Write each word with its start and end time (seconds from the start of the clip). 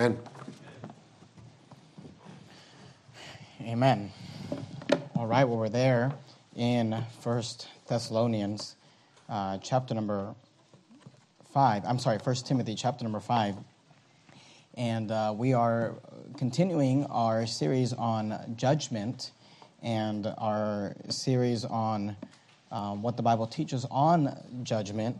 Amen. 0.00 0.18
Amen. 3.60 4.12
All 5.14 5.26
right, 5.26 5.44
well, 5.44 5.58
we're 5.58 5.68
there 5.68 6.14
in 6.56 7.04
First 7.20 7.68
Thessalonians, 7.86 8.76
uh, 9.28 9.58
chapter 9.58 9.92
number 9.94 10.34
five. 11.52 11.84
I'm 11.84 11.98
sorry, 11.98 12.18
First 12.18 12.46
Timothy, 12.46 12.76
chapter 12.76 13.04
number 13.04 13.20
five, 13.20 13.56
and 14.74 15.10
uh, 15.10 15.34
we 15.36 15.52
are 15.52 15.96
continuing 16.38 17.04
our 17.04 17.46
series 17.46 17.92
on 17.92 18.54
judgment 18.56 19.32
and 19.82 20.26
our 20.38 20.96
series 21.10 21.66
on 21.66 22.16
um, 22.72 23.02
what 23.02 23.18
the 23.18 23.22
Bible 23.22 23.46
teaches 23.46 23.84
on 23.90 24.34
judgment. 24.62 25.18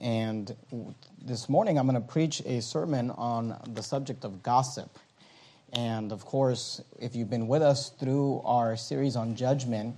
And 0.00 0.56
this 1.20 1.50
morning, 1.50 1.78
I'm 1.78 1.86
going 1.86 2.00
to 2.00 2.08
preach 2.08 2.40
a 2.46 2.62
sermon 2.62 3.10
on 3.10 3.60
the 3.74 3.82
subject 3.82 4.24
of 4.24 4.42
gossip. 4.42 4.98
And 5.74 6.10
of 6.10 6.24
course, 6.24 6.80
if 6.98 7.14
you've 7.14 7.28
been 7.28 7.48
with 7.48 7.60
us 7.60 7.90
through 7.90 8.40
our 8.46 8.76
series 8.76 9.14
on 9.14 9.36
judgment, 9.36 9.94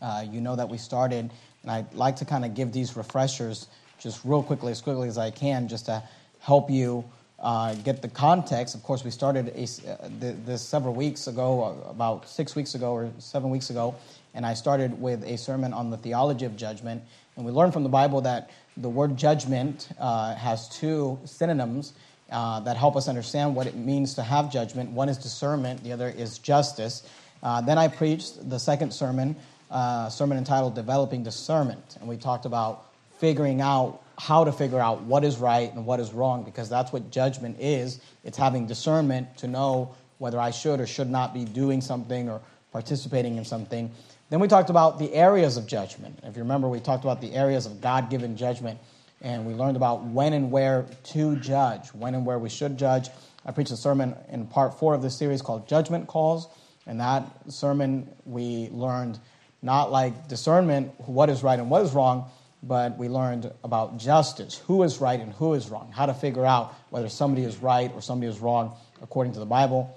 uh, 0.00 0.24
you 0.30 0.40
know 0.40 0.54
that 0.54 0.68
we 0.68 0.78
started, 0.78 1.30
and 1.62 1.70
I'd 1.70 1.92
like 1.92 2.16
to 2.16 2.24
kind 2.24 2.44
of 2.44 2.54
give 2.54 2.72
these 2.72 2.96
refreshers 2.96 3.66
just 3.98 4.24
real 4.24 4.44
quickly, 4.44 4.70
as 4.70 4.80
quickly 4.80 5.08
as 5.08 5.18
I 5.18 5.32
can, 5.32 5.66
just 5.66 5.86
to 5.86 6.02
help 6.38 6.70
you 6.70 7.04
uh, 7.40 7.74
get 7.74 8.02
the 8.02 8.08
context. 8.08 8.76
Of 8.76 8.84
course, 8.84 9.02
we 9.02 9.10
started 9.10 9.48
a, 9.48 9.64
uh, 9.90 10.08
this 10.44 10.62
several 10.62 10.94
weeks 10.94 11.26
ago, 11.26 11.64
uh, 11.64 11.90
about 11.90 12.28
six 12.28 12.54
weeks 12.54 12.76
ago 12.76 12.92
or 12.92 13.10
seven 13.18 13.50
weeks 13.50 13.70
ago, 13.70 13.96
and 14.34 14.46
I 14.46 14.54
started 14.54 15.00
with 15.00 15.24
a 15.24 15.36
sermon 15.36 15.72
on 15.72 15.90
the 15.90 15.96
theology 15.96 16.44
of 16.44 16.56
judgment. 16.56 17.02
And 17.36 17.44
we 17.44 17.52
learned 17.52 17.72
from 17.72 17.82
the 17.82 17.88
Bible 17.88 18.20
that 18.22 18.50
the 18.80 18.88
word 18.88 19.16
judgment 19.16 19.88
uh, 19.98 20.34
has 20.34 20.68
two 20.68 21.18
synonyms 21.24 21.92
uh, 22.30 22.60
that 22.60 22.76
help 22.76 22.96
us 22.96 23.08
understand 23.08 23.54
what 23.54 23.66
it 23.66 23.76
means 23.76 24.14
to 24.14 24.22
have 24.22 24.52
judgment. 24.52 24.90
One 24.90 25.08
is 25.08 25.18
discernment, 25.18 25.82
the 25.82 25.92
other 25.92 26.08
is 26.08 26.38
justice. 26.38 27.08
Uh, 27.42 27.60
then 27.60 27.78
I 27.78 27.88
preached 27.88 28.48
the 28.48 28.58
second 28.58 28.92
sermon, 28.92 29.36
uh, 29.70 30.08
sermon 30.08 30.38
entitled 30.38 30.74
Developing 30.74 31.22
Discernment. 31.22 31.96
And 32.00 32.08
we 32.08 32.16
talked 32.16 32.46
about 32.46 32.86
figuring 33.18 33.60
out 33.60 34.02
how 34.18 34.44
to 34.44 34.52
figure 34.52 34.78
out 34.78 35.02
what 35.02 35.24
is 35.24 35.38
right 35.38 35.72
and 35.74 35.84
what 35.84 36.00
is 36.00 36.12
wrong, 36.12 36.44
because 36.44 36.68
that's 36.68 36.92
what 36.92 37.10
judgment 37.10 37.56
is. 37.58 38.00
It's 38.24 38.36
having 38.36 38.66
discernment 38.66 39.38
to 39.38 39.48
know 39.48 39.94
whether 40.18 40.38
I 40.38 40.50
should 40.50 40.80
or 40.80 40.86
should 40.86 41.10
not 41.10 41.32
be 41.32 41.44
doing 41.44 41.80
something 41.80 42.28
or 42.28 42.40
participating 42.72 43.36
in 43.36 43.44
something. 43.44 43.90
Then 44.30 44.38
we 44.38 44.46
talked 44.46 44.70
about 44.70 45.00
the 45.00 45.12
areas 45.12 45.56
of 45.56 45.66
judgment. 45.66 46.20
If 46.22 46.36
you 46.36 46.42
remember, 46.44 46.68
we 46.68 46.78
talked 46.78 47.02
about 47.02 47.20
the 47.20 47.34
areas 47.34 47.66
of 47.66 47.80
God 47.80 48.10
given 48.10 48.36
judgment, 48.36 48.78
and 49.20 49.44
we 49.44 49.54
learned 49.54 49.76
about 49.76 50.04
when 50.04 50.32
and 50.32 50.52
where 50.52 50.86
to 51.06 51.34
judge, 51.36 51.88
when 51.88 52.14
and 52.14 52.24
where 52.24 52.38
we 52.38 52.48
should 52.48 52.78
judge. 52.78 53.08
I 53.44 53.50
preached 53.50 53.72
a 53.72 53.76
sermon 53.76 54.14
in 54.28 54.46
part 54.46 54.78
four 54.78 54.94
of 54.94 55.02
this 55.02 55.16
series 55.16 55.42
called 55.42 55.68
Judgment 55.68 56.06
Calls, 56.06 56.46
and 56.86 57.00
that 57.00 57.28
sermon 57.48 58.08
we 58.24 58.68
learned 58.70 59.18
not 59.62 59.90
like 59.90 60.28
discernment, 60.28 60.92
what 61.06 61.28
is 61.28 61.42
right 61.42 61.58
and 61.58 61.68
what 61.68 61.82
is 61.82 61.92
wrong, 61.92 62.30
but 62.62 62.96
we 62.96 63.08
learned 63.08 63.52
about 63.64 63.98
justice, 63.98 64.62
who 64.66 64.84
is 64.84 65.00
right 65.00 65.18
and 65.18 65.32
who 65.32 65.54
is 65.54 65.68
wrong, 65.70 65.90
how 65.92 66.06
to 66.06 66.14
figure 66.14 66.46
out 66.46 66.72
whether 66.90 67.08
somebody 67.08 67.42
is 67.42 67.56
right 67.56 67.90
or 67.94 68.00
somebody 68.00 68.30
is 68.30 68.38
wrong 68.38 68.76
according 69.02 69.32
to 69.32 69.40
the 69.40 69.46
Bible. 69.46 69.96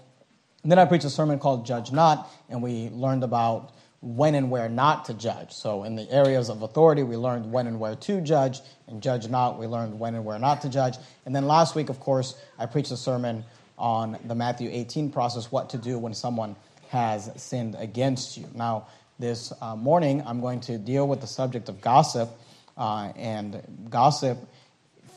And 0.63 0.71
then 0.71 0.79
I 0.79 0.85
preached 0.85 1.05
a 1.05 1.09
sermon 1.09 1.37
called 1.37 1.67
Judge 1.67 1.91
Not, 1.91 2.29
and 2.49 2.63
we 2.63 2.89
learned 2.89 3.23
about 3.23 3.73
when 4.03 4.35
and 4.35 4.51
where 4.51 4.67
not 4.67 5.05
to 5.05 5.13
judge. 5.13 5.53
So, 5.53 5.85
in 5.85 5.95
the 5.95 6.09
areas 6.11 6.49
of 6.49 6.61
authority, 6.61 7.03
we 7.03 7.15
learned 7.15 7.51
when 7.51 7.67
and 7.67 7.79
where 7.79 7.95
to 7.95 8.21
judge, 8.21 8.59
and 8.87 9.01
judge 9.01 9.29
not, 9.29 9.57
we 9.57 9.65
learned 9.65 9.97
when 9.97 10.13
and 10.13 10.25
where 10.25 10.37
not 10.37 10.61
to 10.63 10.69
judge. 10.69 10.97
And 11.25 11.33
then 11.33 11.47
last 11.47 11.73
week, 11.73 11.89
of 11.89 11.99
course, 12.01 12.35
I 12.59 12.65
preached 12.65 12.91
a 12.91 12.97
sermon 12.97 13.45
on 13.77 14.19
the 14.25 14.35
Matthew 14.35 14.69
18 14.71 15.09
process 15.09 15.51
what 15.51 15.69
to 15.69 15.77
do 15.77 15.97
when 15.97 16.13
someone 16.13 16.55
has 16.89 17.31
sinned 17.41 17.75
against 17.79 18.37
you. 18.37 18.47
Now, 18.53 18.87
this 19.19 19.53
uh, 19.61 19.75
morning, 19.75 20.21
I'm 20.25 20.41
going 20.41 20.59
to 20.61 20.77
deal 20.77 21.07
with 21.07 21.21
the 21.21 21.27
subject 21.27 21.69
of 21.69 21.79
gossip, 21.79 22.29
uh, 22.77 23.13
and 23.15 23.61
gossip 23.89 24.37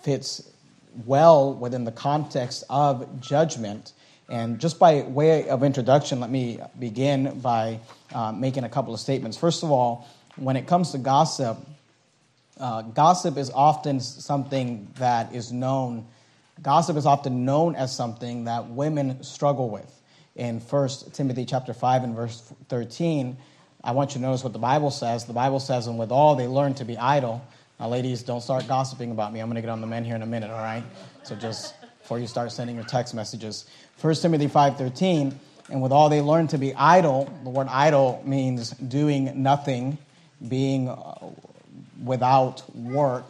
fits 0.03 0.49
well 1.05 1.53
within 1.53 1.85
the 1.85 1.93
context 1.93 2.63
of 2.71 3.21
judgment. 3.21 3.93
And 4.29 4.59
just 4.59 4.79
by 4.79 5.03
way 5.03 5.49
of 5.49 5.63
introduction, 5.63 6.19
let 6.21 6.31
me 6.31 6.59
begin 6.79 7.39
by 7.41 7.79
uh, 8.13 8.33
making 8.33 8.65
a 8.65 8.69
couple 8.69 8.93
of 8.93 9.01
statements. 9.01 9.37
First 9.37 9.63
of 9.63 9.71
all, 9.71 10.09
when 10.37 10.57
it 10.57 10.67
comes 10.67 10.91
to 10.93 10.99
gossip, 10.99 11.59
uh, 12.59 12.83
gossip 12.83 13.37
is 13.37 13.51
often 13.51 14.01
something 14.01 14.89
that 14.97 15.35
is 15.35 15.53
known. 15.53 16.07
Gossip 16.61 16.97
is 16.97 17.07
often 17.07 17.45
known 17.45 17.77
as 17.77 17.95
something 17.95 18.45
that 18.45 18.69
women 18.69 19.23
struggle 19.23 19.71
with. 19.71 19.93
In 20.35 20.61
1 20.61 20.89
Timothy 21.13 21.45
chapter 21.45 21.73
5 21.73 22.05
and 22.05 22.15
verse 22.17 22.53
13, 22.69 23.37
I 23.85 23.93
want 23.93 24.11
you 24.11 24.15
to 24.15 24.27
notice 24.27 24.43
what 24.43 24.53
the 24.53 24.59
Bible 24.59 24.91
says. 24.91 25.25
The 25.25 25.33
Bible 25.33 25.61
says, 25.61 25.87
and 25.87 25.99
with 25.99 26.11
all 26.11 26.35
they 26.35 26.47
learn 26.47 26.75
to 26.75 26.85
be 26.85 26.99
idle. 26.99 27.47
Now, 27.79 27.89
ladies, 27.89 28.23
don't 28.23 28.41
start 28.41 28.67
gossiping 28.67 29.13
about 29.13 29.33
me. 29.33 29.41
I'm 29.41 29.47
going 29.47 29.57
to 29.57 29.61
get 29.61 29.71
on 29.71 29.81
the 29.81 29.87
men 29.87 30.05
here 30.05 30.17
in 30.17 30.23
a 30.23 30.27
minute, 30.27 30.51
all 30.51 30.59
right? 30.59 30.83
So 31.23 31.37
just 31.37 31.75
before 32.07 32.21
you 32.21 32.29
start 32.29 32.53
sending 32.53 32.77
your 32.77 32.85
text 32.85 33.15
messages. 33.15 33.65
1 34.01 34.15
Timothy 34.15 34.47
5.13, 34.47 35.35
and 35.71 35.83
with 35.83 35.91
all 35.91 36.09
they 36.09 36.21
learn 36.21 36.47
to 36.47 36.57
be 36.57 36.73
idle, 36.73 37.29
the 37.43 37.51
word 37.51 37.67
idle 37.69 38.23
means 38.25 38.71
doing 38.71 39.43
nothing, 39.43 39.99
being 40.47 40.89
uh, 40.89 41.15
without 42.05 42.63
work. 42.77 43.25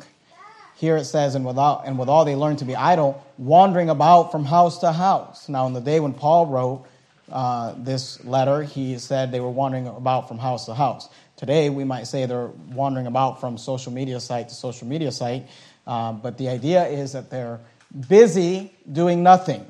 Here 0.75 0.99
it 0.99 1.07
says, 1.07 1.37
and, 1.37 1.47
without, 1.47 1.87
and 1.87 1.99
with 1.99 2.11
all 2.11 2.27
they 2.27 2.35
learn 2.37 2.57
to 2.57 2.67
be 2.67 2.77
idle, 2.77 3.25
wandering 3.39 3.89
about 3.89 4.31
from 4.31 4.45
house 4.45 4.81
to 4.81 4.93
house. 4.93 5.49
Now, 5.49 5.67
in 5.67 5.73
the 5.73 5.81
day 5.81 5.99
when 5.99 6.13
Paul 6.13 6.45
wrote 6.45 6.85
uh, 7.33 7.73
this 7.79 8.23
letter, 8.27 8.63
he 8.63 8.99
said 8.99 9.33
they 9.33 9.41
were 9.41 9.49
wandering 9.49 9.87
about 9.87 10.29
from 10.29 10.37
house 10.37 10.67
to 10.67 10.75
house. 10.75 11.09
Today, 11.39 11.71
we 11.71 11.85
might 11.85 12.09
say 12.09 12.27
they're 12.27 12.49
wandering 12.75 13.07
about 13.07 13.41
from 13.41 13.57
social 13.57 13.91
media 13.91 14.21
site 14.21 14.51
to 14.51 14.55
social 14.55 14.87
media 14.87 15.13
site, 15.13 15.47
uh, 15.87 16.13
but 16.13 16.37
the 16.37 16.51
idea 16.51 16.87
is 16.89 17.13
that 17.13 17.31
they're 17.31 17.59
busy 18.09 18.73
doing 18.91 19.23
nothing. 19.23 19.67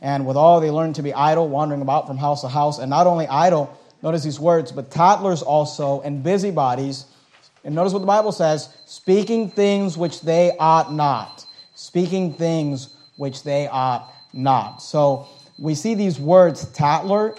And 0.00 0.26
with 0.26 0.36
all, 0.36 0.60
they 0.60 0.70
learn 0.70 0.92
to 0.94 1.02
be 1.02 1.14
idle, 1.14 1.48
wandering 1.48 1.80
about 1.80 2.06
from 2.06 2.18
house 2.18 2.40
to 2.40 2.48
house. 2.48 2.78
And 2.78 2.90
not 2.90 3.06
only 3.06 3.26
idle, 3.28 3.76
notice 4.02 4.24
these 4.24 4.40
words, 4.40 4.72
but 4.72 4.90
tattlers 4.90 5.42
also, 5.42 6.00
and 6.00 6.22
busybodies. 6.22 7.06
And 7.64 7.74
notice 7.74 7.92
what 7.92 8.00
the 8.00 8.06
Bible 8.06 8.32
says 8.32 8.68
speaking 8.86 9.48
things 9.48 9.96
which 9.96 10.22
they 10.22 10.56
ought 10.58 10.92
not. 10.92 11.46
Speaking 11.74 12.34
things 12.34 12.94
which 13.16 13.44
they 13.44 13.68
ought 13.68 14.12
not. 14.32 14.82
So 14.82 15.28
we 15.58 15.74
see 15.74 15.94
these 15.94 16.18
words, 16.18 16.66
tattler 16.72 17.36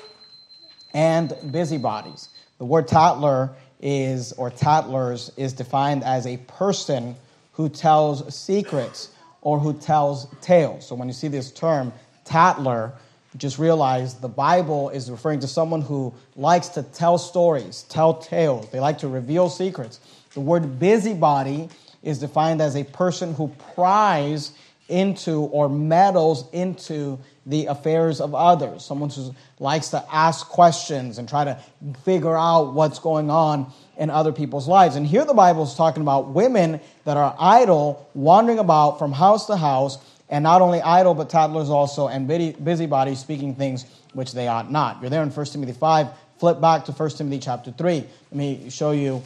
and 0.93 1.33
busybodies. 1.51 2.29
The 2.59 2.65
word 2.65 2.87
tattler 2.87 3.51
is, 3.81 4.31
or 4.33 4.49
tattlers, 4.49 5.31
is 5.35 5.51
defined 5.51 6.03
as 6.03 6.25
a 6.25 6.37
person 6.37 7.15
who 7.51 7.67
tells 7.67 8.33
secrets 8.33 9.09
or 9.43 9.59
who 9.59 9.73
tells 9.73 10.27
tales. 10.41 10.87
So 10.87 10.95
when 10.95 11.07
you 11.07 11.13
see 11.13 11.27
this 11.27 11.51
term, 11.51 11.93
tattler, 12.25 12.93
just 13.37 13.59
realize 13.59 14.15
the 14.15 14.29
Bible 14.29 14.89
is 14.89 15.11
referring 15.11 15.39
to 15.41 15.47
someone 15.47 15.81
who 15.81 16.13
likes 16.35 16.69
to 16.69 16.83
tell 16.83 17.17
stories, 17.17 17.83
tell 17.89 18.15
tales. 18.15 18.69
They 18.69 18.79
like 18.79 18.97
to 18.99 19.07
reveal 19.07 19.49
secrets. 19.49 19.99
The 20.33 20.39
word 20.39 20.79
busybody 20.79 21.69
is 22.01 22.19
defined 22.19 22.61
as 22.61 22.75
a 22.75 22.83
person 22.83 23.33
who 23.33 23.49
pries 23.75 24.51
into 24.87 25.41
or 25.43 25.69
meddles 25.69 26.49
into 26.51 27.19
the 27.45 27.65
affairs 27.65 28.21
of 28.21 28.33
others. 28.33 28.85
Someone 28.85 29.09
who 29.09 29.33
likes 29.59 29.89
to 29.89 30.03
ask 30.13 30.47
questions 30.47 31.17
and 31.17 31.27
try 31.27 31.43
to 31.43 31.59
figure 32.05 32.37
out 32.37 32.73
what's 32.73 32.99
going 32.99 33.29
on 33.29 33.71
in 33.97 34.09
other 34.09 34.31
people's 34.31 34.67
lives. 34.67 34.95
And 34.95 35.05
here 35.05 35.25
the 35.25 35.33
Bible 35.33 35.63
is 35.63 35.75
talking 35.75 36.01
about 36.01 36.29
women 36.29 36.79
that 37.05 37.17
are 37.17 37.35
idle, 37.37 38.09
wandering 38.13 38.59
about 38.59 38.97
from 38.97 39.11
house 39.11 39.45
to 39.47 39.57
house, 39.57 39.97
and 40.29 40.43
not 40.43 40.61
only 40.61 40.81
idle, 40.81 41.13
but 41.13 41.29
tattlers 41.29 41.69
also, 41.69 42.07
and 42.07 42.27
busybodies 42.27 43.19
speaking 43.19 43.55
things 43.55 43.85
which 44.13 44.31
they 44.31 44.47
ought 44.47 44.71
not. 44.71 45.01
You're 45.01 45.09
there 45.09 45.21
in 45.21 45.29
1 45.29 45.45
Timothy 45.47 45.73
5. 45.73 46.07
Flip 46.39 46.59
back 46.59 46.85
to 46.85 46.91
1 46.91 47.09
Timothy 47.11 47.39
chapter 47.39 47.71
3. 47.71 47.95
Let 47.95 48.07
me 48.31 48.69
show 48.69 48.91
you 48.91 49.21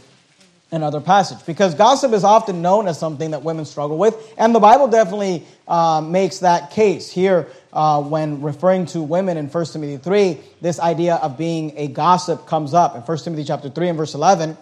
another 0.72 1.00
passage. 1.00 1.46
Because 1.46 1.76
gossip 1.76 2.14
is 2.14 2.24
often 2.24 2.62
known 2.62 2.88
as 2.88 3.00
something 3.00 3.32
that 3.32 3.44
women 3.44 3.66
struggle 3.66 3.98
with, 3.98 4.16
and 4.38 4.54
the 4.54 4.60
Bible 4.60 4.88
definitely 4.88 5.46
uh, 5.68 6.02
makes 6.02 6.40
that 6.40 6.72
case. 6.72 7.10
Here, 7.10 7.48
uh, 7.74 8.02
when 8.02 8.42
referring 8.42 8.86
to 8.88 9.02
women 9.02 9.38
in 9.38 9.48
1 9.48 9.66
Timothy 9.66 9.98
3, 9.98 10.38
this 10.62 10.80
idea 10.80 11.16
of 11.16 11.38
being 11.38 11.74
a 11.78 11.88
gossip 11.88 12.46
comes 12.48 12.74
up. 12.74 12.96
In 12.96 13.02
1 13.02 13.18
Timothy 13.20 13.44
chapter 13.44 13.70
3 13.70 13.90
and 13.90 13.98
verse 13.98 14.14
11, 14.14 14.58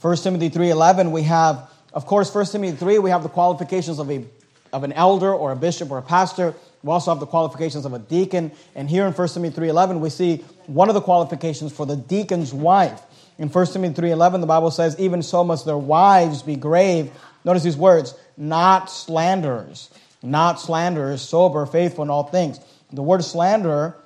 1 0.00 0.16
Timothy 0.16 0.50
3.11, 0.50 1.10
we 1.10 1.22
have 1.22 1.70
of 1.92 2.06
course, 2.06 2.32
1 2.34 2.46
Timothy 2.46 2.76
3, 2.76 2.98
we 2.98 3.10
have 3.10 3.22
the 3.22 3.28
qualifications 3.28 3.98
of, 3.98 4.10
a, 4.10 4.24
of 4.72 4.84
an 4.84 4.92
elder 4.92 5.32
or 5.32 5.52
a 5.52 5.56
bishop 5.56 5.90
or 5.90 5.98
a 5.98 6.02
pastor. 6.02 6.54
We 6.82 6.90
also 6.90 7.10
have 7.10 7.18
the 7.18 7.26
qualifications 7.26 7.84
of 7.84 7.92
a 7.92 7.98
deacon. 7.98 8.52
And 8.74 8.88
here 8.88 9.06
in 9.06 9.12
1 9.12 9.28
Timothy 9.28 9.60
3.11, 9.60 10.00
we 10.00 10.10
see 10.10 10.44
one 10.66 10.88
of 10.88 10.94
the 10.94 11.00
qualifications 11.00 11.72
for 11.72 11.86
the 11.86 11.96
deacon's 11.96 12.52
wife. 12.52 13.02
In 13.38 13.48
1 13.48 13.66
Timothy 13.66 14.02
3.11, 14.02 14.40
the 14.40 14.46
Bible 14.46 14.70
says, 14.70 14.98
even 14.98 15.22
so 15.22 15.44
must 15.44 15.64
their 15.64 15.78
wives 15.78 16.42
be 16.42 16.56
grave. 16.56 17.12
Notice 17.44 17.62
these 17.62 17.76
words, 17.76 18.14
not 18.36 18.90
slanderers, 18.90 19.90
not 20.22 20.60
slanderers, 20.60 21.22
sober, 21.22 21.64
faithful 21.64 22.02
in 22.02 22.10
all 22.10 22.24
things. 22.24 22.58
The 22.92 23.02
word 23.02 23.22
slander 23.22 23.96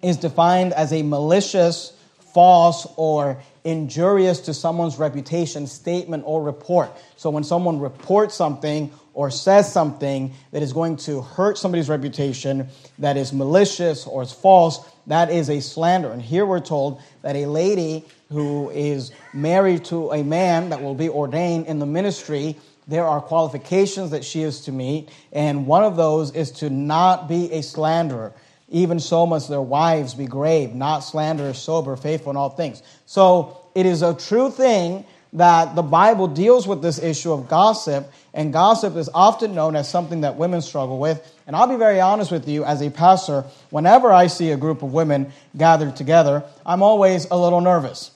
is 0.00 0.16
defined 0.16 0.72
as 0.74 0.92
a 0.92 1.02
malicious, 1.02 1.92
false, 2.32 2.86
or 2.96 3.42
injurious 3.64 4.40
to 4.42 4.54
someone's 4.54 4.96
reputation 4.96 5.66
statement 5.66 6.22
or 6.24 6.42
report. 6.42 6.90
So 7.16 7.30
when 7.30 7.42
someone 7.42 7.80
reports 7.80 8.36
something 8.36 8.92
or 9.12 9.30
says 9.30 9.72
something 9.72 10.32
that 10.52 10.62
is 10.62 10.72
going 10.72 10.98
to 10.98 11.22
hurt 11.22 11.58
somebody's 11.58 11.88
reputation, 11.88 12.68
that 13.00 13.16
is 13.16 13.32
malicious 13.32 14.06
or 14.06 14.22
is 14.22 14.32
false, 14.32 14.88
that 15.08 15.30
is 15.30 15.50
a 15.50 15.60
slander. 15.60 16.10
And 16.12 16.22
here 16.22 16.46
we're 16.46 16.60
told 16.60 17.00
that 17.22 17.34
a 17.34 17.46
lady 17.46 18.04
who 18.30 18.70
is 18.70 19.10
married 19.34 19.84
to 19.86 20.12
a 20.12 20.22
man 20.22 20.68
that 20.68 20.82
will 20.82 20.94
be 20.94 21.08
ordained 21.08 21.66
in 21.66 21.78
the 21.78 21.86
ministry, 21.86 22.56
there 22.86 23.06
are 23.06 23.20
qualifications 23.20 24.10
that 24.12 24.24
she 24.24 24.42
is 24.42 24.62
to 24.62 24.72
meet, 24.72 25.08
and 25.32 25.66
one 25.66 25.82
of 25.82 25.96
those 25.96 26.34
is 26.34 26.50
to 26.52 26.70
not 26.70 27.28
be 27.28 27.52
a 27.52 27.62
slanderer. 27.62 28.32
Even 28.70 29.00
so 29.00 29.26
must 29.26 29.48
their 29.48 29.62
wives 29.62 30.14
be 30.14 30.26
grave, 30.26 30.74
not 30.74 31.00
slanderers, 31.00 31.58
sober, 31.58 31.96
faithful 31.96 32.30
in 32.30 32.36
all 32.36 32.50
things. 32.50 32.82
So 33.06 33.60
it 33.74 33.86
is 33.86 34.02
a 34.02 34.14
true 34.14 34.50
thing 34.50 35.06
that 35.34 35.74
the 35.74 35.82
Bible 35.82 36.26
deals 36.26 36.66
with 36.66 36.82
this 36.82 36.98
issue 36.98 37.32
of 37.32 37.48
gossip, 37.48 38.10
and 38.32 38.52
gossip 38.52 38.96
is 38.96 39.10
often 39.12 39.54
known 39.54 39.76
as 39.76 39.88
something 39.88 40.22
that 40.22 40.36
women 40.36 40.62
struggle 40.62 40.98
with. 40.98 41.20
And 41.46 41.54
I'll 41.54 41.66
be 41.66 41.76
very 41.76 42.00
honest 42.00 42.30
with 42.30 42.48
you, 42.48 42.64
as 42.64 42.80
a 42.80 42.90
pastor, 42.90 43.44
whenever 43.70 44.10
I 44.10 44.26
see 44.26 44.50
a 44.50 44.56
group 44.56 44.82
of 44.82 44.92
women 44.92 45.32
gathered 45.56 45.96
together, 45.96 46.44
I'm 46.64 46.82
always 46.82 47.26
a 47.30 47.36
little 47.36 47.60
nervous. 47.60 48.10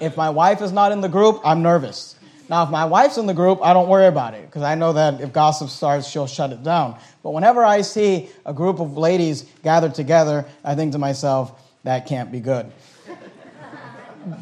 If 0.00 0.16
my 0.16 0.30
wife 0.30 0.62
is 0.62 0.72
not 0.72 0.92
in 0.92 1.00
the 1.00 1.08
group, 1.08 1.40
I'm 1.44 1.62
nervous. 1.62 2.14
Now, 2.48 2.62
if 2.64 2.70
my 2.70 2.86
wife's 2.86 3.18
in 3.18 3.26
the 3.26 3.34
group, 3.34 3.60
I 3.62 3.74
don't 3.74 3.88
worry 3.88 4.06
about 4.06 4.32
it 4.34 4.46
because 4.46 4.62
I 4.62 4.74
know 4.74 4.94
that 4.94 5.20
if 5.20 5.32
gossip 5.32 5.68
starts, 5.68 6.08
she'll 6.08 6.26
shut 6.26 6.50
it 6.50 6.62
down. 6.62 6.98
But 7.22 7.30
whenever 7.30 7.62
I 7.62 7.82
see 7.82 8.30
a 8.46 8.54
group 8.54 8.80
of 8.80 8.96
ladies 8.96 9.42
gathered 9.62 9.94
together, 9.94 10.46
I 10.64 10.74
think 10.74 10.92
to 10.92 10.98
myself, 10.98 11.52
that 11.84 12.06
can't 12.06 12.32
be 12.32 12.40
good. 12.40 12.70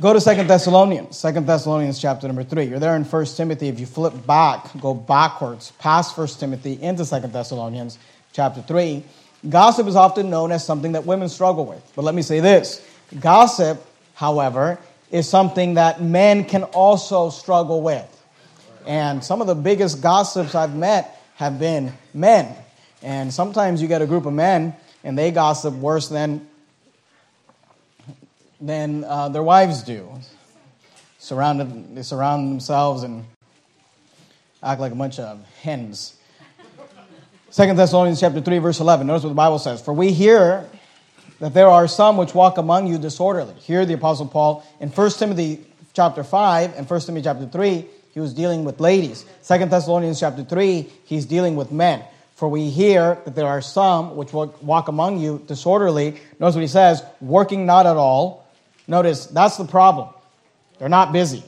Go 0.00 0.12
to 0.12 0.20
Second 0.20 0.48
Thessalonians, 0.48 1.16
Second 1.16 1.46
Thessalonians 1.46 2.00
chapter 2.00 2.26
number 2.26 2.44
3. 2.44 2.64
You're 2.64 2.78
there 2.78 2.96
in 2.96 3.04
First 3.04 3.36
Timothy. 3.36 3.68
If 3.68 3.80
you 3.80 3.86
flip 3.86 4.26
back, 4.26 4.68
go 4.80 4.94
backwards, 4.94 5.72
past 5.78 6.14
First 6.14 6.40
Timothy 6.40 6.80
into 6.82 7.04
Second 7.04 7.32
Thessalonians 7.32 7.98
chapter 8.32 8.62
3. 8.62 9.02
Gossip 9.48 9.86
is 9.86 9.96
often 9.96 10.30
known 10.30 10.52
as 10.52 10.64
something 10.64 10.92
that 10.92 11.06
women 11.06 11.28
struggle 11.28 11.66
with. 11.66 11.92
But 11.94 12.04
let 12.04 12.14
me 12.14 12.22
say 12.22 12.40
this 12.40 12.84
gossip, 13.20 13.84
however, 14.14 14.78
is 15.10 15.28
something 15.28 15.74
that 15.74 16.02
men 16.02 16.44
can 16.44 16.64
also 16.64 17.30
struggle 17.30 17.82
with. 17.82 18.12
And 18.86 19.22
some 19.22 19.40
of 19.40 19.46
the 19.46 19.54
biggest 19.54 20.00
gossips 20.00 20.54
I've 20.54 20.74
met 20.74 21.20
have 21.36 21.58
been 21.58 21.92
men. 22.14 22.54
And 23.02 23.32
sometimes 23.32 23.82
you 23.82 23.88
get 23.88 24.02
a 24.02 24.06
group 24.06 24.26
of 24.26 24.32
men 24.32 24.74
and 25.04 25.16
they 25.16 25.30
gossip 25.30 25.74
worse 25.74 26.08
than, 26.08 26.46
than 28.60 29.04
uh, 29.04 29.28
their 29.28 29.42
wives 29.42 29.82
do. 29.82 30.08
Surrounded, 31.18 31.94
they 31.94 32.02
surround 32.02 32.50
themselves 32.50 33.02
and 33.02 33.24
act 34.62 34.80
like 34.80 34.92
a 34.92 34.96
bunch 34.96 35.18
of 35.18 35.44
hens. 35.60 36.16
Second 37.50 37.76
Thessalonians 37.76 38.20
chapter 38.20 38.40
3, 38.40 38.58
verse 38.58 38.80
11. 38.80 39.06
Notice 39.06 39.22
what 39.22 39.30
the 39.30 39.34
Bible 39.34 39.58
says. 39.58 39.80
For 39.80 39.92
we 39.92 40.12
hear 40.12 40.68
that 41.40 41.54
there 41.54 41.68
are 41.68 41.88
some 41.88 42.16
which 42.16 42.34
walk 42.34 42.58
among 42.58 42.86
you 42.86 42.98
disorderly. 42.98 43.54
Here, 43.54 43.84
the 43.86 43.94
Apostle 43.94 44.26
Paul, 44.26 44.66
in 44.80 44.88
1 44.88 45.10
Timothy 45.12 45.64
chapter 45.92 46.24
5 46.24 46.76
and 46.76 46.88
1 46.88 47.00
Timothy 47.00 47.24
chapter 47.24 47.46
3, 47.46 47.86
he 48.12 48.20
was 48.20 48.32
dealing 48.32 48.64
with 48.64 48.80
ladies. 48.80 49.24
2 49.46 49.66
Thessalonians 49.66 50.20
chapter 50.20 50.44
3, 50.44 50.90
he's 51.04 51.26
dealing 51.26 51.56
with 51.56 51.72
men. 51.72 52.02
For 52.34 52.48
we 52.48 52.68
hear 52.68 53.18
that 53.24 53.34
there 53.34 53.46
are 53.46 53.62
some 53.62 54.16
which 54.16 54.32
walk 54.32 54.88
among 54.88 55.18
you 55.18 55.42
disorderly. 55.46 56.20
Notice 56.38 56.54
what 56.54 56.60
he 56.62 56.68
says, 56.68 57.02
working 57.20 57.64
not 57.64 57.86
at 57.86 57.96
all. 57.96 58.45
Notice, 58.88 59.26
that's 59.26 59.56
the 59.56 59.64
problem. 59.64 60.08
They're 60.78 60.88
not 60.88 61.12
busy. 61.12 61.42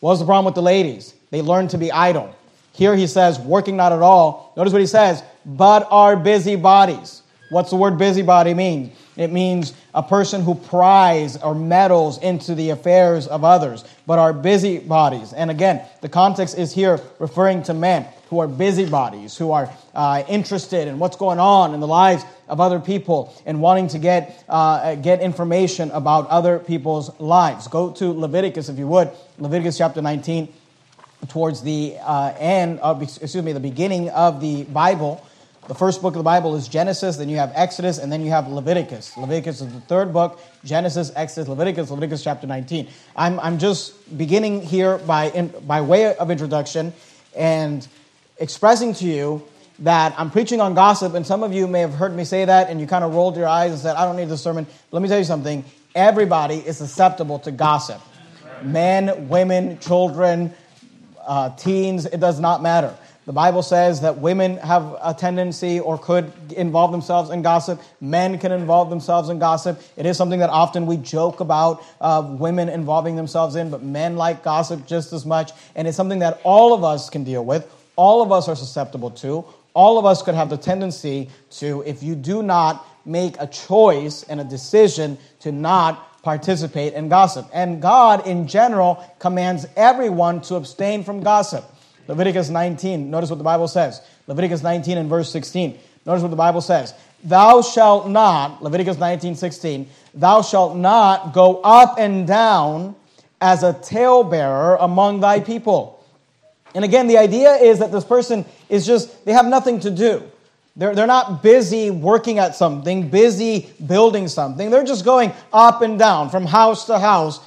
What 0.00 0.10
was 0.10 0.18
the 0.18 0.26
problem 0.26 0.46
with 0.46 0.54
the 0.54 0.62
ladies? 0.62 1.14
They 1.30 1.42
learned 1.42 1.70
to 1.70 1.78
be 1.78 1.92
idle. 1.92 2.34
Here 2.72 2.96
he 2.96 3.06
says, 3.06 3.38
working 3.38 3.76
not 3.76 3.92
at 3.92 4.00
all. 4.00 4.52
Notice 4.56 4.72
what 4.72 4.80
he 4.80 4.86
says, 4.86 5.22
but 5.44 5.86
are 5.90 6.16
busy 6.16 6.56
bodies. 6.56 7.22
What's 7.50 7.70
the 7.70 7.76
word 7.76 7.98
busybody 7.98 8.54
mean? 8.54 8.92
It 9.16 9.30
means 9.30 9.74
a 9.94 10.02
person 10.02 10.42
who 10.42 10.54
pries 10.54 11.36
or 11.36 11.54
meddles 11.54 12.16
into 12.18 12.54
the 12.54 12.70
affairs 12.70 13.26
of 13.26 13.44
others, 13.44 13.84
but 14.06 14.18
are 14.18 14.32
busybodies. 14.32 15.34
And 15.34 15.50
again, 15.50 15.82
the 16.00 16.08
context 16.08 16.56
is 16.56 16.72
here 16.72 16.98
referring 17.18 17.62
to 17.64 17.74
men 17.74 18.06
who 18.30 18.38
are 18.38 18.48
busybodies, 18.48 19.36
who 19.36 19.52
are 19.52 19.70
uh, 19.94 20.24
interested 20.28 20.88
in 20.88 20.98
what's 20.98 21.16
going 21.16 21.38
on 21.38 21.74
in 21.74 21.80
the 21.80 21.86
lives 21.86 22.24
of 22.52 22.60
other 22.60 22.78
people 22.78 23.34
and 23.46 23.62
wanting 23.62 23.88
to 23.88 23.98
get, 23.98 24.44
uh, 24.46 24.94
get 24.96 25.22
information 25.22 25.90
about 25.92 26.28
other 26.28 26.58
people's 26.58 27.18
lives. 27.18 27.66
Go 27.66 27.90
to 27.92 28.12
Leviticus, 28.12 28.68
if 28.68 28.78
you 28.78 28.86
would, 28.86 29.10
Leviticus 29.38 29.78
chapter 29.78 30.02
19, 30.02 30.52
towards 31.28 31.62
the 31.62 31.96
uh, 32.02 32.34
end 32.38 32.78
of, 32.80 33.00
excuse 33.02 33.42
me, 33.42 33.52
the 33.52 33.58
beginning 33.58 34.10
of 34.10 34.42
the 34.42 34.64
Bible. 34.64 35.26
The 35.66 35.74
first 35.74 36.02
book 36.02 36.12
of 36.12 36.18
the 36.18 36.24
Bible 36.24 36.54
is 36.54 36.68
Genesis, 36.68 37.16
then 37.16 37.30
you 37.30 37.38
have 37.38 37.52
Exodus, 37.54 37.96
and 37.96 38.12
then 38.12 38.22
you 38.22 38.30
have 38.32 38.48
Leviticus. 38.48 39.16
Leviticus 39.16 39.62
is 39.62 39.72
the 39.72 39.80
third 39.80 40.12
book 40.12 40.38
Genesis, 40.62 41.10
Exodus, 41.16 41.48
Leviticus, 41.48 41.88
Leviticus 41.88 42.22
chapter 42.22 42.46
19. 42.46 42.86
I'm, 43.16 43.40
I'm 43.40 43.58
just 43.58 44.18
beginning 44.18 44.60
here 44.60 44.98
by, 44.98 45.30
in, 45.30 45.54
by 45.66 45.80
way 45.80 46.14
of 46.14 46.30
introduction 46.30 46.92
and 47.34 47.88
expressing 48.36 48.92
to 48.94 49.06
you 49.06 49.42
that 49.82 50.14
I'm 50.18 50.30
preaching 50.30 50.60
on 50.60 50.74
gossip, 50.74 51.14
and 51.14 51.26
some 51.26 51.42
of 51.42 51.52
you 51.52 51.66
may 51.66 51.80
have 51.80 51.94
heard 51.94 52.14
me 52.14 52.24
say 52.24 52.44
that, 52.44 52.70
and 52.70 52.80
you 52.80 52.86
kind 52.86 53.04
of 53.04 53.14
rolled 53.14 53.36
your 53.36 53.48
eyes 53.48 53.70
and 53.70 53.80
said, 53.80 53.96
I 53.96 54.04
don't 54.04 54.16
need 54.16 54.28
this 54.28 54.42
sermon. 54.42 54.66
Let 54.90 55.02
me 55.02 55.08
tell 55.08 55.18
you 55.18 55.24
something 55.24 55.64
everybody 55.94 56.56
is 56.56 56.78
susceptible 56.78 57.38
to 57.40 57.50
gossip 57.50 58.00
men, 58.64 59.28
women, 59.28 59.78
children, 59.78 60.52
uh, 61.26 61.50
teens, 61.56 62.06
it 62.06 62.20
does 62.20 62.40
not 62.40 62.62
matter. 62.62 62.94
The 63.24 63.32
Bible 63.32 63.62
says 63.62 64.00
that 64.00 64.18
women 64.18 64.56
have 64.58 64.96
a 65.00 65.14
tendency 65.14 65.78
or 65.78 65.96
could 65.96 66.32
involve 66.56 66.90
themselves 66.90 67.30
in 67.30 67.42
gossip. 67.42 67.80
Men 68.00 68.36
can 68.38 68.50
involve 68.50 68.90
themselves 68.90 69.28
in 69.28 69.38
gossip. 69.38 69.80
It 69.96 70.06
is 70.06 70.16
something 70.16 70.40
that 70.40 70.50
often 70.50 70.86
we 70.86 70.96
joke 70.96 71.38
about 71.38 71.84
uh, 72.00 72.26
women 72.36 72.68
involving 72.68 73.14
themselves 73.14 73.54
in, 73.54 73.70
but 73.70 73.80
men 73.80 74.16
like 74.16 74.42
gossip 74.42 74.88
just 74.88 75.12
as 75.12 75.24
much. 75.24 75.52
And 75.76 75.86
it's 75.86 75.96
something 75.96 76.18
that 76.18 76.40
all 76.42 76.74
of 76.74 76.82
us 76.82 77.10
can 77.10 77.22
deal 77.22 77.44
with. 77.44 77.70
All 77.94 78.22
of 78.22 78.32
us 78.32 78.48
are 78.48 78.56
susceptible 78.56 79.10
to. 79.10 79.44
All 79.74 79.98
of 79.98 80.04
us 80.04 80.22
could 80.22 80.34
have 80.34 80.50
the 80.50 80.56
tendency 80.56 81.30
to, 81.52 81.82
if 81.86 82.02
you 82.02 82.14
do 82.14 82.42
not 82.42 82.86
make 83.04 83.36
a 83.40 83.46
choice 83.46 84.22
and 84.24 84.40
a 84.40 84.44
decision 84.44 85.18
to 85.40 85.52
not 85.52 86.22
participate 86.22 86.94
in 86.94 87.08
gossip. 87.08 87.48
And 87.52 87.82
God, 87.82 88.26
in 88.26 88.46
general, 88.46 89.04
commands 89.18 89.66
everyone 89.76 90.40
to 90.42 90.54
abstain 90.54 91.02
from 91.02 91.22
gossip. 91.22 91.64
Leviticus 92.06 92.48
19, 92.48 93.10
notice 93.10 93.30
what 93.30 93.38
the 93.38 93.44
Bible 93.44 93.68
says. 93.68 94.00
Leviticus 94.26 94.62
19 94.62 94.98
and 94.98 95.08
verse 95.08 95.30
16. 95.30 95.78
Notice 96.06 96.22
what 96.22 96.30
the 96.30 96.36
Bible 96.36 96.60
says. 96.60 96.94
Thou 97.24 97.62
shalt 97.62 98.08
not, 98.08 98.62
Leviticus 98.62 98.98
19, 98.98 99.36
16, 99.36 99.88
thou 100.14 100.42
shalt 100.42 100.76
not 100.76 101.32
go 101.32 101.60
up 101.62 101.96
and 101.98 102.26
down 102.26 102.96
as 103.40 103.62
a 103.62 103.72
talebearer 103.72 104.76
among 104.80 105.20
thy 105.20 105.40
people. 105.40 106.04
And 106.74 106.84
again, 106.84 107.06
the 107.06 107.18
idea 107.18 107.54
is 107.54 107.78
that 107.80 107.92
this 107.92 108.04
person 108.04 108.44
is 108.72 108.86
just, 108.86 109.24
they 109.26 109.32
have 109.32 109.46
nothing 109.46 109.80
to 109.80 109.90
do. 109.90 110.22
They're, 110.76 110.94
they're 110.94 111.06
not 111.06 111.42
busy 111.42 111.90
working 111.90 112.38
at 112.38 112.56
something, 112.56 113.10
busy 113.10 113.70
building 113.86 114.28
something. 114.28 114.70
They're 114.70 114.82
just 114.82 115.04
going 115.04 115.32
up 115.52 115.82
and 115.82 115.98
down 115.98 116.30
from 116.30 116.46
house 116.46 116.86
to 116.86 116.98
house 116.98 117.38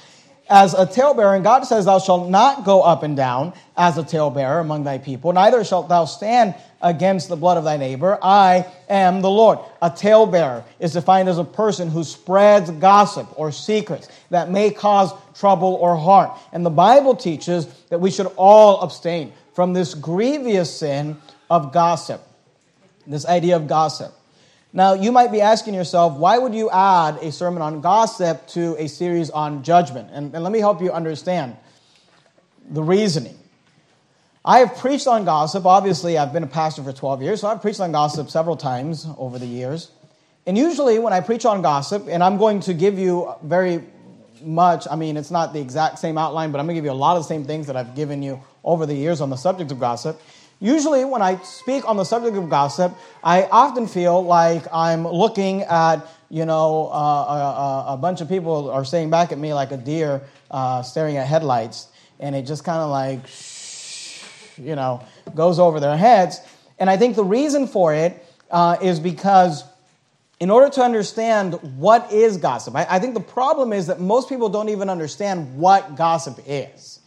as 0.48 0.74
a 0.74 0.86
talebearer, 0.86 1.34
and 1.34 1.42
God 1.42 1.64
says, 1.64 1.86
Thou 1.86 1.98
shalt 1.98 2.30
not 2.30 2.64
go 2.64 2.80
up 2.80 3.02
and 3.02 3.16
down 3.16 3.52
as 3.76 3.98
a 3.98 4.04
talebearer 4.04 4.60
among 4.60 4.84
thy 4.84 4.98
people, 4.98 5.32
neither 5.32 5.64
shalt 5.64 5.88
thou 5.88 6.04
stand 6.04 6.54
against 6.80 7.28
the 7.28 7.34
blood 7.34 7.56
of 7.56 7.64
thy 7.64 7.76
neighbor. 7.76 8.16
I 8.22 8.64
am 8.88 9.22
the 9.22 9.30
Lord. 9.30 9.58
A 9.82 9.90
talebearer 9.90 10.62
is 10.78 10.92
defined 10.92 11.28
as 11.28 11.38
a 11.38 11.44
person 11.44 11.90
who 11.90 12.04
spreads 12.04 12.70
gossip 12.70 13.26
or 13.36 13.50
secrets 13.50 14.08
that 14.30 14.48
may 14.48 14.70
cause 14.70 15.10
trouble 15.34 15.74
or 15.74 15.96
harm. 15.96 16.30
And 16.52 16.64
the 16.64 16.70
Bible 16.70 17.16
teaches 17.16 17.66
that 17.88 17.98
we 17.98 18.12
should 18.12 18.30
all 18.36 18.82
abstain 18.82 19.32
from 19.56 19.72
this 19.72 19.94
grievous 19.94 20.70
sin 20.70 21.16
of 21.48 21.72
gossip, 21.72 22.20
this 23.06 23.24
idea 23.24 23.56
of 23.56 23.66
gossip. 23.66 24.12
Now, 24.74 24.92
you 24.92 25.10
might 25.10 25.32
be 25.32 25.40
asking 25.40 25.72
yourself, 25.72 26.18
why 26.18 26.36
would 26.36 26.54
you 26.54 26.68
add 26.68 27.16
a 27.22 27.32
sermon 27.32 27.62
on 27.62 27.80
gossip 27.80 28.46
to 28.48 28.76
a 28.78 28.86
series 28.86 29.30
on 29.30 29.62
judgment? 29.62 30.10
And, 30.12 30.34
and 30.34 30.44
let 30.44 30.52
me 30.52 30.58
help 30.58 30.82
you 30.82 30.92
understand 30.92 31.56
the 32.68 32.82
reasoning. 32.82 33.38
I 34.44 34.58
have 34.58 34.76
preached 34.76 35.06
on 35.06 35.24
gossip. 35.24 35.64
Obviously, 35.64 36.18
I've 36.18 36.34
been 36.34 36.42
a 36.42 36.46
pastor 36.46 36.82
for 36.82 36.92
12 36.92 37.22
years, 37.22 37.40
so 37.40 37.48
I've 37.48 37.62
preached 37.62 37.80
on 37.80 37.92
gossip 37.92 38.28
several 38.28 38.58
times 38.58 39.06
over 39.16 39.38
the 39.38 39.46
years. 39.46 39.90
And 40.46 40.58
usually, 40.58 40.98
when 40.98 41.14
I 41.14 41.20
preach 41.20 41.46
on 41.46 41.62
gossip, 41.62 42.08
and 42.10 42.22
I'm 42.22 42.36
going 42.36 42.60
to 42.60 42.74
give 42.74 42.98
you 42.98 43.32
very 43.42 43.82
much, 44.42 44.86
I 44.90 44.96
mean, 44.96 45.16
it's 45.16 45.30
not 45.30 45.54
the 45.54 45.60
exact 45.60 45.98
same 45.98 46.18
outline, 46.18 46.52
but 46.52 46.58
I'm 46.58 46.66
going 46.66 46.74
to 46.74 46.78
give 46.78 46.84
you 46.84 46.92
a 46.92 46.92
lot 46.92 47.16
of 47.16 47.22
the 47.22 47.28
same 47.28 47.46
things 47.46 47.66
that 47.68 47.76
I've 47.76 47.94
given 47.94 48.22
you 48.22 48.42
over 48.66 48.84
the 48.84 48.94
years 48.94 49.22
on 49.22 49.30
the 49.30 49.36
subject 49.36 49.70
of 49.72 49.80
gossip. 49.80 50.20
Usually, 50.60 51.04
when 51.04 51.22
I 51.22 51.36
speak 51.42 51.88
on 51.88 51.96
the 51.96 52.04
subject 52.04 52.36
of 52.36 52.48
gossip, 52.50 52.92
I 53.22 53.44
often 53.44 53.86
feel 53.86 54.22
like 54.24 54.64
I'm 54.72 55.06
looking 55.06 55.62
at, 55.62 56.06
you 56.30 56.46
know, 56.46 56.88
uh, 56.92 57.86
a, 57.88 57.94
a, 57.94 57.96
bunch 57.96 58.22
of 58.22 58.28
people 58.28 58.70
are 58.70 58.84
staring 58.84 59.10
back 59.10 59.32
at 59.32 59.38
me 59.38 59.52
like 59.52 59.70
a 59.70 59.76
deer 59.76 60.22
uh, 60.50 60.82
staring 60.82 61.18
at 61.18 61.26
headlights, 61.26 61.88
and 62.18 62.34
it 62.34 62.42
just 62.42 62.64
kind 62.64 62.78
of 62.78 62.90
like, 62.90 63.26
shh, 63.26 64.22
you 64.56 64.74
know, 64.74 65.04
goes 65.34 65.58
over 65.58 65.78
their 65.78 65.96
heads. 65.96 66.40
And 66.78 66.88
I 66.88 66.96
think 66.96 67.16
the 67.16 67.24
reason 67.24 67.66
for 67.66 67.94
it 67.94 68.24
uh, 68.50 68.78
is 68.82 68.98
because 68.98 69.62
in 70.40 70.50
order 70.50 70.70
to 70.70 70.82
understand 70.82 71.54
what 71.78 72.12
is 72.12 72.38
gossip, 72.38 72.74
I, 72.74 72.86
I 72.88 72.98
think 72.98 73.12
the 73.12 73.20
problem 73.20 73.74
is 73.74 73.88
that 73.88 74.00
most 74.00 74.30
people 74.30 74.48
don't 74.48 74.70
even 74.70 74.88
understand 74.88 75.58
what 75.58 75.96
gossip 75.96 76.38
is. 76.46 77.00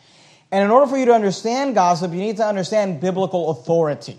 And 0.51 0.63
in 0.63 0.71
order 0.71 0.87
for 0.87 0.97
you 0.97 1.05
to 1.05 1.13
understand 1.13 1.75
gossip, 1.75 2.11
you 2.11 2.17
need 2.17 2.37
to 2.37 2.45
understand 2.45 2.99
biblical 2.99 3.51
authority. 3.51 4.17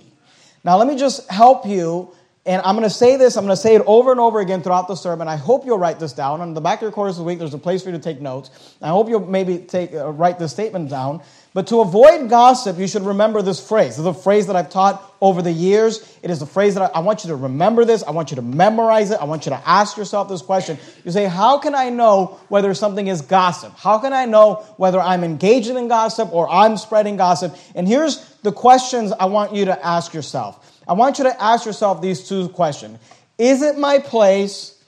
Now, 0.62 0.76
let 0.78 0.86
me 0.86 0.96
just 0.96 1.28
help 1.30 1.66
you. 1.66 2.14
And 2.46 2.62
I'm 2.62 2.74
going 2.74 2.88
to 2.88 2.94
say 2.94 3.16
this, 3.16 3.36
I'm 3.36 3.44
going 3.44 3.54
to 3.54 3.60
say 3.60 3.74
it 3.74 3.82
over 3.86 4.10
and 4.12 4.20
over 4.20 4.40
again 4.40 4.62
throughout 4.62 4.88
the 4.88 4.94
sermon. 4.94 5.28
I 5.28 5.36
hope 5.36 5.66
you'll 5.66 5.78
write 5.78 5.98
this 5.98 6.14
down. 6.14 6.40
On 6.40 6.54
the 6.54 6.60
back 6.60 6.78
of 6.78 6.82
your 6.82 6.90
course 6.92 7.16
this 7.16 7.24
week, 7.24 7.38
there's 7.38 7.52
a 7.52 7.58
place 7.58 7.82
for 7.82 7.90
you 7.90 7.96
to 7.96 8.02
take 8.02 8.20
notes. 8.20 8.76
I 8.80 8.88
hope 8.88 9.08
you'll 9.08 9.26
maybe 9.26 9.58
take, 9.58 9.92
uh, 9.92 10.10
write 10.10 10.38
this 10.38 10.50
statement 10.52 10.88
down. 10.88 11.22
But 11.52 11.66
to 11.68 11.80
avoid 11.80 12.30
gossip, 12.30 12.78
you 12.78 12.86
should 12.86 13.02
remember 13.02 13.42
this 13.42 13.66
phrase. 13.66 13.96
This 13.96 13.98
is 13.98 14.06
a 14.06 14.14
phrase 14.14 14.46
that 14.46 14.54
I've 14.54 14.70
taught 14.70 15.02
over 15.20 15.42
the 15.42 15.50
years. 15.50 16.16
It 16.22 16.30
is 16.30 16.40
a 16.42 16.46
phrase 16.46 16.74
that 16.74 16.82
I, 16.94 16.98
I, 16.98 17.00
want 17.00 17.24
you 17.24 17.30
to 17.30 17.36
remember 17.36 17.84
this. 17.84 18.04
I 18.04 18.12
want 18.12 18.30
you 18.30 18.36
to 18.36 18.42
memorize 18.42 19.10
it. 19.10 19.20
I 19.20 19.24
want 19.24 19.46
you 19.46 19.50
to 19.50 19.68
ask 19.68 19.96
yourself 19.96 20.28
this 20.28 20.42
question. 20.42 20.78
You 21.04 21.10
say, 21.10 21.24
How 21.24 21.58
can 21.58 21.74
I 21.74 21.90
know 21.90 22.38
whether 22.48 22.72
something 22.72 23.08
is 23.08 23.22
gossip? 23.22 23.76
How 23.76 23.98
can 23.98 24.12
I 24.12 24.26
know 24.26 24.64
whether 24.76 25.00
I'm 25.00 25.24
engaging 25.24 25.76
in 25.76 25.88
gossip 25.88 26.32
or 26.32 26.48
I'm 26.48 26.76
spreading 26.76 27.16
gossip? 27.16 27.56
And 27.74 27.88
here's 27.88 28.36
the 28.42 28.52
questions 28.52 29.12
I 29.12 29.24
want 29.24 29.52
you 29.52 29.64
to 29.64 29.84
ask 29.84 30.14
yourself. 30.14 30.80
I 30.86 30.92
want 30.92 31.18
you 31.18 31.24
to 31.24 31.42
ask 31.42 31.66
yourself 31.66 32.00
these 32.00 32.28
two 32.28 32.48
questions 32.50 32.98
Is 33.38 33.62
it 33.62 33.76
my 33.76 33.98
place 33.98 34.80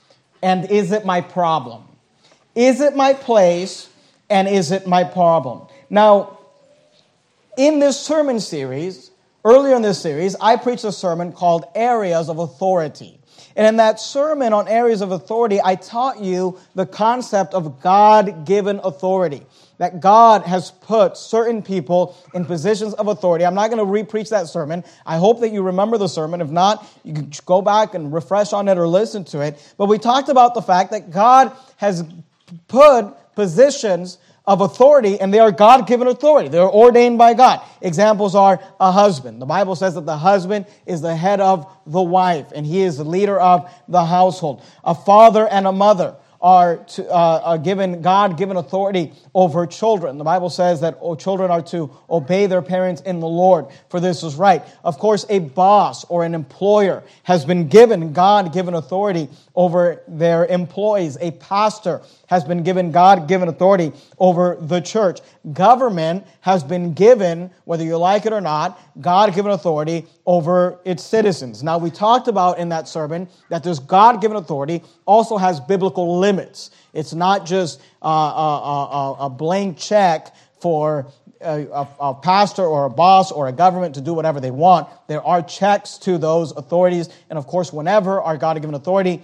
and 0.43 0.71
is 0.71 0.93
it 0.93 1.05
my 1.05 1.23
problem? 1.23 1.83
Is 2.55 2.81
it 2.81 2.95
my 2.95 3.15
place 3.15 3.89
and 4.31 4.47
is 4.47 4.71
it 4.71 4.87
my 4.87 5.03
problem? 5.03 5.67
Now, 5.91 6.39
in 7.57 7.79
this 7.79 7.99
sermon 7.99 8.41
series, 8.41 9.11
earlier 9.45 9.75
in 9.77 9.83
this 9.83 10.01
series, 10.01 10.37
I 10.41 10.57
preached 10.57 10.85
a 10.85 10.93
sermon 10.93 11.33
called 11.33 11.65
Areas 11.75 12.29
of 12.29 12.39
Authority. 12.39 13.19
And 13.55 13.67
in 13.67 13.77
that 13.77 14.01
sermon 14.01 14.53
on 14.53 14.67
areas 14.69 15.03
of 15.03 15.13
authority, 15.13 15.61
I 15.63 15.75
taught 15.75 16.21
you 16.21 16.59
the 16.75 16.87
concept 16.87 17.53
of 17.53 17.83
God 17.83 18.47
given 18.47 18.81
authority. 18.83 19.43
That 19.79 20.01
God 20.01 20.43
has 20.43 20.71
put 20.71 21.17
certain 21.17 21.61
people 21.61 22.17
in 22.35 22.45
positions 22.45 22.95
of 22.95 23.09
authority. 23.09 23.45
I'm 23.45 23.55
not 23.55 23.69
going 23.69 23.85
to 23.85 23.91
re-preach 23.91 24.31
that 24.31 24.47
sermon. 24.47 24.85
I 25.05 25.19
hope 25.19 25.41
that 25.41 25.51
you 25.51 25.63
remember 25.63 25.99
the 25.99 26.09
sermon. 26.09 26.41
If 26.41 26.51
not, 26.51 26.89
you 27.03 27.13
can 27.13 27.33
go 27.47 27.61
back 27.61 27.95
and 27.95 28.13
refresh 28.13 28.53
on 28.53 28.69
it 28.69 28.79
or 28.79 28.87
listen 28.87 29.25
to 29.25 29.41
it. 29.41 29.75
But 29.77 29.87
we 29.87 29.99
talked 29.99 30.29
about 30.29 30.55
the 30.55 30.63
fact 30.63 30.93
that 30.93 31.11
God 31.11 31.53
has 31.77 32.05
put 32.69 33.35
positions 33.35 34.19
of 34.47 34.61
authority, 34.61 35.21
and 35.21 35.33
they 35.33 35.39
are 35.39 35.53
God 35.53 35.87
given 35.87 36.09
authority. 36.09 36.49
They're 36.49 36.63
ordained 36.63 37.19
by 37.19 37.35
God. 37.35 37.61
Examples 37.81 38.35
are 38.35 38.61
a 38.81 38.91
husband. 38.91 39.41
The 39.41 39.47
Bible 39.47 39.77
says 39.77 39.95
that 39.95 40.07
the 40.07 40.17
husband 40.17 40.67
is 40.87 41.01
the 41.01 41.15
head 41.15 41.41
of 41.41 41.71
the 41.87 42.03
wife, 42.03 42.47
and 42.55 42.67
he 42.67 42.83
is 42.83 42.97
the 42.97 43.05
leader 43.05 43.39
of 43.41 43.71
the 43.89 44.05
household. 44.05 44.63
A 44.85 44.95
father 44.95 45.47
and 45.47 45.67
a 45.67 45.73
mother 45.73 46.17
are, 46.43 46.79
to, 46.79 47.09
uh, 47.09 47.41
are 47.45 47.59
given 47.59 48.03
God 48.03 48.37
given 48.37 48.57
authority 48.57 49.13
over 49.33 49.65
children. 49.65 50.19
The 50.19 50.25
Bible 50.25 50.51
says 50.51 50.81
that 50.81 50.99
oh, 51.01 51.15
children 51.15 51.53
are 51.53 51.63
to 51.63 51.91
obey 52.11 52.47
their 52.47 52.63
parents 52.63 53.01
in 53.03 53.21
the 53.21 53.29
Lord, 53.29 53.67
for 53.89 54.01
this 54.01 54.25
is 54.25 54.35
right. 54.35 54.63
Of 54.83 54.99
course, 54.99 55.25
a 55.29 55.39
boss 55.39 56.05
or 56.07 56.25
an 56.25 56.35
employer 56.35 57.05
has 57.23 57.45
been 57.45 57.69
given 57.69 58.13
God 58.13 58.53
given 58.53 58.75
authority 58.75 59.29
over 59.55 60.03
their 60.09 60.45
employees. 60.47 61.17
A 61.21 61.31
pastor 61.31 62.03
has 62.33 62.45
been 62.45 62.63
given 62.63 62.91
God 62.91 63.29
given 63.29 63.47
authority 63.47 63.93
over 64.19 64.57
the 64.59 64.81
church. 64.81 65.21
Government 65.53 66.27
has 66.41 66.65
been 66.65 66.95
given, 66.95 67.51
whether 67.67 67.85
you 67.85 67.99
like 67.99 68.25
it 68.25 68.33
or 68.33 68.41
not, 68.41 68.81
God 68.99 69.35
given 69.35 69.53
authority 69.53 70.07
over 70.25 70.79
its 70.87 71.05
citizens. 71.05 71.63
Now, 71.63 71.77
we 71.77 71.91
talked 71.91 72.29
about 72.29 72.59
in 72.59 72.71
that 72.71 72.89
sermon 72.89 73.29
that 73.51 73.63
this 73.63 73.79
God 73.79 74.23
given 74.23 74.39
authority 74.39 74.83
also 75.05 75.37
has 75.37 75.61
biblical 75.61 76.19
limits. 76.21 76.71
It's 76.95 77.13
not 77.13 77.45
just 77.45 77.83
uh, 78.03 78.09
a, 78.09 78.11
a, 78.11 79.17
a 79.27 79.29
blank 79.29 79.77
check 79.77 80.35
for 80.59 81.13
a, 81.43 81.67
a, 81.67 81.89
a, 82.01 82.15
pastor 82.15 82.65
or 82.65 82.87
a 82.87 82.91
boss 82.91 83.31
or 83.31 83.49
a 83.49 83.53
government 83.53 83.97
to 83.97 84.01
do 84.01 84.15
whatever 84.15 84.41
they 84.41 84.51
want. 84.51 84.89
There 85.07 85.23
are 85.23 85.43
checks 85.43 85.99
to 85.99 86.17
those 86.17 86.53
authorities. 86.53 87.11
And 87.29 87.39
of 87.39 87.47
course, 87.47 87.75
whenever 87.75 88.23
our 88.23 88.39
God 88.39 88.55
given 88.55 88.75
authority 88.75 89.23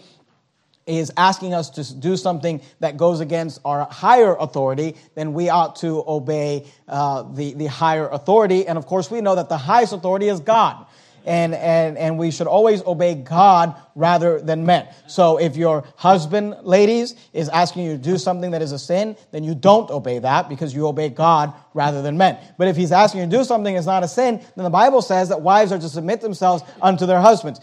is 0.89 1.13
asking 1.17 1.55
us 1.55 1.71
to 1.71 1.95
do 1.95 2.17
something 2.17 2.61
that 2.81 2.97
goes 2.97 3.21
against 3.21 3.61
our 3.65 3.87
higher 3.91 4.35
authority, 4.35 4.97
then 5.15 5.35
we 5.35 5.51
ought 5.51 5.77
to 5.77 6.03
obey 6.09 6.65
uh, 6.89 7.23
the, 7.35 7.55
the 7.55 7.67
higher 7.67 8.09
authority. 8.09 8.67
And 8.67 8.79
of 8.79 8.87
course, 8.87 9.11
we 9.11 9.21
know 9.21 9.35
that 9.35 9.49
the 9.49 9.59
highest 9.59 9.93
authority 9.93 10.29
is 10.29 10.41
God. 10.41 10.87
And, 11.27 11.55
and, 11.55 11.99
and 11.99 12.17
we 12.17 12.31
should 12.31 12.47
always 12.47 12.83
obey 12.87 13.15
God 13.15 13.75
rather 13.95 14.41
than 14.41 14.65
men. 14.65 14.89
So 15.09 15.37
if 15.39 15.57
your 15.57 15.85
husband, 15.97 16.57
ladies, 16.63 17.17
is 17.35 17.51
asking 17.51 17.85
you 17.85 17.93
to 17.93 18.03
do 18.03 18.17
something 18.17 18.53
that 18.53 18.63
is 18.63 18.73
a 18.73 18.79
sin, 18.79 19.15
then 19.31 19.45
you 19.45 19.55
don't 19.55 19.91
obey 19.91 20.21
that 20.21 20.49
because 20.49 20.75
you 20.75 20.87
obey 20.87 21.11
God 21.11 21.53
rather 21.75 22.01
than 22.01 22.17
men. 22.17 22.39
But 22.57 22.69
if 22.69 22.77
he's 22.77 22.93
asking 22.93 23.21
you 23.21 23.27
to 23.27 23.37
do 23.39 23.45
something 23.45 23.75
that's 23.75 23.87
not 23.87 24.05
a 24.05 24.09
sin, 24.09 24.41
then 24.57 24.65
the 24.65 24.71
Bible 24.71 25.03
says 25.03 25.29
that 25.29 25.43
wives 25.43 25.71
are 25.71 25.79
to 25.79 25.89
submit 25.89 26.23
themselves 26.23 26.63
unto 26.81 27.05
their 27.05 27.21
husbands. 27.21 27.61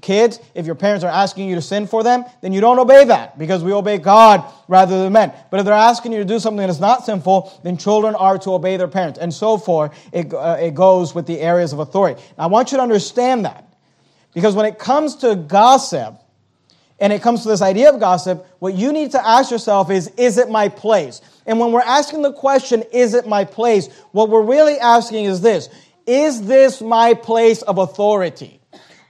Kids, 0.00 0.40
if 0.54 0.64
your 0.64 0.74
parents 0.74 1.04
are 1.04 1.10
asking 1.10 1.46
you 1.46 1.56
to 1.56 1.62
sin 1.62 1.86
for 1.86 2.02
them, 2.02 2.24
then 2.40 2.54
you 2.54 2.62
don't 2.62 2.78
obey 2.78 3.04
that 3.04 3.38
because 3.38 3.62
we 3.62 3.70
obey 3.70 3.98
God 3.98 4.42
rather 4.66 5.02
than 5.02 5.12
men. 5.12 5.30
But 5.50 5.60
if 5.60 5.66
they're 5.66 5.74
asking 5.74 6.12
you 6.12 6.18
to 6.18 6.24
do 6.24 6.38
something 6.38 6.58
that 6.58 6.70
is 6.70 6.80
not 6.80 7.04
sinful, 7.04 7.60
then 7.62 7.76
children 7.76 8.14
are 8.14 8.38
to 8.38 8.54
obey 8.54 8.78
their 8.78 8.88
parents. 8.88 9.18
And 9.18 9.32
so 9.32 9.58
forth, 9.58 9.94
it, 10.10 10.32
uh, 10.32 10.56
it 10.58 10.74
goes 10.74 11.14
with 11.14 11.26
the 11.26 11.38
areas 11.38 11.74
of 11.74 11.80
authority. 11.80 12.18
Now, 12.38 12.44
I 12.44 12.46
want 12.46 12.72
you 12.72 12.78
to 12.78 12.82
understand 12.82 13.44
that 13.44 13.68
because 14.32 14.54
when 14.54 14.64
it 14.64 14.78
comes 14.78 15.16
to 15.16 15.36
gossip, 15.36 16.18
and 16.98 17.12
it 17.12 17.20
comes 17.20 17.42
to 17.42 17.48
this 17.48 17.60
idea 17.60 17.90
of 17.90 18.00
gossip, 18.00 18.46
what 18.60 18.74
you 18.74 18.92
need 18.92 19.10
to 19.10 19.26
ask 19.26 19.50
yourself 19.50 19.90
is, 19.90 20.08
is 20.16 20.38
it 20.38 20.48
my 20.48 20.68
place? 20.68 21.20
And 21.44 21.60
when 21.60 21.72
we're 21.72 21.82
asking 21.82 22.22
the 22.22 22.32
question, 22.32 22.84
is 22.92 23.12
it 23.12 23.26
my 23.26 23.44
place? 23.44 23.88
What 24.12 24.30
we're 24.30 24.44
really 24.44 24.78
asking 24.78 25.26
is 25.26 25.42
this, 25.42 25.68
is 26.06 26.46
this 26.46 26.80
my 26.80 27.12
place 27.14 27.60
of 27.62 27.76
authority? 27.78 28.60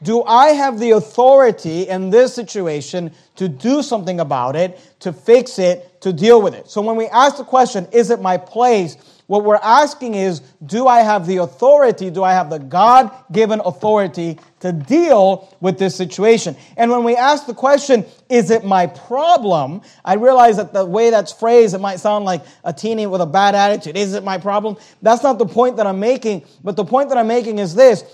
Do 0.05 0.23
I 0.25 0.49
have 0.49 0.79
the 0.79 0.91
authority 0.91 1.89
in 1.89 2.11
this 2.11 2.35
situation 2.35 3.11
to 3.37 3.49
do 3.49 3.83
something 3.83 4.21
about 4.21 4.55
it, 4.55 4.79
to 5.01 5.15
fix 5.15 5.59
it, 5.59 6.01
to 6.03 6.13
deal 6.13 6.43
with 6.43 6.55
it? 6.55 6.69
So 6.69 6.83
when 6.83 6.97
we 6.97 7.07
ask 7.07 7.39
the 7.39 7.45
question, 7.45 7.89
is 7.91 8.11
it 8.11 8.21
my 8.21 8.37
place? 8.37 8.99
What 9.29 9.45
we're 9.45 9.57
asking 9.57 10.15
is, 10.15 10.41
do 10.67 10.87
I 10.87 11.01
have 11.01 11.27
the 11.27 11.39
authority? 11.39 12.11
Do 12.11 12.23
I 12.23 12.35
have 12.35 12.51
the 12.51 12.59
God 12.59 13.11
given 13.33 13.63
authority 13.65 14.39
to 14.61 14.73
deal 14.73 15.57
with 15.63 15.79
this 15.79 15.97
situation? 15.97 16.55
And 16.77 16.91
when 16.91 17.03
we 17.03 17.17
ask 17.17 17.47
the 17.47 17.55
question, 17.55 18.05
is 18.29 18.51
it 18.51 18.63
my 18.63 18.87
problem? 18.87 19.81
I 20.05 20.17
realize 20.17 20.59
that 20.59 20.75
the 20.75 20.85
way 20.85 21.09
that's 21.09 21.33
phrased, 21.33 21.75
it 21.75 21.81
might 21.81 22.01
sound 22.01 22.27
like 22.27 22.43
a 22.63 22.75
teeny 22.75 23.07
with 23.07 23.23
a 23.23 23.27
bad 23.27 23.55
attitude. 23.55 23.97
Is 23.97 24.13
it 24.13 24.23
my 24.23 24.37
problem? 24.37 24.77
That's 25.01 25.23
not 25.23 25.39
the 25.39 25.47
point 25.47 25.79
that 25.79 25.87
I'm 25.87 26.01
making. 26.01 26.45
But 26.63 26.77
the 26.77 26.85
point 26.85 27.09
that 27.09 27.17
I'm 27.17 27.29
making 27.29 27.59
is 27.59 27.75
this 27.75 28.05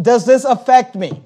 Does 0.00 0.24
this 0.24 0.44
affect 0.44 0.94
me? 0.94 1.22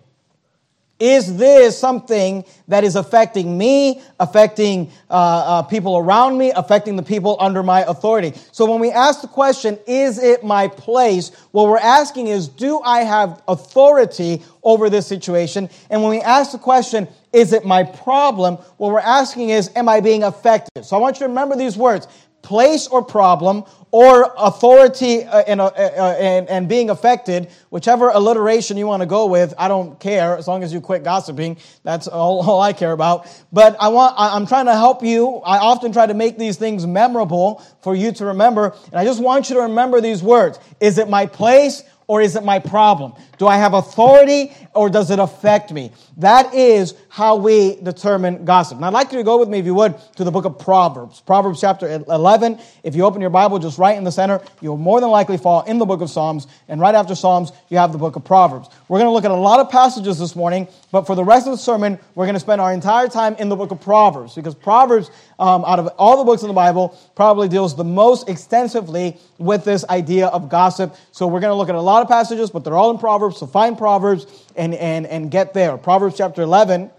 Is 0.98 1.36
this 1.36 1.78
something 1.78 2.44
that 2.66 2.82
is 2.82 2.96
affecting 2.96 3.56
me, 3.56 4.02
affecting 4.18 4.90
uh, 5.08 5.14
uh, 5.14 5.62
people 5.62 5.96
around 5.96 6.36
me, 6.38 6.50
affecting 6.56 6.96
the 6.96 7.04
people 7.04 7.36
under 7.38 7.62
my 7.62 7.82
authority? 7.82 8.32
So 8.50 8.68
when 8.68 8.80
we 8.80 8.90
ask 8.90 9.20
the 9.20 9.28
question, 9.28 9.78
is 9.86 10.18
it 10.18 10.42
my 10.42 10.66
place? 10.66 11.30
What 11.52 11.68
we're 11.68 11.78
asking 11.78 12.26
is, 12.26 12.48
do 12.48 12.80
I 12.80 13.02
have 13.02 13.42
authority 13.46 14.42
over 14.64 14.90
this 14.90 15.06
situation? 15.06 15.70
And 15.88 16.02
when 16.02 16.10
we 16.10 16.20
ask 16.20 16.50
the 16.50 16.58
question, 16.58 17.06
is 17.32 17.52
it 17.52 17.64
my 17.64 17.84
problem? 17.84 18.56
What 18.76 18.92
we're 18.92 19.00
asking 19.00 19.50
is, 19.50 19.70
am 19.76 19.88
I 19.88 20.00
being 20.00 20.22
affected? 20.22 20.84
So 20.84 20.96
I 20.96 21.00
want 21.00 21.16
you 21.16 21.20
to 21.20 21.28
remember 21.28 21.56
these 21.56 21.76
words 21.76 22.06
place 22.42 22.86
or 22.86 23.04
problem 23.04 23.64
or 23.90 24.32
authority 24.36 25.24
uh, 25.24 25.42
and, 25.46 25.60
uh, 25.60 25.66
uh, 25.66 26.16
and, 26.18 26.48
and 26.48 26.68
being 26.68 26.90
affected, 26.90 27.50
whichever 27.70 28.10
alliteration 28.10 28.76
you 28.76 28.86
want 28.86 29.00
to 29.02 29.06
go 29.06 29.26
with, 29.26 29.54
I 29.58 29.68
don't 29.68 29.98
care 29.98 30.36
as 30.36 30.46
long 30.46 30.62
as 30.62 30.72
you 30.72 30.80
quit 30.80 31.04
gossiping. 31.04 31.56
That's 31.84 32.06
all, 32.06 32.42
all 32.48 32.60
I 32.60 32.72
care 32.72 32.92
about. 32.92 33.26
But 33.52 33.76
I 33.80 33.88
want, 33.88 34.14
I'm 34.16 34.46
trying 34.46 34.66
to 34.66 34.74
help 34.74 35.02
you. 35.02 35.36
I 35.38 35.58
often 35.58 35.92
try 35.92 36.06
to 36.06 36.14
make 36.14 36.38
these 36.38 36.56
things 36.56 36.86
memorable 36.86 37.62
for 37.82 37.94
you 37.94 38.12
to 38.12 38.26
remember. 38.26 38.74
And 38.86 38.96
I 38.96 39.04
just 39.04 39.22
want 39.22 39.48
you 39.48 39.56
to 39.56 39.62
remember 39.62 40.00
these 40.00 40.22
words. 40.22 40.58
Is 40.80 40.98
it 40.98 41.08
my 41.08 41.26
place 41.26 41.82
or 42.08 42.22
is 42.22 42.34
it 42.36 42.42
my 42.42 42.58
problem? 42.58 43.12
Do 43.36 43.46
I 43.46 43.58
have 43.58 43.74
authority 43.74 44.52
or 44.74 44.88
does 44.88 45.10
it 45.10 45.18
affect 45.18 45.70
me? 45.72 45.92
That 46.16 46.54
is 46.54 46.94
how 47.10 47.36
we 47.36 47.76
determine 47.76 48.46
gossip. 48.46 48.80
Now, 48.80 48.88
I'd 48.88 48.94
like 48.94 49.12
you 49.12 49.18
to 49.18 49.24
go 49.24 49.38
with 49.38 49.48
me, 49.48 49.58
if 49.58 49.66
you 49.66 49.74
would, 49.74 49.94
to 50.16 50.24
the 50.24 50.30
book 50.30 50.46
of 50.46 50.58
Proverbs. 50.58 51.20
Proverbs 51.20 51.60
chapter 51.60 52.02
11. 52.08 52.58
If 52.82 52.96
you 52.96 53.04
open 53.04 53.20
your 53.20 53.30
Bible 53.30 53.58
just 53.58 53.78
right 53.78 53.96
in 53.96 54.04
the 54.04 54.10
center, 54.10 54.40
you'll 54.62 54.78
more 54.78 55.00
than 55.02 55.10
likely 55.10 55.36
fall 55.36 55.62
in 55.64 55.78
the 55.78 55.84
book 55.84 56.00
of 56.00 56.08
Psalms. 56.08 56.46
And 56.66 56.80
right 56.80 56.94
after 56.94 57.14
Psalms, 57.14 57.52
you 57.68 57.76
have 57.76 57.92
the 57.92 57.98
book 57.98 58.16
of 58.16 58.24
Proverbs. 58.24 58.68
We're 58.88 58.98
going 58.98 59.08
to 59.08 59.12
look 59.12 59.26
at 59.26 59.30
a 59.30 59.34
lot 59.34 59.60
of 59.60 59.70
passages 59.70 60.18
this 60.18 60.34
morning, 60.34 60.66
but 60.90 61.06
for 61.06 61.14
the 61.14 61.24
rest 61.24 61.46
of 61.46 61.52
the 61.52 61.58
sermon, 61.58 61.98
we're 62.14 62.24
going 62.24 62.34
to 62.34 62.40
spend 62.40 62.62
our 62.62 62.72
entire 62.72 63.08
time 63.08 63.36
in 63.38 63.50
the 63.50 63.56
book 63.56 63.70
of 63.70 63.82
Proverbs 63.82 64.34
because 64.34 64.54
Proverbs, 64.54 65.10
um, 65.38 65.64
out 65.64 65.78
of 65.78 65.86
all 65.98 66.18
the 66.18 66.24
books 66.24 66.42
in 66.42 66.48
the 66.48 66.54
Bible, 66.54 66.98
probably 67.14 67.48
deals 67.48 67.76
the 67.76 67.84
most 67.84 68.28
extensively 68.28 69.16
with 69.38 69.64
this 69.64 69.84
idea 69.88 70.26
of 70.26 70.48
gossip. 70.48 70.94
So 71.12 71.26
we're 71.26 71.40
going 71.40 71.52
to 71.52 71.54
look 71.54 71.68
at 71.68 71.74
a 71.74 71.80
lot 71.80 72.02
of 72.02 72.08
passages, 72.08 72.50
but 72.50 72.64
they're 72.64 72.76
all 72.76 72.90
in 72.90 72.98
Proverbs. 72.98 73.38
So 73.38 73.46
find 73.46 73.78
Proverbs 73.78 74.26
and, 74.56 74.74
and, 74.74 75.06
and 75.06 75.30
get 75.30 75.54
there. 75.54 75.76
Proverbs 75.78 76.16
chapter 76.16 76.42
11. 76.42 76.90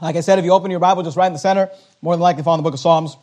Like 0.00 0.16
I 0.16 0.20
said, 0.20 0.38
if 0.38 0.44
you 0.44 0.52
open 0.52 0.70
your 0.70 0.80
Bible 0.80 1.02
just 1.02 1.16
right 1.16 1.26
in 1.26 1.34
the 1.34 1.38
center, 1.38 1.68
more 2.00 2.14
than 2.14 2.22
likely 2.22 2.42
find 2.42 2.58
the 2.58 2.62
book 2.62 2.74
of 2.74 2.80
Psalms. 2.80 3.16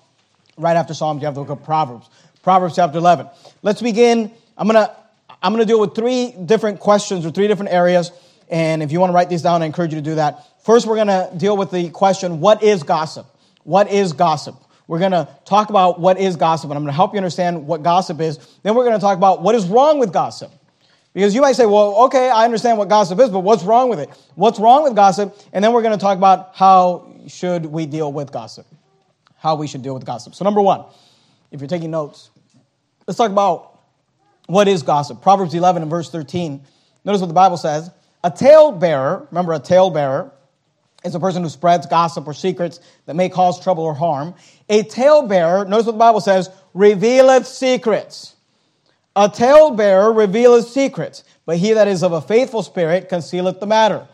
Right 0.58 0.76
after 0.76 0.94
Psalms, 0.94 1.22
you 1.22 1.26
have 1.26 1.36
the 1.36 1.42
book 1.42 1.58
of 1.58 1.64
Proverbs. 1.64 2.08
Proverbs 2.44 2.76
chapter 2.76 3.00
11. 3.00 3.28
Let's 3.64 3.82
begin. 3.82 4.32
I'm 4.58 4.68
going 4.68 4.86
to 4.86 4.96
I'm 5.42 5.54
going 5.54 5.66
to 5.66 5.72
deal 5.72 5.80
with 5.80 5.94
three 5.94 6.32
different 6.32 6.80
questions 6.80 7.26
or 7.26 7.32
three 7.32 7.48
different 7.48 7.72
areas. 7.72 8.12
And 8.50 8.82
if 8.82 8.92
you 8.92 9.00
want 9.00 9.12
to 9.12 9.14
write 9.14 9.30
these 9.30 9.42
down, 9.42 9.62
I 9.62 9.66
encourage 9.66 9.94
you 9.94 10.00
to 10.00 10.04
do 10.04 10.16
that. 10.16 10.46
First, 10.68 10.86
we're 10.86 10.96
going 10.96 11.08
to 11.08 11.32
deal 11.38 11.56
with 11.56 11.72
the 11.72 11.90
question 11.92 12.42
what 12.42 12.62
is 12.62 12.84
gossip? 12.84 13.26
What 13.64 13.90
is 13.90 14.12
gossip? 14.12 14.56
We're 14.86 15.00
going 15.00 15.14
to 15.14 15.26
talk 15.46 15.70
about 15.70 15.98
what 15.98 16.20
is 16.20 16.36
gossip, 16.36 16.70
and 16.70 16.78
I'm 16.78 16.84
going 16.84 16.92
to 16.92 16.96
help 16.96 17.14
you 17.14 17.20
understand 17.20 17.66
what 17.66 17.84
gossip 17.84 18.20
is. 18.20 18.38
Then 18.64 18.76
we're 18.76 18.84
going 18.84 18.98
to 18.98 19.00
talk 19.00 19.16
about 19.16 19.42
what 19.42 19.56
is 19.56 19.66
wrong 19.66 19.98
with 19.98 20.12
gossip. 20.12 20.52
Because 21.14 21.34
you 21.34 21.40
might 21.40 21.54
say, 21.54 21.66
well, 21.66 21.96
okay, 22.08 22.30
I 22.30 22.44
understand 22.44 22.78
what 22.78 22.90
gossip 22.90 23.18
is, 23.22 23.30
but 23.30 23.40
what's 23.40 23.64
wrong 23.64 23.88
with 23.88 24.02
it? 24.02 24.10
What's 24.36 24.60
wrong 24.60 24.84
with 24.84 24.94
gossip? 24.94 25.40
And 25.54 25.64
then 25.64 25.72
we're 25.72 25.84
going 25.84 25.98
to 25.98 26.02
talk 26.02 26.18
about 26.18 26.52
how 26.54 27.16
should 27.28 27.66
we 27.66 27.86
deal 27.86 28.12
with 28.12 28.34
gossip. 28.34 28.66
How 29.38 29.56
we 29.56 29.68
should 29.68 29.84
deal 29.84 29.94
with 29.94 30.04
gossip. 30.04 30.36
So 30.36 30.44
number 30.44 30.62
one, 30.62 30.84
if 31.50 31.62
you're 31.62 31.70
taking 31.70 31.92
notes, 31.92 32.30
let's 33.08 33.18
talk 33.18 33.32
about 33.32 33.80
what 34.48 34.68
is 34.68 34.84
gossip. 34.84 35.22
Proverbs 35.22 35.54
11 35.54 35.82
and 35.82 35.90
verse 35.90 36.10
13. 36.10 36.62
Notice 37.06 37.22
what 37.22 37.28
the 37.28 37.34
Bible 37.34 37.56
says. 37.56 37.90
A 38.26 38.30
talebearer, 38.30 39.28
remember 39.32 39.54
a 39.54 39.60
talebearer, 39.60 40.34
is 41.08 41.16
a 41.16 41.20
person 41.20 41.44
who 41.44 41.50
spreads 41.50 41.88
gossip 41.88 42.28
or 42.28 42.34
secrets 42.34 42.80
that 43.06 43.16
may 43.16 43.30
cause 43.30 43.62
trouble 43.62 43.84
or 43.84 43.94
harm. 43.94 44.36
A 44.70 44.84
talebearer, 44.84 45.66
notice 45.66 45.86
what 45.86 45.94
the 45.94 45.98
Bible 45.98 46.22
says, 46.22 46.50
revealeth 46.74 47.48
secrets. 47.48 48.36
A 49.16 49.28
talebearer 49.28 50.14
revealeth 50.14 50.68
secrets, 50.68 51.24
but 51.46 51.58
he 51.58 51.74
that 51.74 51.88
is 51.88 52.04
of 52.04 52.12
a 52.12 52.22
faithful 52.22 52.62
spirit 52.62 53.10
concealeth 53.10 53.60
the 53.60 53.66
matter. 53.66 54.08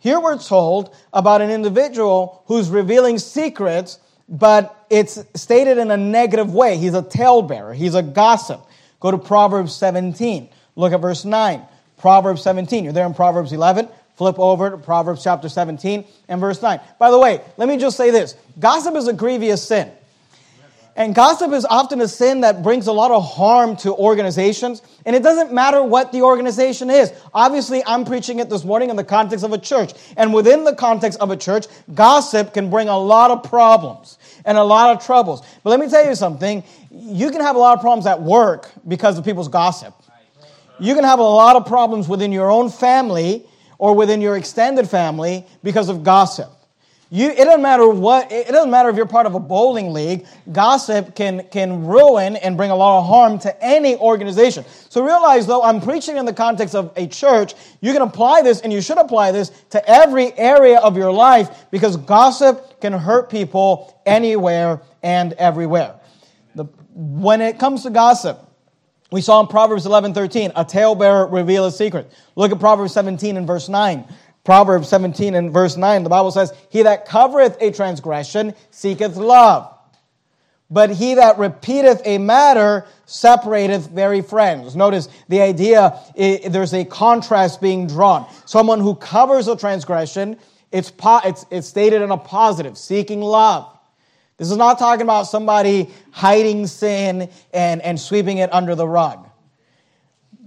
Here 0.00 0.18
we're 0.18 0.38
told 0.38 0.96
about 1.12 1.42
an 1.42 1.50
individual 1.50 2.42
who's 2.46 2.68
revealing 2.68 3.18
secrets, 3.18 4.00
but 4.28 4.84
it's 4.90 5.24
stated 5.36 5.78
in 5.78 5.92
a 5.92 5.96
negative 5.96 6.52
way. 6.52 6.76
He's 6.76 6.94
a 6.94 7.02
talebearer, 7.02 7.72
he's 7.72 7.94
a 7.94 8.02
gossip. 8.02 8.66
Go 8.98 9.10
to 9.12 9.18
Proverbs 9.18 9.74
17. 9.74 10.48
Look 10.74 10.92
at 10.92 11.00
verse 11.00 11.24
9. 11.24 11.62
Proverbs 11.98 12.42
17. 12.42 12.84
You're 12.84 12.92
there 12.92 13.06
in 13.06 13.14
Proverbs 13.14 13.52
11. 13.52 13.88
Flip 14.16 14.38
over 14.38 14.70
to 14.70 14.78
Proverbs 14.78 15.24
chapter 15.24 15.48
17 15.48 16.04
and 16.28 16.40
verse 16.40 16.60
9. 16.60 16.80
By 16.98 17.10
the 17.10 17.18
way, 17.18 17.40
let 17.56 17.68
me 17.68 17.78
just 17.78 17.96
say 17.96 18.10
this 18.10 18.34
gossip 18.58 18.94
is 18.94 19.08
a 19.08 19.12
grievous 19.12 19.66
sin. 19.66 19.90
And 20.94 21.14
gossip 21.14 21.52
is 21.52 21.64
often 21.64 22.02
a 22.02 22.08
sin 22.08 22.42
that 22.42 22.62
brings 22.62 22.86
a 22.86 22.92
lot 22.92 23.10
of 23.10 23.26
harm 23.26 23.76
to 23.76 23.94
organizations. 23.94 24.82
And 25.06 25.16
it 25.16 25.22
doesn't 25.22 25.50
matter 25.50 25.82
what 25.82 26.12
the 26.12 26.20
organization 26.20 26.90
is. 26.90 27.10
Obviously, 27.32 27.82
I'm 27.86 28.04
preaching 28.04 28.40
it 28.40 28.50
this 28.50 28.62
morning 28.62 28.90
in 28.90 28.96
the 28.96 29.04
context 29.04 29.42
of 29.42 29.54
a 29.54 29.58
church. 29.58 29.92
And 30.18 30.34
within 30.34 30.64
the 30.64 30.74
context 30.74 31.18
of 31.20 31.30
a 31.30 31.36
church, 31.36 31.66
gossip 31.94 32.52
can 32.52 32.68
bring 32.68 32.88
a 32.88 32.98
lot 32.98 33.30
of 33.30 33.42
problems 33.44 34.18
and 34.44 34.58
a 34.58 34.62
lot 34.62 34.94
of 34.94 35.02
troubles. 35.02 35.40
But 35.62 35.70
let 35.70 35.80
me 35.80 35.88
tell 35.88 36.04
you 36.06 36.14
something. 36.14 36.62
You 36.90 37.30
can 37.30 37.40
have 37.40 37.56
a 37.56 37.58
lot 37.58 37.74
of 37.74 37.80
problems 37.80 38.06
at 38.06 38.20
work 38.20 38.70
because 38.86 39.16
of 39.16 39.24
people's 39.24 39.48
gossip. 39.48 39.94
You 40.78 40.94
can 40.94 41.04
have 41.04 41.20
a 41.20 41.22
lot 41.22 41.56
of 41.56 41.64
problems 41.64 42.06
within 42.06 42.32
your 42.32 42.50
own 42.50 42.68
family 42.68 43.46
or 43.82 43.96
within 43.96 44.20
your 44.20 44.36
extended 44.36 44.88
family 44.88 45.44
because 45.64 45.88
of 45.88 46.04
gossip. 46.04 46.48
You, 47.10 47.30
it 47.30 47.38
doesn't 47.38 47.62
matter 47.62 47.88
what, 47.88 48.30
it 48.30 48.46
doesn't 48.46 48.70
matter 48.70 48.88
if 48.88 48.94
you're 48.94 49.06
part 49.06 49.26
of 49.26 49.34
a 49.34 49.40
bowling 49.40 49.92
league, 49.92 50.24
gossip 50.52 51.16
can, 51.16 51.44
can 51.50 51.84
ruin 51.84 52.36
and 52.36 52.56
bring 52.56 52.70
a 52.70 52.76
lot 52.76 53.00
of 53.00 53.06
harm 53.08 53.40
to 53.40 53.60
any 53.60 53.96
organization. 53.96 54.64
So 54.88 55.04
realize 55.04 55.48
though, 55.48 55.64
I'm 55.64 55.80
preaching 55.80 56.16
in 56.16 56.26
the 56.26 56.32
context 56.32 56.76
of 56.76 56.92
a 56.94 57.08
church, 57.08 57.54
you 57.80 57.92
can 57.92 58.02
apply 58.02 58.42
this 58.42 58.60
and 58.60 58.72
you 58.72 58.80
should 58.80 58.98
apply 58.98 59.32
this 59.32 59.50
to 59.70 59.90
every 59.90 60.32
area 60.38 60.78
of 60.78 60.96
your 60.96 61.10
life 61.10 61.64
because 61.72 61.96
gossip 61.96 62.80
can 62.80 62.92
hurt 62.92 63.30
people 63.30 64.00
anywhere 64.06 64.80
and 65.02 65.32
everywhere. 65.32 65.96
The, 66.54 66.66
when 66.94 67.40
it 67.40 67.58
comes 67.58 67.82
to 67.82 67.90
gossip, 67.90 68.38
we 69.12 69.20
saw 69.20 69.40
in 69.40 69.46
Proverbs 69.46 69.86
11, 69.86 70.14
13, 70.14 70.52
a 70.56 70.64
talebearer 70.64 71.26
reveal 71.26 71.66
a 71.66 71.70
secret. 71.70 72.10
Look 72.34 72.50
at 72.50 72.58
Proverbs 72.58 72.92
17 72.94 73.36
and 73.36 73.46
verse 73.46 73.68
9. 73.68 74.04
Proverbs 74.42 74.88
17 74.88 75.34
and 75.34 75.52
verse 75.52 75.76
9, 75.76 76.02
the 76.02 76.10
Bible 76.10 76.30
says, 76.30 76.52
He 76.70 76.82
that 76.82 77.06
covereth 77.06 77.56
a 77.60 77.70
transgression 77.70 78.54
seeketh 78.70 79.16
love. 79.16 79.68
But 80.70 80.90
he 80.90 81.14
that 81.14 81.38
repeateth 81.38 82.00
a 82.06 82.16
matter 82.16 82.86
separateth 83.04 83.90
very 83.90 84.22
friends. 84.22 84.74
Notice 84.74 85.08
the 85.28 85.42
idea, 85.42 86.00
there's 86.16 86.72
a 86.72 86.86
contrast 86.86 87.60
being 87.60 87.86
drawn. 87.86 88.26
Someone 88.46 88.80
who 88.80 88.94
covers 88.94 89.46
a 89.48 89.56
transgression, 89.56 90.38
it's, 90.72 90.90
it's, 91.04 91.44
it's 91.50 91.66
stated 91.68 92.00
in 92.00 92.10
a 92.10 92.16
positive, 92.16 92.78
seeking 92.78 93.20
love. 93.20 93.68
This 94.42 94.50
is 94.50 94.56
not 94.56 94.76
talking 94.76 95.02
about 95.02 95.28
somebody 95.28 95.88
hiding 96.10 96.66
sin 96.66 97.30
and, 97.54 97.80
and 97.80 98.00
sweeping 98.00 98.38
it 98.38 98.52
under 98.52 98.74
the 98.74 98.88
rug. 98.88 99.28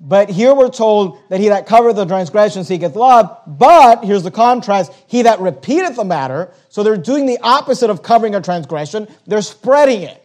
But 0.01 0.29
here 0.29 0.53
we're 0.53 0.69
told 0.69 1.17
that 1.29 1.39
he 1.39 1.47
that 1.47 1.65
covereth 1.65 1.95
the 1.95 2.03
transgression 2.03 2.65
seeketh 2.65 2.97
love, 2.97 3.39
but 3.47 4.03
here's 4.03 4.23
the 4.23 4.31
contrast, 4.31 4.91
he 5.07 5.21
that 5.21 5.39
repeateth 5.39 5.95
the 5.95 6.03
matter, 6.03 6.51
so 6.67 6.83
they're 6.83 6.97
doing 6.97 7.25
the 7.25 7.39
opposite 7.41 7.89
of 7.89 8.03
covering 8.03 8.35
a 8.35 8.41
transgression, 8.41 9.07
they're 9.27 9.41
spreading 9.41 10.01
it. 10.01 10.21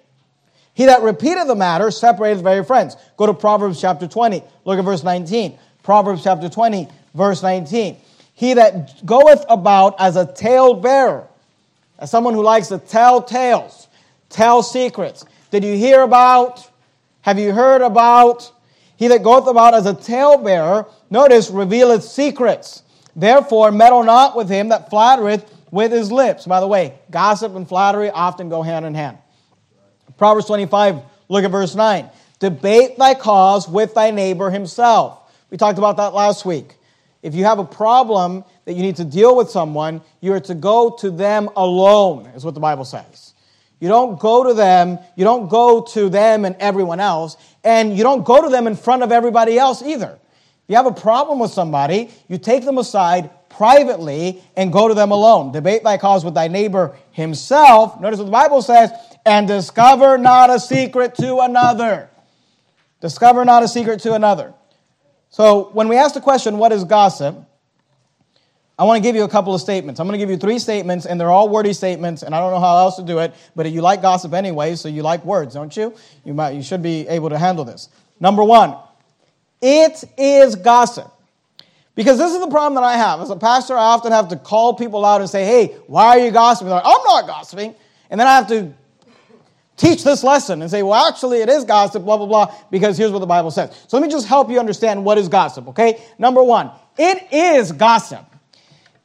He 0.74 0.86
that 0.86 1.02
repeateth 1.02 1.46
the 1.46 1.54
matter 1.54 1.92
separates 1.92 2.40
very 2.40 2.64
friends. 2.64 2.96
Go 3.16 3.26
to 3.26 3.34
Proverbs 3.34 3.80
chapter 3.80 4.08
20, 4.08 4.42
look 4.64 4.80
at 4.80 4.84
verse 4.84 5.04
19. 5.04 5.56
Proverbs 5.84 6.24
chapter 6.24 6.48
20, 6.48 6.88
verse 7.14 7.40
19. 7.40 7.98
He 8.34 8.54
that 8.54 9.06
goeth 9.06 9.44
about 9.48 9.94
as 10.00 10.16
a 10.16 10.26
tale 10.26 10.74
bearer, 10.74 11.29
as 12.00 12.10
someone 12.10 12.34
who 12.34 12.42
likes 12.42 12.68
to 12.68 12.78
tell 12.78 13.22
tales, 13.22 13.88
tell 14.30 14.62
secrets. 14.62 15.24
Did 15.50 15.64
you 15.64 15.76
hear 15.76 16.02
about? 16.02 16.68
Have 17.20 17.38
you 17.38 17.52
heard 17.52 17.82
about? 17.82 18.50
He 18.96 19.08
that 19.08 19.22
goeth 19.22 19.46
about 19.46 19.74
as 19.74 19.86
a 19.86 19.94
talebearer, 19.94 20.86
notice, 21.10 21.50
revealeth 21.50 22.02
secrets. 22.04 22.82
Therefore, 23.14 23.70
meddle 23.70 24.02
not 24.02 24.36
with 24.36 24.48
him 24.48 24.70
that 24.70 24.90
flattereth 24.90 25.50
with 25.70 25.92
his 25.92 26.10
lips. 26.10 26.46
By 26.46 26.60
the 26.60 26.66
way, 26.66 26.94
gossip 27.10 27.54
and 27.54 27.68
flattery 27.68 28.10
often 28.10 28.48
go 28.48 28.62
hand 28.62 28.86
in 28.86 28.94
hand. 28.94 29.18
Proverbs 30.16 30.46
25, 30.46 31.00
look 31.28 31.44
at 31.44 31.50
verse 31.50 31.74
9. 31.74 32.08
Debate 32.38 32.98
thy 32.98 33.14
cause 33.14 33.68
with 33.68 33.94
thy 33.94 34.10
neighbor 34.10 34.50
himself. 34.50 35.18
We 35.50 35.56
talked 35.56 35.78
about 35.78 35.96
that 35.98 36.14
last 36.14 36.44
week. 36.44 36.76
If 37.22 37.34
you 37.34 37.44
have 37.44 37.58
a 37.58 37.64
problem 37.64 38.44
that 38.64 38.74
you 38.74 38.82
need 38.82 38.96
to 38.96 39.04
deal 39.04 39.36
with 39.36 39.50
someone, 39.50 40.00
you 40.20 40.32
are 40.32 40.40
to 40.40 40.54
go 40.54 40.90
to 41.00 41.10
them 41.10 41.48
alone, 41.56 42.26
is 42.36 42.44
what 42.44 42.54
the 42.54 42.60
Bible 42.60 42.84
says. 42.84 43.34
You 43.80 43.88
don't 43.88 44.20
go 44.20 44.44
to 44.44 44.54
them, 44.54 44.98
you 45.16 45.24
don't 45.24 45.48
go 45.48 45.80
to 45.80 46.08
them 46.08 46.44
and 46.44 46.54
everyone 46.56 47.00
else, 47.00 47.36
and 47.64 47.96
you 47.96 48.02
don't 48.02 48.24
go 48.24 48.42
to 48.42 48.48
them 48.48 48.66
in 48.66 48.76
front 48.76 49.02
of 49.02 49.10
everybody 49.10 49.58
else 49.58 49.82
either. 49.82 50.18
If 50.22 50.68
you 50.68 50.76
have 50.76 50.86
a 50.86 50.92
problem 50.92 51.38
with 51.38 51.50
somebody, 51.50 52.10
you 52.28 52.38
take 52.38 52.64
them 52.64 52.78
aside 52.78 53.30
privately 53.48 54.42
and 54.56 54.72
go 54.72 54.86
to 54.86 54.94
them 54.94 55.10
alone. 55.10 55.52
Debate 55.52 55.82
thy 55.82 55.96
cause 55.96 56.24
with 56.24 56.34
thy 56.34 56.48
neighbor 56.48 56.96
himself. 57.10 58.00
Notice 58.00 58.18
what 58.18 58.26
the 58.26 58.30
Bible 58.30 58.62
says, 58.62 58.90
and 59.26 59.48
discover 59.48 60.18
not 60.18 60.50
a 60.50 60.60
secret 60.60 61.14
to 61.16 61.40
another. 61.40 62.08
Discover 63.00 63.44
not 63.46 63.62
a 63.62 63.68
secret 63.68 64.00
to 64.00 64.14
another. 64.14 64.54
So 65.30 65.70
when 65.72 65.88
we 65.88 65.96
ask 65.96 66.14
the 66.14 66.20
question, 66.20 66.58
what 66.58 66.72
is 66.72 66.84
gossip? 66.84 67.36
I 68.80 68.84
want 68.84 68.96
to 68.96 69.02
give 69.02 69.14
you 69.14 69.24
a 69.24 69.28
couple 69.28 69.54
of 69.54 69.60
statements. 69.60 70.00
I'm 70.00 70.06
going 70.06 70.18
to 70.18 70.22
give 70.22 70.30
you 70.30 70.38
three 70.38 70.58
statements, 70.58 71.04
and 71.04 71.20
they're 71.20 71.30
all 71.30 71.50
wordy 71.50 71.74
statements, 71.74 72.22
and 72.22 72.34
I 72.34 72.40
don't 72.40 72.50
know 72.50 72.60
how 72.60 72.78
else 72.78 72.96
to 72.96 73.02
do 73.02 73.18
it, 73.18 73.34
but 73.54 73.70
you 73.70 73.82
like 73.82 74.00
gossip 74.00 74.32
anyway, 74.32 74.74
so 74.74 74.88
you 74.88 75.02
like 75.02 75.22
words, 75.22 75.52
don't 75.52 75.76
you? 75.76 75.94
You, 76.24 76.32
might, 76.32 76.52
you 76.52 76.62
should 76.62 76.80
be 76.80 77.06
able 77.06 77.28
to 77.28 77.36
handle 77.36 77.66
this. 77.66 77.90
Number 78.20 78.42
one, 78.42 78.74
it 79.60 80.02
is 80.16 80.56
gossip. 80.56 81.12
Because 81.94 82.16
this 82.16 82.32
is 82.32 82.40
the 82.40 82.48
problem 82.48 82.82
that 82.82 82.86
I 82.86 82.96
have. 82.96 83.20
As 83.20 83.28
a 83.28 83.36
pastor, 83.36 83.74
I 83.74 83.82
often 83.82 84.12
have 84.12 84.28
to 84.28 84.36
call 84.36 84.72
people 84.72 85.04
out 85.04 85.20
and 85.20 85.28
say, 85.28 85.44
hey, 85.44 85.76
why 85.86 86.06
are 86.06 86.18
you 86.18 86.30
gossiping? 86.30 86.70
Like, 86.70 86.82
I'm 86.82 87.02
not 87.04 87.26
gossiping. 87.26 87.74
And 88.08 88.18
then 88.18 88.26
I 88.26 88.34
have 88.34 88.48
to 88.48 88.72
teach 89.76 90.04
this 90.04 90.24
lesson 90.24 90.62
and 90.62 90.70
say, 90.70 90.82
well, 90.82 91.06
actually, 91.06 91.42
it 91.42 91.50
is 91.50 91.66
gossip, 91.66 92.02
blah, 92.04 92.16
blah, 92.16 92.24
blah, 92.24 92.54
because 92.70 92.96
here's 92.96 93.10
what 93.10 93.18
the 93.18 93.26
Bible 93.26 93.50
says. 93.50 93.78
So 93.88 93.98
let 93.98 94.02
me 94.02 94.10
just 94.10 94.26
help 94.26 94.48
you 94.48 94.58
understand 94.58 95.04
what 95.04 95.18
is 95.18 95.28
gossip, 95.28 95.68
okay? 95.68 96.02
Number 96.18 96.42
one, 96.42 96.70
it 96.96 97.30
is 97.30 97.72
gossip. 97.72 98.24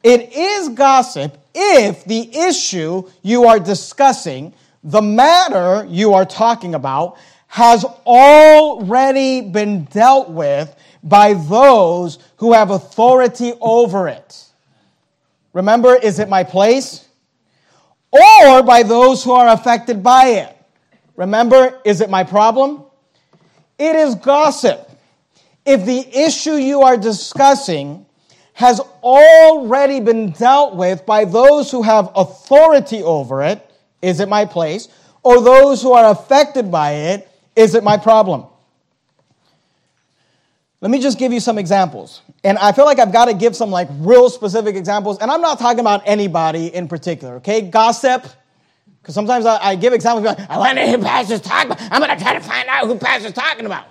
It 0.06 0.34
is 0.34 0.68
gossip 0.68 1.36
if 1.52 2.04
the 2.04 2.32
issue 2.32 3.10
you 3.22 3.46
are 3.46 3.58
discussing, 3.58 4.54
the 4.84 5.02
matter 5.02 5.84
you 5.90 6.14
are 6.14 6.24
talking 6.24 6.76
about, 6.76 7.18
has 7.48 7.84
already 8.06 9.40
been 9.40 9.82
dealt 9.86 10.30
with 10.30 10.76
by 11.02 11.34
those 11.34 12.20
who 12.36 12.52
have 12.52 12.70
authority 12.70 13.54
over 13.60 14.06
it. 14.06 14.44
Remember, 15.52 15.96
is 15.96 16.20
it 16.20 16.28
my 16.28 16.44
place? 16.44 17.08
Or 18.12 18.62
by 18.62 18.84
those 18.84 19.24
who 19.24 19.32
are 19.32 19.48
affected 19.48 20.04
by 20.04 20.26
it. 20.26 20.56
Remember, 21.16 21.80
is 21.84 22.00
it 22.00 22.10
my 22.10 22.22
problem? 22.22 22.84
It 23.76 23.96
is 23.96 24.14
gossip. 24.14 24.88
If 25.64 25.84
the 25.84 26.06
issue 26.16 26.54
you 26.54 26.82
are 26.82 26.96
discussing 26.96 28.05
has 28.56 28.80
already 29.02 30.00
been 30.00 30.30
dealt 30.30 30.76
with 30.76 31.04
by 31.04 31.26
those 31.26 31.70
who 31.70 31.82
have 31.82 32.10
authority 32.14 33.02
over 33.02 33.42
it, 33.42 33.70
is 34.00 34.18
it 34.18 34.30
my 34.30 34.46
place? 34.46 34.88
Or 35.22 35.42
those 35.42 35.82
who 35.82 35.92
are 35.92 36.10
affected 36.10 36.70
by 36.70 36.92
it, 36.92 37.28
is 37.54 37.74
it 37.74 37.84
my 37.84 37.98
problem? 37.98 38.46
Let 40.80 40.90
me 40.90 41.02
just 41.02 41.18
give 41.18 41.34
you 41.34 41.40
some 41.40 41.58
examples. 41.58 42.22
And 42.44 42.56
I 42.56 42.72
feel 42.72 42.86
like 42.86 42.98
I've 42.98 43.12
got 43.12 43.26
to 43.26 43.34
give 43.34 43.54
some 43.54 43.70
like 43.70 43.88
real 43.90 44.30
specific 44.30 44.74
examples. 44.74 45.18
And 45.18 45.30
I'm 45.30 45.42
not 45.42 45.58
talking 45.58 45.80
about 45.80 46.04
anybody 46.06 46.74
in 46.74 46.88
particular, 46.88 47.34
okay? 47.36 47.60
Gossip. 47.60 48.24
Because 49.02 49.14
sometimes 49.14 49.44
I, 49.44 49.58
I, 49.62 49.74
give 49.74 49.92
examples, 49.92 50.24
like, 50.24 50.48
I 50.48 50.56
wonder 50.56 50.86
who 50.86 50.96
Pastor's 50.96 51.42
talking 51.42 51.72
about. 51.72 51.92
I'm 51.92 52.00
going 52.00 52.16
to 52.16 52.24
try 52.24 52.32
to 52.32 52.40
find 52.40 52.66
out 52.70 52.86
who 52.86 52.98
Pastor's 52.98 53.34
talking 53.34 53.66
about. 53.66 53.84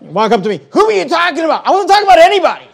Walk 0.00 0.30
up 0.30 0.44
to 0.44 0.48
me, 0.48 0.60
who 0.70 0.84
are 0.84 0.92
you 0.92 1.08
talking 1.08 1.44
about? 1.44 1.66
I 1.66 1.72
wasn't 1.72 1.90
talking 1.90 2.06
about 2.06 2.18
anybody. 2.20 2.68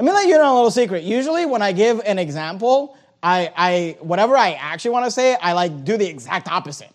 Let 0.00 0.06
me 0.06 0.12
let 0.12 0.28
you 0.28 0.38
know 0.38 0.54
a 0.54 0.56
little 0.56 0.70
secret. 0.70 1.04
Usually 1.04 1.44
when 1.44 1.60
I 1.60 1.72
give 1.72 2.00
an 2.06 2.18
example, 2.18 2.96
I, 3.22 3.52
I 3.54 3.96
whatever 4.00 4.34
I 4.34 4.52
actually 4.52 4.92
want 4.92 5.04
to 5.04 5.10
say, 5.10 5.34
I 5.34 5.52
like 5.52 5.84
do 5.84 5.98
the 5.98 6.08
exact 6.08 6.50
opposite. 6.50 6.88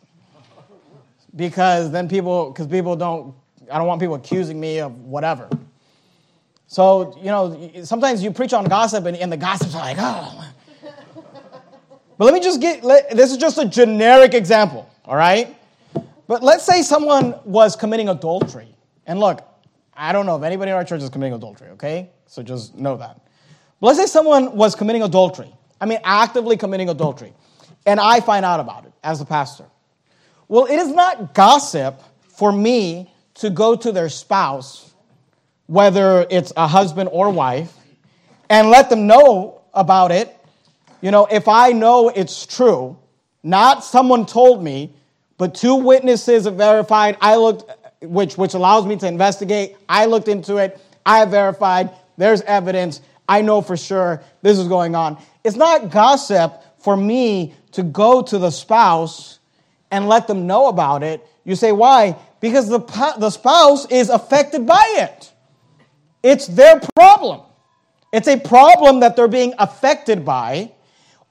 Because 1.36 1.91
then 1.91 2.10
people, 2.10 2.50
because 2.50 2.65
people 2.65 2.96
don't 2.96 3.36
I 3.72 3.78
don't 3.78 3.86
want 3.86 4.02
people 4.02 4.15
accusing 4.15 4.60
me 4.60 4.80
of 4.80 4.91
whatever. 5.02 5.48
So, 6.65 7.15
you 7.20 7.26
know, 7.26 7.72
sometimes 7.84 8.24
you 8.24 8.32
preach 8.32 8.54
on 8.54 8.65
gossip 8.65 9.06
and, 9.06 9.15
and 9.15 9.32
the 9.32 9.38
gossips 9.38 9.76
are 9.76 9.82
like, 9.82 9.98
oh. 10.00 10.52
But 12.18 12.26
let 12.26 12.34
me 12.34 12.39
just 12.39 12.60
get, 12.60 12.84
let, 12.84 13.12
this 13.12 13.30
is 13.30 13.38
just 13.38 13.60
a 13.60 13.65
generic 13.65 14.34
example, 14.34 14.89
all 15.06 15.15
right? 15.15 15.56
But 16.26 16.41
let's 16.41 16.63
say 16.63 16.82
someone 16.82 17.36
was 17.44 17.76
committing 17.76 18.10
adultery. 18.10 18.76
And 19.06 19.20
look, 19.20 19.44
I 19.94 20.12
don't 20.12 20.26
know 20.26 20.38
if 20.38 20.41
anybody 20.41 20.72
in 20.72 20.78
our 20.78 20.84
church 20.84 21.04
is 21.04 21.10
committing 21.12 21.34
adultery, 21.34 21.70
okay? 21.72 22.10
So 22.28 22.44
just 22.44 22.76
know 22.76 22.98
that. 22.98 23.22
But 23.80 23.88
let's 23.88 24.00
say 24.00 24.06
someone 24.06 24.56
was 24.56 24.76
committing 24.76 25.04
adultery. 25.04 25.54
I 25.80 25.86
mean, 25.86 26.00
actively 26.04 26.58
committing 26.58 26.90
adultery. 26.90 27.34
And 27.86 28.00
I 28.00 28.20
find 28.20 28.46
out 28.46 28.60
about 28.60 28.86
it 28.86 28.94
as 29.04 29.22
a 29.22 29.26
pastor. 29.26 29.66
Well, 30.48 30.66
it 30.66 30.76
is 30.76 30.90
not 30.90 31.34
gossip 31.34 32.02
for 32.28 32.52
me 32.52 33.12
to 33.36 33.50
go 33.50 33.76
to 33.76 33.92
their 33.92 34.10
spouse, 34.10 34.94
whether 35.68 36.26
it's 36.30 36.54
a 36.56 36.68
husband 36.68 37.10
or 37.12 37.30
wife, 37.30 37.74
and 38.50 38.70
let 38.70 38.90
them 38.90 39.08
know 39.08 39.62
about 39.74 40.12
it. 40.12 40.36
You 41.02 41.12
know, 41.12 41.28
if 41.30 41.48
I 41.48 41.72
know 41.72 42.10
it's 42.10 42.46
true, 42.46 42.98
not 43.44 43.84
someone 43.84 44.26
told 44.26 44.64
me, 44.64 44.92
but 45.38 45.54
two 45.54 45.76
witnesses 45.76 46.46
have 46.46 46.56
verified, 46.56 47.18
I 47.22 47.36
looked, 47.36 47.70
which, 48.02 48.38
which 48.38 48.54
allows 48.54 48.86
me 48.86 48.96
to 48.98 49.08
investigate. 49.08 49.76
I 49.90 50.06
looked 50.06 50.28
into 50.28 50.58
it. 50.58 50.80
I 51.06 51.20
have 51.20 51.30
verified. 51.30 51.90
There's 52.17 52.41
evidence. 52.41 53.01
I 53.28 53.41
know 53.41 53.62
for 53.62 53.78
sure 53.78 54.23
this 54.41 54.58
is 54.58 54.67
going 54.67 54.95
on. 54.95 55.17
It's 55.43 55.56
not 55.56 55.91
gossip 55.91 56.63
for 56.80 56.95
me 56.95 57.54
to 57.71 57.84
go 57.84 58.21
to 58.21 58.38
the 58.38 58.51
spouse 58.51 59.39
and 59.91 60.08
let 60.08 60.28
them 60.28 60.47
know 60.47 60.67
about 60.67 61.04
it. 61.04 61.25
You 61.43 61.56
say, 61.56 61.71
why? 61.71 62.17
because 62.45 62.69
the, 62.69 62.80
the 63.17 63.32
spouse 63.32 63.88
is 63.88 64.10
affected 64.10 64.67
by 64.67 64.84
it. 64.99 65.34
It's 66.21 66.45
their 66.45 66.80
problem. 66.95 67.41
It's 68.13 68.28
a 68.28 68.39
problem 68.39 68.99
that 68.99 69.15
they're 69.15 69.28
being 69.28 69.56
affected 69.58 70.23
by, 70.23 70.71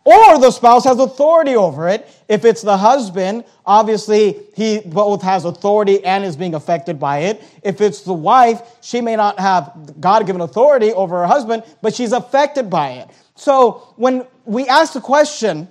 or 0.05 0.39
the 0.39 0.51
spouse 0.51 0.85
has 0.85 0.99
authority 0.99 1.57
over 1.57 1.89
it. 1.89 2.09
If 2.29 2.45
it's 2.45 2.63
the 2.63 2.77
husband, 2.77 3.45
obviously 3.65 4.41
he 4.55 4.81
both 4.81 5.23
has 5.23 5.45
authority 5.45 6.05
and 6.05 6.25
is 6.25 6.37
being 6.37 6.55
affected 6.55 7.01
by 7.01 7.21
it. 7.21 7.43
If 7.63 7.81
it's 7.81 8.03
the 8.03 8.13
wife, 8.13 8.61
she 8.83 9.01
may 9.01 9.17
not 9.17 9.39
have 9.39 9.95
God 10.01 10.27
given 10.27 10.43
authority 10.43 10.93
over 10.93 11.21
her 11.21 11.27
husband, 11.27 11.65
but 11.81 11.95
she's 11.95 12.13
affected 12.13 12.69
by 12.69 12.91
it. 12.91 13.09
So 13.35 13.95
when 13.97 14.27
we 14.45 14.67
ask 14.69 14.93
the 14.93 15.01
question, 15.01 15.69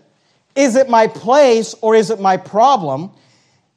is 0.56 0.76
it 0.76 0.90
my 0.90 1.08
place 1.08 1.76
or 1.82 1.96
is 1.96 2.10
it 2.10 2.20
my 2.20 2.38
problem? 2.38 3.12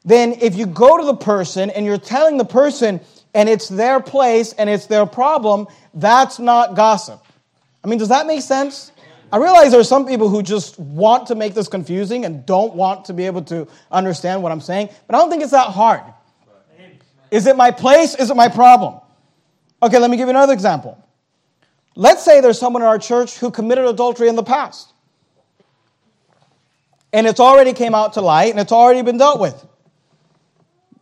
then 0.07 0.35
if 0.40 0.55
you 0.55 0.66
go 0.66 0.97
to 0.97 1.05
the 1.05 1.16
person 1.16 1.69
and 1.71 1.85
you're 1.85 1.99
telling 1.99 2.38
the 2.38 2.45
person 2.45 3.01
and 3.35 3.49
it's 3.49 3.69
their 3.69 4.01
place 4.01 4.53
and 4.53 4.71
it's 4.71 4.87
their 4.87 5.05
problem, 5.05 5.66
that's 5.92 6.38
not 6.38 6.75
gossip. 6.77 7.23
I 7.85 7.88
mean, 7.88 7.99
does 7.99 8.09
that 8.09 8.27
make 8.27 8.40
sense? 8.40 8.92
I 9.37 9.38
realize 9.38 9.70
there 9.70 9.81
are 9.81 9.85
some 9.85 10.07
people 10.07 10.31
who 10.31 10.42
just 10.42 10.79
want 10.79 11.27
to 11.27 11.35
make 11.35 11.53
this 11.53 11.68
confusing 11.68 12.25
and 12.25 12.46
don't 12.46 12.75
want 12.75 13.05
to 13.05 13.12
be 13.12 13.27
able 13.27 13.42
to 13.42 13.68
understand 13.92 14.42
what 14.42 14.51
I'm 14.51 14.62
saying, 14.62 14.88
but 15.07 15.14
I 15.14 15.18
don't 15.18 15.29
think 15.29 15.42
it's 15.42 15.53
that 15.53 15.72
hard. 15.72 16.01
Is 17.31 17.46
it 17.46 17.55
my 17.55 17.70
place? 17.70 18.14
Is 18.14 18.31
it 18.31 18.35
my 18.35 18.49
problem? 18.49 18.99
Okay, 19.83 19.99
let 19.99 20.11
me 20.11 20.16
give 20.16 20.29
you 20.29 20.31
another 20.31 20.55
example. 20.55 20.96
Let's 21.96 22.25
say 22.25 22.40
there's 22.40 22.59
someone 22.59 22.81
in 22.81 22.88
our 22.88 22.99
church 22.99 23.37
who 23.37 23.51
committed 23.51 23.85
adultery 23.85 24.29
in 24.29 24.37
the 24.37 24.42
past. 24.42 24.94
And 27.12 27.27
it's 27.27 27.38
already 27.38 27.75
came 27.75 27.94
out 27.94 28.14
to 28.14 28.22
light 28.22 28.53
and 28.53 28.59
it's 28.59 28.72
already 28.72 29.03
been 29.03 29.18
dealt 29.18 29.38
with. 29.38 29.66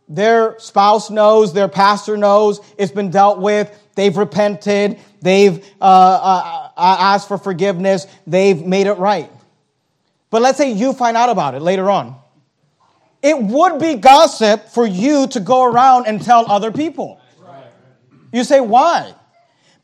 Their 0.09 0.59
spouse 0.59 1.09
knows, 1.09 1.53
their 1.53 1.69
pastor 1.69 2.17
knows, 2.17 2.59
it's 2.77 2.91
been 2.91 3.11
dealt 3.11 3.39
with, 3.39 3.71
they've 3.95 4.17
repented, 4.17 4.99
they've 5.21 5.65
uh, 5.79 5.85
uh, 5.85 6.64
asked 6.77 7.27
for 7.27 7.37
forgiveness, 7.37 8.07
they've 8.25 8.65
made 8.65 8.87
it 8.87 8.93
right. 8.93 9.31
But 10.29 10.41
let's 10.41 10.57
say 10.57 10.71
you 10.71 10.93
find 10.93 11.15
out 11.15 11.29
about 11.29 11.55
it 11.55 11.61
later 11.61 11.89
on. 11.89 12.15
It 13.21 13.41
would 13.41 13.79
be 13.79 13.95
gossip 13.95 14.69
for 14.69 14.85
you 14.85 15.27
to 15.27 15.39
go 15.39 15.63
around 15.63 16.07
and 16.07 16.21
tell 16.21 16.49
other 16.51 16.71
people. 16.71 17.19
You 18.31 18.43
say, 18.43 18.59
why? 18.59 19.13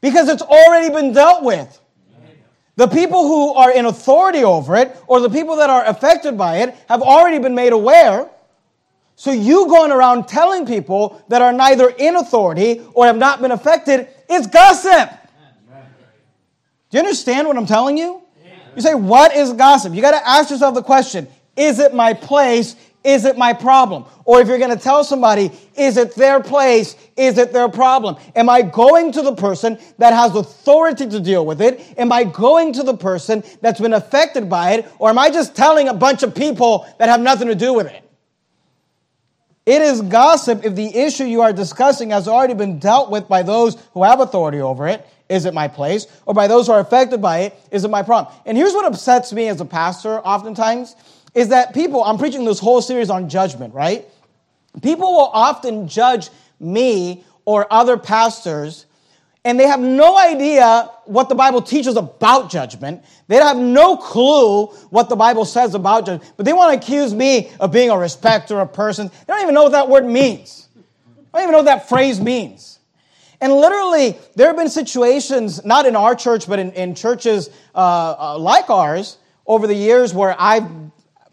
Because 0.01 0.27
it's 0.29 0.41
already 0.41 0.93
been 0.93 1.13
dealt 1.13 1.43
with. 1.43 1.79
The 2.75 2.87
people 2.87 3.27
who 3.27 3.53
are 3.53 3.71
in 3.71 3.85
authority 3.85 4.43
over 4.43 4.75
it, 4.75 4.95
or 5.07 5.19
the 5.19 5.29
people 5.29 5.57
that 5.57 5.69
are 5.69 5.85
affected 5.85 6.37
by 6.37 6.57
it, 6.57 6.75
have 6.87 7.01
already 7.01 7.39
been 7.39 7.55
made 7.55 7.73
aware. 7.73 8.29
So 9.15 9.31
you 9.31 9.67
going 9.67 9.91
around 9.91 10.27
telling 10.27 10.65
people 10.65 11.23
that 11.27 11.41
are 11.41 11.53
neither 11.53 11.89
in 11.89 12.15
authority 12.15 12.81
or 12.93 13.05
have 13.05 13.17
not 13.17 13.41
been 13.41 13.51
affected 13.51 14.07
is 14.29 14.47
gossip. 14.47 15.11
Do 16.91 16.97
you 16.97 16.99
understand 16.99 17.47
what 17.47 17.57
I'm 17.57 17.65
telling 17.65 17.97
you? 17.97 18.21
You 18.75 18.81
say, 18.81 18.93
what 18.93 19.35
is 19.35 19.53
gossip? 19.53 19.93
You 19.93 20.01
got 20.01 20.11
to 20.11 20.27
ask 20.27 20.49
yourself 20.49 20.75
the 20.75 20.83
question, 20.83 21.27
is 21.55 21.79
it 21.79 21.93
my 21.93 22.13
place? 22.13 22.75
Is 23.03 23.25
it 23.25 23.37
my 23.37 23.53
problem? 23.53 24.05
Or 24.25 24.41
if 24.41 24.47
you're 24.47 24.59
going 24.59 24.75
to 24.75 24.81
tell 24.81 25.03
somebody, 25.03 25.51
is 25.75 25.97
it 25.97 26.15
their 26.15 26.39
place? 26.39 26.95
Is 27.17 27.37
it 27.37 27.51
their 27.51 27.67
problem? 27.67 28.17
Am 28.35 28.47
I 28.47 28.61
going 28.61 29.11
to 29.13 29.21
the 29.21 29.35
person 29.35 29.79
that 29.97 30.13
has 30.13 30.35
authority 30.35 31.07
to 31.07 31.19
deal 31.19 31.45
with 31.45 31.61
it? 31.61 31.81
Am 31.97 32.11
I 32.11 32.25
going 32.25 32.73
to 32.73 32.83
the 32.83 32.95
person 32.95 33.43
that's 33.61 33.79
been 33.79 33.93
affected 33.93 34.49
by 34.49 34.73
it? 34.73 34.91
Or 34.99 35.09
am 35.09 35.17
I 35.17 35.31
just 35.31 35.55
telling 35.55 35.87
a 35.87 35.93
bunch 35.93 36.23
of 36.23 36.35
people 36.35 36.85
that 36.99 37.09
have 37.09 37.21
nothing 37.21 37.47
to 37.47 37.55
do 37.55 37.73
with 37.73 37.87
it? 37.87 38.03
It 39.65 39.81
is 39.81 40.01
gossip 40.01 40.65
if 40.65 40.75
the 40.75 40.95
issue 40.95 41.23
you 41.23 41.41
are 41.41 41.53
discussing 41.53 42.11
has 42.11 42.27
already 42.27 42.53
been 42.53 42.79
dealt 42.79 43.09
with 43.09 43.27
by 43.27 43.41
those 43.43 43.77
who 43.93 44.03
have 44.03 44.19
authority 44.19 44.59
over 44.59 44.87
it. 44.87 45.07
Is 45.31 45.45
it 45.45 45.53
my 45.53 45.67
place? 45.67 46.05
Or 46.25 46.33
by 46.33 46.47
those 46.47 46.67
who 46.67 46.73
are 46.73 46.79
affected 46.79 47.21
by 47.21 47.39
it? 47.39 47.59
Is 47.71 47.83
it 47.85 47.89
my 47.89 48.03
problem? 48.03 48.33
And 48.45 48.57
here's 48.57 48.73
what 48.73 48.85
upsets 48.85 49.31
me 49.31 49.47
as 49.47 49.61
a 49.61 49.65
pastor 49.65 50.19
oftentimes 50.19 50.95
is 51.33 51.47
that 51.49 51.73
people, 51.73 52.03
I'm 52.03 52.17
preaching 52.17 52.43
this 52.43 52.59
whole 52.59 52.81
series 52.81 53.09
on 53.09 53.29
judgment, 53.29 53.73
right? 53.73 54.05
People 54.81 55.13
will 55.13 55.31
often 55.33 55.87
judge 55.87 56.29
me 56.59 57.23
or 57.45 57.71
other 57.71 57.97
pastors 57.97 58.85
and 59.43 59.59
they 59.59 59.65
have 59.65 59.79
no 59.79 60.17
idea 60.17 60.89
what 61.05 61.27
the 61.27 61.35
Bible 61.35 61.63
teaches 61.63 61.95
about 61.95 62.51
judgment. 62.51 63.03
They 63.27 63.37
have 63.37 63.57
no 63.57 63.97
clue 63.97 64.67
what 64.91 65.09
the 65.09 65.15
Bible 65.15 65.45
says 65.45 65.73
about 65.73 66.05
judgment, 66.05 66.31
but 66.37 66.45
they 66.45 66.53
want 66.53 66.73
to 66.73 66.77
accuse 66.77 67.13
me 67.13 67.51
of 67.59 67.71
being 67.71 67.89
a 67.89 67.97
respecter 67.97 68.59
of 68.59 68.71
persons. 68.71 69.09
They 69.09 69.33
don't 69.33 69.41
even 69.41 69.55
know 69.55 69.63
what 69.63 69.71
that 69.71 69.89
word 69.89 70.05
means. 70.05 70.67
I 71.33 71.39
don't 71.39 71.43
even 71.43 71.51
know 71.53 71.57
what 71.59 71.65
that 71.65 71.89
phrase 71.89 72.21
means. 72.21 72.77
And 73.41 73.53
literally, 73.53 74.17
there 74.35 74.47
have 74.47 74.55
been 74.55 74.69
situations, 74.69 75.65
not 75.65 75.87
in 75.87 75.95
our 75.95 76.13
church, 76.13 76.47
but 76.47 76.59
in, 76.59 76.71
in 76.73 76.93
churches 76.93 77.49
uh, 77.73 78.15
uh, 78.17 78.37
like 78.37 78.69
ours 78.69 79.17
over 79.47 79.65
the 79.65 79.75
years 79.75 80.13
where 80.13 80.35
I've 80.37 80.69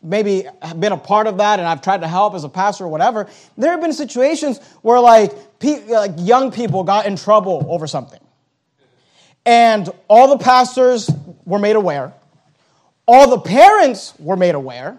maybe 0.03 0.47
been 0.79 0.93
a 0.93 0.97
part 0.97 1.27
of 1.27 1.39
that 1.39 1.59
and 1.59 1.69
I've 1.69 1.83
tried 1.83 2.01
to 2.01 2.09
help 2.09 2.35
as 2.35 2.45
a 2.45 2.49
pastor 2.49 2.85
or 2.85 2.89
whatever, 2.89 3.29
there 3.59 3.73
have 3.73 3.81
been 3.81 3.93
situations 3.93 4.59
where 4.81 4.99
like, 5.01 5.59
pe- 5.59 5.87
like 5.87 6.13
young 6.17 6.51
people 6.51 6.83
got 6.83 7.05
in 7.05 7.17
trouble 7.17 7.67
over 7.69 7.87
something. 7.87 8.21
And 9.45 9.89
all 10.09 10.37
the 10.37 10.43
pastors 10.43 11.11
were 11.45 11.59
made 11.59 11.77
aware. 11.77 12.15
All 13.07 13.31
the 13.31 13.41
parents 13.41 14.15
were 14.19 14.37
made 14.37 14.55
aware. 14.55 14.99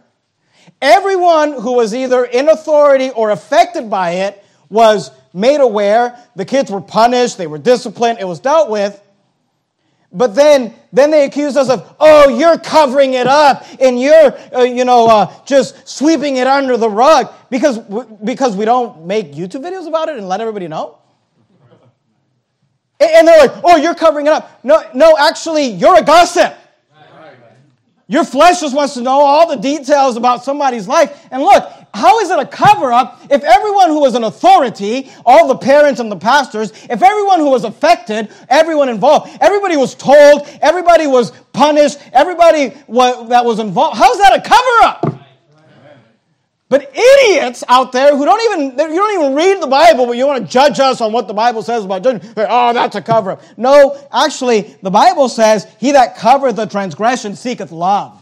Everyone 0.81 1.53
who 1.53 1.73
was 1.73 1.93
either 1.93 2.23
in 2.23 2.49
authority 2.49 3.09
or 3.09 3.31
affected 3.31 3.89
by 3.89 4.11
it 4.11 4.43
was 4.69 5.11
made 5.33 5.61
aware. 5.61 6.17
The 6.35 6.45
kids 6.45 6.71
were 6.71 6.81
punished, 6.81 7.37
they 7.37 7.47
were 7.47 7.57
disciplined, 7.57 8.19
it 8.19 8.25
was 8.25 8.39
dealt 8.39 8.69
with. 8.69 9.01
But 10.11 10.33
then, 10.33 10.73
then 10.91 11.11
they 11.11 11.25
accuse 11.25 11.55
us 11.55 11.69
of, 11.69 11.95
oh, 11.99 12.29
you're 12.29 12.57
covering 12.57 13.13
it 13.13 13.27
up 13.27 13.63
and 13.79 13.99
you're, 14.01 14.35
uh, 14.55 14.63
you 14.63 14.83
know, 14.83 15.07
uh, 15.07 15.31
just 15.45 15.87
sweeping 15.87 16.37
it 16.37 16.47
under 16.47 16.77
the 16.77 16.89
rug 16.89 17.31
because, 17.51 17.77
because 18.23 18.55
we 18.55 18.65
don't 18.65 19.05
make 19.05 19.33
YouTube 19.33 19.61
videos 19.61 19.87
about 19.87 20.09
it 20.09 20.17
and 20.17 20.27
let 20.27 20.41
everybody 20.41 20.67
know. 20.67 20.97
And 22.99 23.27
they're 23.27 23.47
like, 23.47 23.61
oh, 23.63 23.77
you're 23.77 23.95
covering 23.95 24.27
it 24.27 24.33
up. 24.33 24.59
No, 24.63 24.83
no, 24.93 25.15
actually, 25.17 25.67
you're 25.67 25.97
a 25.97 26.03
gossip. 26.03 26.53
Your 28.09 28.23
flesh 28.23 28.61
just 28.61 28.75
wants 28.75 28.95
to 28.95 29.01
know 29.01 29.21
all 29.21 29.47
the 29.47 29.55
details 29.55 30.17
about 30.17 30.43
somebody's 30.43 30.87
life. 30.87 31.27
And 31.29 31.43
look, 31.43 31.71
how 31.93 32.19
is 32.21 32.31
it 32.31 32.39
a 32.39 32.45
cover 32.45 32.91
up 32.91 33.21
if 33.29 33.43
everyone 33.43 33.89
who 33.89 33.99
was 33.99 34.15
an 34.15 34.23
authority, 34.23 35.11
all 35.27 35.47
the 35.47 35.57
parents 35.57 35.99
and 35.99 36.11
the 36.11 36.15
pastors, 36.15 36.71
if 36.89 37.03
everyone 37.03 37.39
who 37.39 37.51
was 37.51 37.65
affected, 37.65 38.31
everyone 38.49 38.89
involved, 38.89 39.37
everybody 39.39 39.77
was 39.77 39.93
told, 39.93 40.47
everybody 40.59 41.05
was 41.05 41.29
punished, 41.53 41.99
everybody 42.11 42.69
that 42.69 43.45
was 43.45 43.59
involved, 43.59 43.97
how's 43.97 44.17
that 44.17 44.39
a 44.39 44.41
cover 44.41 44.83
up? 44.83 45.18
But 46.69 46.95
idiots 46.95 47.63
out 47.67 47.91
there 47.91 48.15
who 48.15 48.25
don't 48.25 48.41
even 48.51 48.91
you 48.91 48.95
don't 48.95 49.19
even 49.19 49.35
read 49.35 49.59
the 49.59 49.67
Bible, 49.67 50.05
but 50.05 50.11
you 50.11 50.27
want 50.27 50.45
to 50.45 50.51
judge 50.51 50.79
us 50.79 51.01
on 51.01 51.11
what 51.11 51.27
the 51.27 51.33
Bible 51.33 51.63
says 51.63 51.83
about 51.83 52.03
judging. 52.03 52.21
Oh, 52.37 52.73
that's 52.73 52.95
a 52.95 53.01
cover 53.01 53.31
up. 53.31 53.41
No, 53.57 53.99
actually, 54.11 54.77
the 54.83 54.91
Bible 54.91 55.29
says, 55.29 55.65
"He 55.79 55.93
that 55.93 56.15
covereth 56.15 56.55
the 56.55 56.67
transgression 56.67 57.35
seeketh 57.35 57.71
love." 57.71 58.21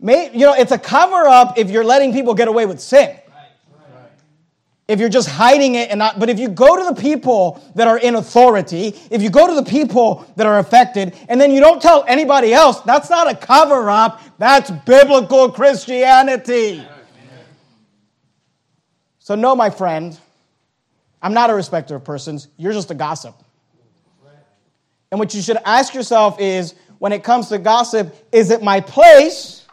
May, 0.00 0.32
you 0.32 0.46
know, 0.46 0.54
it's 0.54 0.72
a 0.72 0.78
cover 0.78 1.28
up 1.28 1.58
if 1.58 1.70
you're 1.70 1.84
letting 1.84 2.12
people 2.12 2.34
get 2.34 2.48
away 2.48 2.66
with 2.66 2.80
sin. 2.80 3.16
If 4.92 5.00
you're 5.00 5.08
just 5.08 5.30
hiding 5.30 5.76
it 5.76 5.88
and 5.88 6.00
not, 6.00 6.20
but 6.20 6.28
if 6.28 6.38
you 6.38 6.48
go 6.48 6.76
to 6.76 6.94
the 6.94 7.00
people 7.00 7.62
that 7.76 7.88
are 7.88 7.96
in 7.96 8.14
authority, 8.14 8.94
if 9.10 9.22
you 9.22 9.30
go 9.30 9.46
to 9.46 9.54
the 9.54 9.62
people 9.62 10.30
that 10.36 10.46
are 10.46 10.58
affected, 10.58 11.16
and 11.30 11.40
then 11.40 11.50
you 11.50 11.60
don't 11.60 11.80
tell 11.80 12.04
anybody 12.06 12.52
else, 12.52 12.78
that's 12.82 13.08
not 13.08 13.26
a 13.26 13.34
cover 13.34 13.88
up, 13.88 14.20
that's 14.36 14.70
biblical 14.70 15.50
Christianity. 15.50 16.86
So, 19.18 19.34
no, 19.34 19.56
my 19.56 19.70
friend, 19.70 20.18
I'm 21.22 21.32
not 21.32 21.48
a 21.48 21.54
respecter 21.54 21.94
of 21.94 22.04
persons, 22.04 22.48
you're 22.58 22.74
just 22.74 22.90
a 22.90 22.94
gossip. 22.94 23.34
And 25.10 25.18
what 25.18 25.32
you 25.32 25.40
should 25.40 25.56
ask 25.64 25.94
yourself 25.94 26.38
is 26.38 26.74
when 26.98 27.12
it 27.12 27.24
comes 27.24 27.48
to 27.48 27.56
gossip, 27.56 28.14
is 28.30 28.50
it 28.50 28.62
my 28.62 28.82
place? 28.82 29.66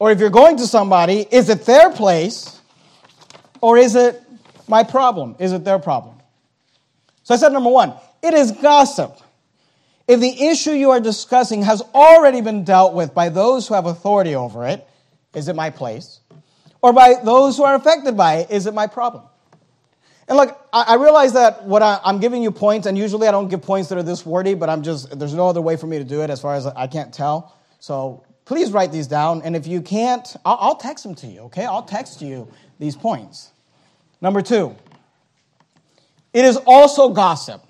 Or 0.00 0.10
if 0.10 0.18
you're 0.18 0.28
going 0.28 0.56
to 0.56 0.66
somebody, 0.66 1.24
is 1.30 1.48
it 1.48 1.64
their 1.66 1.90
place 1.90 2.58
or 3.62 3.78
is 3.78 3.94
it 3.94 4.20
my 4.68 4.82
problem? 4.84 5.36
Is 5.38 5.52
it 5.52 5.64
their 5.64 5.78
problem? 5.78 6.16
So 7.22 7.32
I 7.32 7.38
said 7.38 7.52
number 7.52 7.70
one, 7.70 7.94
it 8.22 8.34
is 8.34 8.52
gossip. 8.52 9.16
If 10.06 10.20
the 10.20 10.48
issue 10.48 10.72
you 10.72 10.90
are 10.90 11.00
discussing 11.00 11.62
has 11.62 11.80
already 11.94 12.42
been 12.42 12.64
dealt 12.64 12.92
with 12.92 13.14
by 13.14 13.30
those 13.30 13.66
who 13.66 13.74
have 13.74 13.86
authority 13.86 14.34
over 14.34 14.66
it, 14.66 14.86
is 15.34 15.48
it 15.48 15.56
my 15.56 15.70
place? 15.70 16.20
Or 16.82 16.92
by 16.92 17.14
those 17.24 17.56
who 17.56 17.64
are 17.64 17.76
affected 17.76 18.16
by 18.16 18.38
it, 18.40 18.50
is 18.50 18.66
it 18.66 18.74
my 18.74 18.88
problem? 18.88 19.24
And 20.28 20.36
look, 20.36 20.58
I 20.72 20.94
realize 20.94 21.34
that 21.34 21.64
what 21.64 21.82
I, 21.82 22.00
am 22.04 22.18
giving 22.18 22.42
you 22.42 22.50
points, 22.50 22.86
and 22.86 22.96
usually 22.96 23.28
I 23.28 23.30
don't 23.30 23.48
give 23.48 23.62
points 23.62 23.88
that 23.88 23.98
are 23.98 24.02
this 24.02 24.24
wordy, 24.24 24.54
but 24.54 24.68
I'm 24.68 24.82
just, 24.82 25.16
there's 25.18 25.34
no 25.34 25.48
other 25.48 25.60
way 25.60 25.76
for 25.76 25.86
me 25.86 25.98
to 25.98 26.04
do 26.04 26.22
it 26.22 26.30
as 26.30 26.40
far 26.40 26.54
as 26.54 26.66
I 26.66 26.86
can't 26.86 27.12
tell. 27.12 27.56
So 27.80 28.24
please 28.44 28.72
write 28.72 28.92
these 28.92 29.06
down. 29.06 29.42
And 29.42 29.54
if 29.54 29.66
you 29.66 29.82
can't, 29.82 30.26
I'll, 30.44 30.58
I'll 30.60 30.76
text 30.76 31.04
them 31.04 31.14
to 31.16 31.26
you, 31.26 31.40
okay? 31.42 31.64
I'll 31.64 31.82
text 31.82 32.22
you 32.22 32.48
these 32.78 32.96
points. 32.96 33.51
Number 34.22 34.40
two, 34.40 34.76
it 36.32 36.44
is 36.44 36.56
also 36.56 37.10
gossip. 37.10 37.60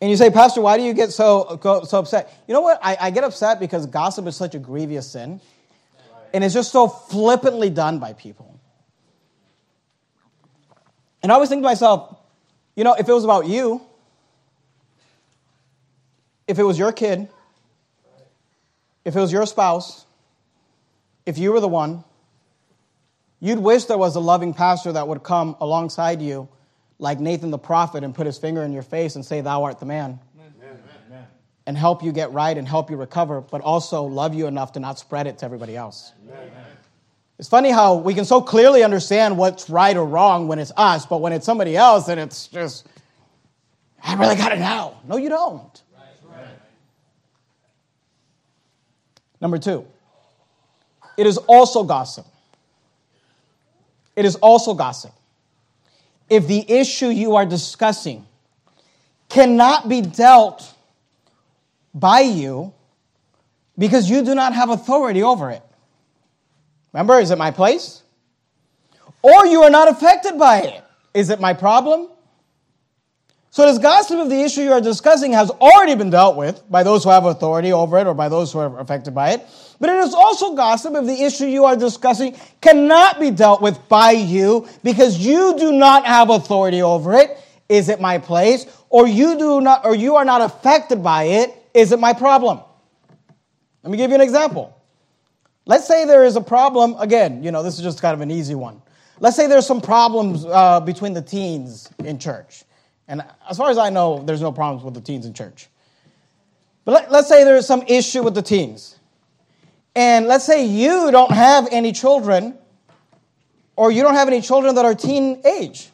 And 0.00 0.10
you 0.10 0.16
say, 0.18 0.30
Pastor, 0.30 0.60
why 0.60 0.76
do 0.76 0.84
you 0.84 0.92
get 0.92 1.10
so, 1.10 1.58
so 1.62 1.98
upset? 1.98 2.32
You 2.46 2.52
know 2.52 2.60
what? 2.60 2.78
I, 2.82 2.98
I 3.00 3.10
get 3.10 3.24
upset 3.24 3.58
because 3.58 3.86
gossip 3.86 4.26
is 4.26 4.36
such 4.36 4.54
a 4.54 4.58
grievous 4.58 5.10
sin. 5.10 5.40
And 6.34 6.44
it's 6.44 6.52
just 6.52 6.70
so 6.70 6.86
flippantly 6.86 7.70
done 7.70 7.98
by 7.98 8.12
people. 8.12 8.60
And 11.22 11.32
I 11.32 11.34
always 11.34 11.48
think 11.48 11.62
to 11.62 11.64
myself, 11.64 12.14
you 12.76 12.84
know, 12.84 12.92
if 12.92 13.08
it 13.08 13.12
was 13.12 13.24
about 13.24 13.46
you, 13.46 13.80
if 16.46 16.58
it 16.58 16.62
was 16.62 16.78
your 16.78 16.92
kid, 16.92 17.26
if 19.06 19.16
it 19.16 19.20
was 19.20 19.32
your 19.32 19.46
spouse, 19.46 20.04
if 21.24 21.38
you 21.38 21.52
were 21.52 21.60
the 21.60 21.68
one, 21.68 22.04
you'd 23.40 23.58
wish 23.58 23.84
there 23.84 23.98
was 23.98 24.16
a 24.16 24.20
loving 24.20 24.54
pastor 24.54 24.92
that 24.92 25.06
would 25.06 25.22
come 25.22 25.56
alongside 25.60 26.20
you, 26.22 26.48
like 26.98 27.20
Nathan 27.20 27.50
the 27.50 27.58
prophet, 27.58 28.04
and 28.04 28.14
put 28.14 28.26
his 28.26 28.38
finger 28.38 28.62
in 28.62 28.72
your 28.72 28.82
face 28.82 29.16
and 29.16 29.24
say, 29.24 29.40
Thou 29.40 29.64
art 29.64 29.78
the 29.78 29.86
man. 29.86 30.18
Amen. 30.38 31.26
And 31.66 31.76
help 31.76 32.02
you 32.02 32.12
get 32.12 32.32
right 32.32 32.56
and 32.56 32.66
help 32.66 32.90
you 32.90 32.96
recover, 32.96 33.40
but 33.40 33.60
also 33.60 34.04
love 34.04 34.34
you 34.34 34.46
enough 34.46 34.72
to 34.72 34.80
not 34.80 34.98
spread 34.98 35.26
it 35.26 35.38
to 35.38 35.44
everybody 35.44 35.76
else. 35.76 36.12
Amen. 36.28 36.50
It's 37.38 37.48
funny 37.48 37.70
how 37.70 37.96
we 37.96 38.14
can 38.14 38.24
so 38.24 38.40
clearly 38.40 38.82
understand 38.82 39.36
what's 39.36 39.68
right 39.68 39.96
or 39.96 40.06
wrong 40.06 40.48
when 40.48 40.58
it's 40.58 40.72
us, 40.76 41.04
but 41.04 41.20
when 41.20 41.32
it's 41.32 41.44
somebody 41.44 41.76
else, 41.76 42.06
then 42.06 42.18
it's 42.18 42.46
just, 42.46 42.86
I 44.02 44.14
really 44.14 44.36
got 44.36 44.52
it 44.52 44.58
now. 44.58 45.00
No, 45.06 45.16
you 45.16 45.28
don't. 45.28 45.82
Number 49.40 49.58
two, 49.58 49.86
it 51.16 51.26
is 51.26 51.36
also 51.36 51.84
gossip. 51.84 52.26
It 54.16 54.24
is 54.24 54.36
also 54.36 54.74
gossip. 54.74 55.12
If 56.28 56.48
the 56.48 56.68
issue 56.68 57.08
you 57.08 57.36
are 57.36 57.46
discussing 57.46 58.26
cannot 59.28 59.88
be 59.88 60.00
dealt 60.00 60.74
by 61.94 62.20
you 62.20 62.72
because 63.78 64.10
you 64.10 64.24
do 64.24 64.34
not 64.34 64.54
have 64.54 64.70
authority 64.70 65.22
over 65.22 65.50
it. 65.50 65.62
Remember, 66.92 67.18
is 67.20 67.30
it 67.30 67.38
my 67.38 67.50
place? 67.50 68.02
Or 69.22 69.46
you 69.46 69.62
are 69.62 69.70
not 69.70 69.88
affected 69.88 70.38
by 70.38 70.62
it. 70.62 70.84
Is 71.12 71.30
it 71.30 71.40
my 71.40 71.52
problem? 71.52 72.08
So, 73.56 73.64
this 73.64 73.78
gossip 73.78 74.18
of 74.18 74.28
the 74.28 74.42
issue 74.42 74.60
you 74.60 74.72
are 74.72 74.82
discussing 74.82 75.32
has 75.32 75.48
already 75.48 75.94
been 75.94 76.10
dealt 76.10 76.36
with 76.36 76.62
by 76.70 76.82
those 76.82 77.04
who 77.04 77.08
have 77.08 77.24
authority 77.24 77.72
over 77.72 77.96
it 77.96 78.06
or 78.06 78.12
by 78.12 78.28
those 78.28 78.52
who 78.52 78.58
are 78.58 78.78
affected 78.78 79.14
by 79.14 79.30
it. 79.30 79.46
But 79.80 79.88
it 79.88 79.96
is 79.96 80.12
also 80.12 80.54
gossip 80.54 80.94
if 80.94 81.06
the 81.06 81.22
issue 81.24 81.46
you 81.46 81.64
are 81.64 81.74
discussing 81.74 82.36
cannot 82.60 83.18
be 83.18 83.30
dealt 83.30 83.62
with 83.62 83.78
by 83.88 84.10
you 84.10 84.68
because 84.84 85.16
you 85.16 85.56
do 85.56 85.72
not 85.72 86.04
have 86.04 86.28
authority 86.28 86.82
over 86.82 87.14
it. 87.14 87.38
Is 87.70 87.88
it 87.88 87.98
my 87.98 88.18
place? 88.18 88.66
Or 88.90 89.08
you 89.08 89.38
do 89.38 89.62
not, 89.62 89.86
or 89.86 89.94
you 89.94 90.16
are 90.16 90.24
not 90.26 90.42
affected 90.42 91.02
by 91.02 91.22
it. 91.22 91.54
Is 91.72 91.92
it 91.92 91.98
my 91.98 92.12
problem? 92.12 92.60
Let 93.82 93.90
me 93.90 93.96
give 93.96 94.10
you 94.10 94.16
an 94.16 94.20
example. 94.20 94.78
Let's 95.64 95.88
say 95.88 96.04
there 96.04 96.26
is 96.26 96.36
a 96.36 96.42
problem. 96.42 96.94
Again, 96.98 97.42
you 97.42 97.52
know, 97.52 97.62
this 97.62 97.78
is 97.78 97.82
just 97.82 98.02
kind 98.02 98.12
of 98.12 98.20
an 98.20 98.30
easy 98.30 98.54
one. 98.54 98.82
Let's 99.18 99.34
say 99.34 99.46
there's 99.46 99.66
some 99.66 99.80
problems 99.80 100.44
uh, 100.44 100.80
between 100.80 101.14
the 101.14 101.22
teens 101.22 101.88
in 102.04 102.18
church. 102.18 102.65
And 103.08 103.24
as 103.48 103.56
far 103.56 103.70
as 103.70 103.78
I 103.78 103.90
know, 103.90 104.22
there's 104.24 104.40
no 104.40 104.52
problems 104.52 104.84
with 104.84 104.94
the 104.94 105.00
teens 105.00 105.26
in 105.26 105.34
church. 105.34 105.68
But 106.84 107.10
let, 107.10 107.12
us 107.12 107.28
say 107.28 107.44
there's 107.44 107.66
some 107.66 107.82
issue 107.86 108.22
with 108.22 108.34
the 108.34 108.42
teens. 108.42 108.98
And 109.94 110.26
let's 110.26 110.44
say 110.44 110.66
you 110.66 111.10
don't 111.10 111.32
have 111.32 111.68
any 111.70 111.92
children, 111.92 112.56
or 113.76 113.90
you 113.90 114.02
don't 114.02 114.14
have 114.14 114.28
any 114.28 114.40
children 114.40 114.74
that 114.74 114.84
are 114.84 114.94
teen 114.94 115.42
age. 115.44 115.88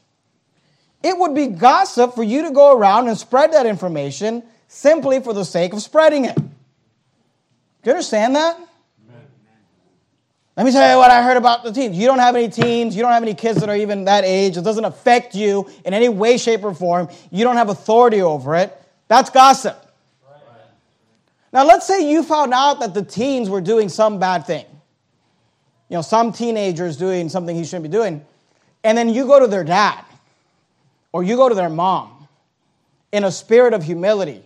It 1.02 1.18
would 1.18 1.34
be 1.34 1.46
gossip 1.48 2.14
for 2.14 2.22
you 2.22 2.42
to 2.42 2.50
go 2.50 2.76
around 2.76 3.08
and 3.08 3.18
spread 3.18 3.52
that 3.52 3.66
information 3.66 4.42
simply 4.68 5.20
for 5.20 5.32
the 5.32 5.44
sake 5.44 5.72
of 5.72 5.82
spreading 5.82 6.24
it. 6.24 6.36
Do 6.36 6.42
you 7.84 7.92
understand 7.92 8.36
that? 8.36 8.58
Let 10.56 10.66
me 10.66 10.72
tell 10.72 10.90
you 10.90 10.98
what 10.98 11.10
I 11.10 11.22
heard 11.22 11.38
about 11.38 11.64
the 11.64 11.72
teens. 11.72 11.96
You 11.96 12.06
don't 12.06 12.18
have 12.18 12.36
any 12.36 12.48
teens. 12.48 12.94
You 12.94 13.02
don't 13.02 13.12
have 13.12 13.22
any 13.22 13.32
kids 13.32 13.60
that 13.60 13.70
are 13.70 13.76
even 13.76 14.04
that 14.04 14.24
age. 14.24 14.58
It 14.58 14.64
doesn't 14.64 14.84
affect 14.84 15.34
you 15.34 15.68
in 15.84 15.94
any 15.94 16.10
way, 16.10 16.36
shape, 16.36 16.62
or 16.62 16.74
form. 16.74 17.08
You 17.30 17.44
don't 17.44 17.56
have 17.56 17.70
authority 17.70 18.20
over 18.20 18.54
it. 18.56 18.76
That's 19.08 19.30
gossip. 19.30 19.78
Now, 21.52 21.64
let's 21.64 21.86
say 21.86 22.10
you 22.10 22.22
found 22.22 22.52
out 22.52 22.80
that 22.80 22.92
the 22.92 23.02
teens 23.02 23.48
were 23.48 23.60
doing 23.60 23.88
some 23.88 24.18
bad 24.18 24.46
thing. 24.46 24.64
You 25.88 25.96
know, 25.96 26.02
some 26.02 26.32
teenagers 26.32 26.96
doing 26.96 27.28
something 27.28 27.54
he 27.54 27.64
shouldn't 27.64 27.84
be 27.84 27.90
doing. 27.90 28.24
And 28.84 28.96
then 28.96 29.08
you 29.08 29.26
go 29.26 29.38
to 29.40 29.46
their 29.46 29.64
dad 29.64 30.04
or 31.12 31.22
you 31.22 31.36
go 31.36 31.48
to 31.48 31.54
their 31.54 31.68
mom 31.68 32.28
in 33.10 33.24
a 33.24 33.30
spirit 33.30 33.74
of 33.74 33.82
humility 33.82 34.42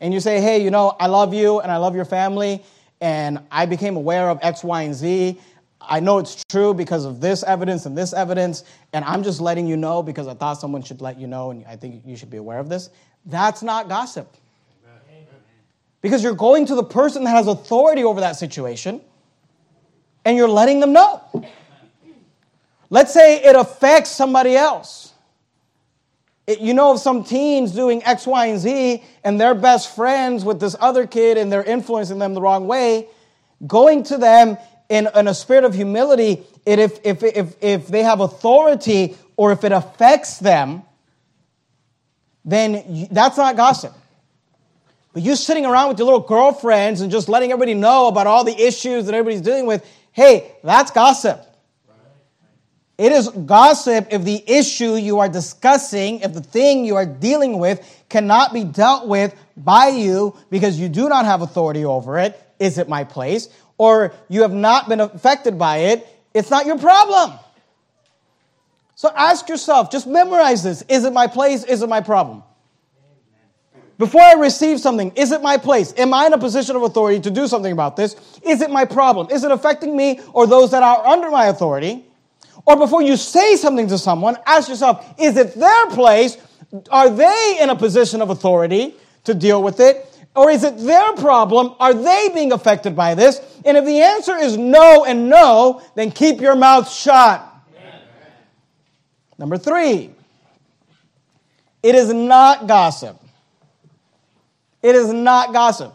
and 0.00 0.14
you 0.14 0.20
say, 0.20 0.40
hey, 0.40 0.62
you 0.62 0.70
know, 0.70 0.96
I 0.98 1.08
love 1.08 1.34
you 1.34 1.60
and 1.60 1.70
I 1.70 1.76
love 1.76 1.94
your 1.94 2.04
family 2.04 2.62
and 3.00 3.40
I 3.50 3.66
became 3.66 3.96
aware 3.96 4.28
of 4.28 4.38
X, 4.42 4.62
Y, 4.62 4.82
and 4.82 4.94
Z. 4.94 5.38
I 5.80 6.00
know 6.00 6.18
it's 6.18 6.44
true 6.48 6.74
because 6.74 7.04
of 7.04 7.20
this 7.20 7.42
evidence 7.42 7.86
and 7.86 7.96
this 7.96 8.12
evidence, 8.12 8.64
and 8.92 9.04
I'm 9.04 9.22
just 9.22 9.40
letting 9.40 9.66
you 9.66 9.76
know 9.76 10.02
because 10.02 10.28
I 10.28 10.34
thought 10.34 10.60
someone 10.60 10.82
should 10.82 11.00
let 11.00 11.18
you 11.18 11.26
know, 11.26 11.50
and 11.50 11.64
I 11.66 11.76
think 11.76 12.02
you 12.04 12.16
should 12.16 12.30
be 12.30 12.36
aware 12.36 12.58
of 12.58 12.68
this. 12.68 12.90
That's 13.26 13.62
not 13.62 13.88
gossip. 13.88 14.36
Because 16.02 16.22
you're 16.22 16.34
going 16.34 16.66
to 16.66 16.74
the 16.74 16.84
person 16.84 17.24
that 17.24 17.30
has 17.30 17.46
authority 17.46 18.04
over 18.04 18.20
that 18.20 18.36
situation 18.36 19.02
and 20.24 20.36
you're 20.36 20.48
letting 20.48 20.80
them 20.80 20.92
know. 20.92 21.22
Let's 22.88 23.12
say 23.12 23.42
it 23.42 23.54
affects 23.54 24.10
somebody 24.10 24.56
else. 24.56 25.09
You 26.46 26.74
know 26.74 26.92
of 26.92 27.00
some 27.00 27.22
teens 27.22 27.72
doing 27.72 28.02
X, 28.02 28.26
Y, 28.26 28.46
and 28.46 28.58
Z, 28.58 29.04
and 29.22 29.40
they're 29.40 29.54
best 29.54 29.94
friends 29.94 30.44
with 30.44 30.58
this 30.58 30.74
other 30.80 31.06
kid 31.06 31.38
and 31.38 31.52
they're 31.52 31.62
influencing 31.62 32.18
them 32.18 32.34
the 32.34 32.40
wrong 32.40 32.66
way. 32.66 33.08
Going 33.66 34.02
to 34.04 34.16
them 34.16 34.58
in, 34.88 35.08
in 35.14 35.28
a 35.28 35.34
spirit 35.34 35.64
of 35.64 35.74
humility, 35.74 36.42
it, 36.66 36.78
if, 36.78 36.98
if, 37.04 37.22
if, 37.22 37.54
if 37.62 37.86
they 37.86 38.02
have 38.02 38.20
authority 38.20 39.16
or 39.36 39.52
if 39.52 39.64
it 39.64 39.72
affects 39.72 40.38
them, 40.38 40.82
then 42.44 43.06
that's 43.10 43.36
not 43.36 43.56
gossip. 43.56 43.94
But 45.12 45.22
you 45.22 45.36
sitting 45.36 45.66
around 45.66 45.88
with 45.88 45.98
your 45.98 46.06
little 46.06 46.20
girlfriends 46.20 47.00
and 47.00 47.10
just 47.10 47.28
letting 47.28 47.52
everybody 47.52 47.74
know 47.74 48.08
about 48.08 48.26
all 48.26 48.44
the 48.44 48.58
issues 48.58 49.06
that 49.06 49.14
everybody's 49.14 49.40
dealing 49.40 49.66
with, 49.66 49.84
hey, 50.12 50.52
that's 50.62 50.90
gossip. 50.90 51.46
It 53.00 53.12
is 53.12 53.30
gossip 53.30 54.08
if 54.10 54.24
the 54.24 54.44
issue 54.46 54.94
you 54.94 55.20
are 55.20 55.28
discussing, 55.30 56.20
if 56.20 56.34
the 56.34 56.42
thing 56.42 56.84
you 56.84 56.96
are 56.96 57.06
dealing 57.06 57.58
with 57.58 57.80
cannot 58.10 58.52
be 58.52 58.62
dealt 58.62 59.08
with 59.08 59.34
by 59.56 59.88
you 59.88 60.36
because 60.50 60.78
you 60.78 60.90
do 60.90 61.08
not 61.08 61.24
have 61.24 61.40
authority 61.40 61.82
over 61.82 62.18
it. 62.18 62.38
Is 62.58 62.76
it 62.76 62.90
my 62.90 63.04
place? 63.04 63.48
Or 63.78 64.12
you 64.28 64.42
have 64.42 64.52
not 64.52 64.90
been 64.90 65.00
affected 65.00 65.58
by 65.58 65.78
it. 65.78 66.06
It's 66.34 66.50
not 66.50 66.66
your 66.66 66.76
problem. 66.76 67.38
So 68.96 69.10
ask 69.16 69.48
yourself, 69.48 69.90
just 69.90 70.06
memorize 70.06 70.62
this. 70.62 70.82
Is 70.82 71.06
it 71.06 71.14
my 71.14 71.26
place? 71.26 71.64
Is 71.64 71.80
it 71.80 71.88
my 71.88 72.02
problem? 72.02 72.42
Before 73.96 74.20
I 74.20 74.34
receive 74.34 74.78
something, 74.78 75.10
is 75.16 75.32
it 75.32 75.40
my 75.40 75.56
place? 75.56 75.94
Am 75.96 76.12
I 76.12 76.26
in 76.26 76.34
a 76.34 76.38
position 76.38 76.76
of 76.76 76.82
authority 76.82 77.18
to 77.20 77.30
do 77.30 77.48
something 77.48 77.72
about 77.72 77.96
this? 77.96 78.14
Is 78.42 78.60
it 78.60 78.70
my 78.70 78.84
problem? 78.84 79.28
Is 79.30 79.42
it 79.42 79.50
affecting 79.50 79.96
me 79.96 80.20
or 80.34 80.46
those 80.46 80.70
that 80.72 80.82
are 80.82 81.06
under 81.06 81.30
my 81.30 81.46
authority? 81.46 82.04
Or 82.66 82.76
before 82.76 83.02
you 83.02 83.16
say 83.16 83.56
something 83.56 83.88
to 83.88 83.98
someone, 83.98 84.36
ask 84.46 84.68
yourself, 84.68 85.14
is 85.18 85.36
it 85.36 85.54
their 85.54 85.86
place? 85.88 86.36
Are 86.90 87.10
they 87.10 87.58
in 87.60 87.70
a 87.70 87.76
position 87.76 88.22
of 88.22 88.30
authority 88.30 88.94
to 89.24 89.34
deal 89.34 89.62
with 89.62 89.80
it? 89.80 90.06
Or 90.36 90.50
is 90.50 90.62
it 90.62 90.78
their 90.78 91.12
problem? 91.14 91.74
Are 91.80 91.92
they 91.92 92.30
being 92.32 92.52
affected 92.52 92.94
by 92.94 93.14
this? 93.14 93.40
And 93.64 93.76
if 93.76 93.84
the 93.84 94.00
answer 94.00 94.36
is 94.36 94.56
no 94.56 95.04
and 95.04 95.28
no, 95.28 95.82
then 95.96 96.10
keep 96.10 96.40
your 96.40 96.54
mouth 96.54 96.90
shut. 96.90 97.46
Number 99.38 99.56
three, 99.56 100.10
it 101.82 101.94
is 101.94 102.12
not 102.12 102.66
gossip. 102.66 103.18
It 104.82 104.94
is 104.94 105.12
not 105.12 105.52
gossip. 105.52 105.94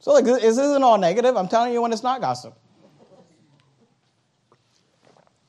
So, 0.00 0.12
like, 0.12 0.24
this 0.24 0.58
isn't 0.58 0.82
all 0.82 0.98
negative. 0.98 1.36
I'm 1.36 1.48
telling 1.48 1.72
you 1.72 1.80
when 1.80 1.92
it's 1.92 2.02
not 2.02 2.20
gossip. 2.20 2.54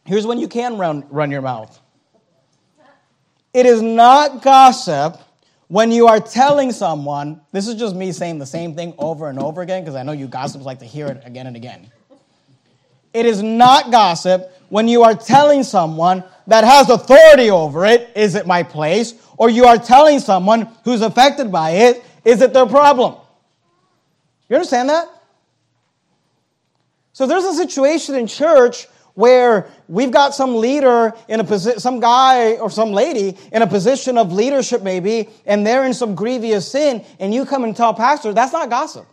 Here's 0.06 0.26
when 0.26 0.40
you 0.40 0.48
can 0.48 0.78
run, 0.78 1.06
run 1.10 1.32
your 1.32 1.42
mouth. 1.42 1.80
It 3.54 3.66
is 3.66 3.82
not 3.82 4.42
gossip 4.42 5.20
when 5.68 5.92
you 5.92 6.08
are 6.08 6.20
telling 6.20 6.72
someone, 6.72 7.42
this 7.52 7.68
is 7.68 7.76
just 7.76 7.96
me 7.96 8.12
saying 8.12 8.40
the 8.40 8.46
same 8.46 8.76
thing 8.76 8.94
over 8.98 9.30
and 9.30 9.40
over 9.40 9.62
again 9.62 9.82
because 9.82 9.96
I 9.96 10.04
know 10.04 10.12
you 10.12 10.28
gossips 10.28 10.66
like 10.66 10.80
to 10.80 10.86
hear 10.86 11.08
it 11.08 11.22
again 11.26 11.48
and 11.48 11.56
again. 11.56 11.90
It 13.14 13.26
is 13.26 13.42
not 13.42 13.92
gossip 13.92 14.52
when 14.70 14.88
you 14.88 15.04
are 15.04 15.14
telling 15.14 15.64
someone 15.64 16.24
that 16.48 16.64
has 16.64 16.90
authority 16.90 17.50
over 17.50 17.86
it, 17.86 18.12
is 18.16 18.36
it 18.36 18.48
my 18.48 18.64
place? 18.64 19.14
Or 19.38 19.50
you 19.50 19.66
are 19.66 19.78
telling 19.78 20.20
someone 20.20 20.68
who's 20.84 21.02
affected 21.02 21.52
by 21.52 21.72
it, 21.72 22.04
is 22.26 22.42
it 22.42 22.54
their 22.54 22.66
problem? 22.66 23.16
You 24.50 24.56
understand 24.56 24.90
that? 24.90 25.08
So 27.14 27.28
there's 27.28 27.46
a 27.46 27.54
situation 27.54 28.16
in 28.16 28.28
church 28.28 28.88
where 29.16 29.70
we've 29.88 30.12
got 30.12 30.34
some 30.34 30.56
leader 30.56 31.14
in 31.28 31.40
a 31.40 31.44
position, 31.44 31.80
some 31.80 32.00
guy 32.00 32.54
or 32.54 32.70
some 32.70 32.92
lady 32.92 33.38
in 33.52 33.62
a 33.62 33.68
position 33.68 34.18
of 34.18 34.32
leadership 34.32 34.82
maybe, 34.82 35.30
and 35.46 35.66
they're 35.66 35.86
in 35.86 35.94
some 35.94 36.16
grievous 36.16 36.72
sin, 36.72 37.04
and 37.20 37.34
you 37.34 37.46
come 37.46 37.64
and 37.64 37.76
tell 37.76 37.94
pastor, 37.94 38.34
that's 38.34 38.54
not 38.54 38.70
gossip. 38.70 39.06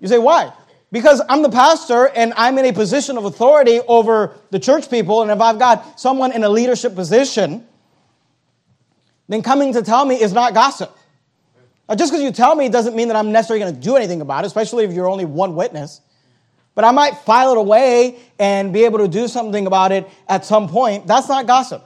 You 0.00 0.08
say, 0.08 0.18
why? 0.18 0.52
Because 0.92 1.22
I'm 1.28 1.42
the 1.42 1.50
pastor 1.50 2.08
and 2.08 2.34
I'm 2.36 2.58
in 2.58 2.66
a 2.66 2.72
position 2.72 3.16
of 3.16 3.24
authority 3.24 3.80
over 3.80 4.36
the 4.50 4.58
church 4.58 4.90
people, 4.90 5.22
and 5.22 5.30
if 5.30 5.40
I've 5.40 5.58
got 5.58 5.98
someone 5.98 6.32
in 6.32 6.44
a 6.44 6.48
leadership 6.48 6.94
position, 6.94 7.66
then 9.28 9.42
coming 9.42 9.72
to 9.72 9.82
tell 9.82 10.04
me 10.04 10.20
is 10.20 10.32
not 10.32 10.54
gossip. 10.54 10.96
Now, 11.88 11.96
just 11.96 12.12
because 12.12 12.22
you 12.22 12.30
tell 12.30 12.54
me 12.54 12.68
doesn't 12.68 12.94
mean 12.94 13.08
that 13.08 13.16
I'm 13.16 13.32
necessarily 13.32 13.64
going 13.64 13.74
to 13.74 13.80
do 13.80 13.96
anything 13.96 14.20
about 14.20 14.44
it, 14.44 14.46
especially 14.46 14.84
if 14.84 14.92
you're 14.92 15.08
only 15.08 15.24
one 15.24 15.56
witness. 15.56 16.00
But 16.74 16.84
I 16.84 16.90
might 16.90 17.18
file 17.18 17.52
it 17.52 17.58
away 17.58 18.18
and 18.38 18.72
be 18.72 18.84
able 18.84 18.98
to 19.00 19.08
do 19.08 19.28
something 19.28 19.66
about 19.66 19.92
it 19.92 20.08
at 20.28 20.44
some 20.44 20.68
point. 20.68 21.06
That's 21.06 21.28
not 21.28 21.46
gossip. 21.46 21.84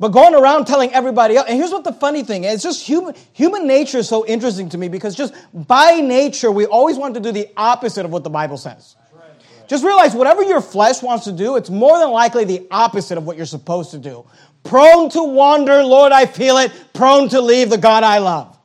But 0.00 0.08
going 0.08 0.34
around 0.34 0.66
telling 0.66 0.92
everybody 0.92 1.36
else, 1.36 1.48
and 1.48 1.58
here's 1.58 1.72
what 1.72 1.82
the 1.82 1.92
funny 1.92 2.22
thing 2.22 2.44
is, 2.44 2.54
it's 2.54 2.62
just 2.62 2.86
human, 2.86 3.16
human 3.32 3.66
nature 3.66 3.98
is 3.98 4.08
so 4.08 4.24
interesting 4.26 4.68
to 4.68 4.78
me 4.78 4.88
because 4.88 5.16
just 5.16 5.34
by 5.52 6.00
nature, 6.00 6.52
we 6.52 6.66
always 6.66 6.96
want 6.96 7.14
to 7.14 7.20
do 7.20 7.32
the 7.32 7.48
opposite 7.56 8.04
of 8.04 8.12
what 8.12 8.22
the 8.22 8.30
Bible 8.30 8.56
says. 8.56 8.94
Just 9.66 9.84
realize 9.84 10.14
whatever 10.14 10.42
your 10.42 10.60
flesh 10.60 11.02
wants 11.02 11.24
to 11.24 11.32
do, 11.32 11.56
it's 11.56 11.68
more 11.68 11.98
than 11.98 12.10
likely 12.10 12.44
the 12.44 12.66
opposite 12.70 13.18
of 13.18 13.26
what 13.26 13.36
you're 13.36 13.44
supposed 13.44 13.90
to 13.90 13.98
do. 13.98 14.24
Prone 14.62 15.10
to 15.10 15.22
wander, 15.22 15.82
Lord, 15.82 16.12
I 16.12 16.26
feel 16.26 16.58
it. 16.58 16.72
Prone 16.94 17.28
to 17.30 17.40
leave 17.40 17.68
the 17.68 17.76
God 17.76 18.04
I 18.04 18.18
love. 18.18 18.56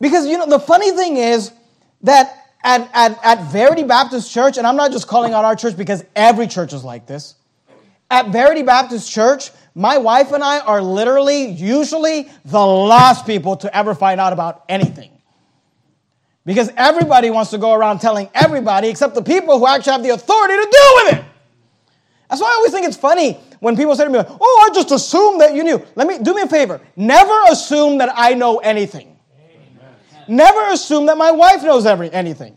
Because, 0.00 0.26
you 0.26 0.36
know, 0.36 0.46
the 0.46 0.58
funny 0.58 0.90
thing 0.90 1.16
is 1.16 1.52
that 2.02 2.41
at, 2.62 2.88
at, 2.92 3.18
at 3.24 3.50
Verity 3.50 3.82
Baptist 3.82 4.32
Church, 4.32 4.58
and 4.58 4.66
I'm 4.66 4.76
not 4.76 4.92
just 4.92 5.08
calling 5.08 5.32
out 5.32 5.44
our 5.44 5.56
church 5.56 5.76
because 5.76 6.04
every 6.14 6.46
church 6.46 6.72
is 6.72 6.84
like 6.84 7.06
this. 7.06 7.34
At 8.10 8.28
Verity 8.28 8.62
Baptist 8.62 9.10
Church, 9.10 9.50
my 9.74 9.98
wife 9.98 10.32
and 10.32 10.42
I 10.44 10.60
are 10.60 10.82
literally, 10.82 11.46
usually, 11.46 12.28
the 12.44 12.64
last 12.64 13.26
people 13.26 13.56
to 13.56 13.76
ever 13.76 13.94
find 13.94 14.20
out 14.20 14.32
about 14.32 14.64
anything. 14.68 15.10
Because 16.44 16.70
everybody 16.76 17.30
wants 17.30 17.50
to 17.52 17.58
go 17.58 17.72
around 17.72 18.00
telling 18.00 18.28
everybody 18.34 18.88
except 18.88 19.14
the 19.14 19.22
people 19.22 19.58
who 19.58 19.66
actually 19.66 19.92
have 19.92 20.02
the 20.02 20.10
authority 20.10 20.54
to 20.54 20.68
deal 20.70 20.94
with 20.96 21.14
it. 21.14 21.24
That's 22.28 22.40
why 22.40 22.48
I 22.48 22.54
always 22.54 22.72
think 22.72 22.86
it's 22.86 22.96
funny 22.96 23.34
when 23.60 23.76
people 23.76 23.94
say 23.94 24.04
to 24.04 24.10
me, 24.10 24.18
Oh, 24.18 24.68
I 24.70 24.74
just 24.74 24.90
assumed 24.90 25.40
that 25.40 25.54
you 25.54 25.62
knew. 25.62 25.84
Let 25.94 26.06
me 26.06 26.18
do 26.18 26.34
me 26.34 26.42
a 26.42 26.48
favor. 26.48 26.80
Never 26.96 27.34
assume 27.50 27.98
that 27.98 28.12
I 28.14 28.34
know 28.34 28.58
anything. 28.58 29.11
Never 30.28 30.70
assume 30.70 31.06
that 31.06 31.18
my 31.18 31.30
wife 31.30 31.62
knows 31.62 31.86
every, 31.86 32.10
anything. 32.10 32.56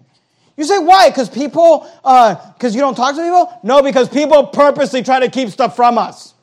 You 0.57 0.63
say, 0.63 0.79
why? 0.79 1.09
Because 1.09 1.29
people, 1.29 1.79
because 2.01 2.73
uh, 2.73 2.75
you 2.75 2.79
don't 2.79 2.95
talk 2.95 3.15
to 3.15 3.21
people? 3.21 3.59
No, 3.63 3.81
because 3.81 4.07
people 4.07 4.47
purposely 4.47 5.03
try 5.03 5.19
to 5.19 5.29
keep 5.29 5.49
stuff 5.49 5.75
from 5.75 5.97
us. 5.97 6.33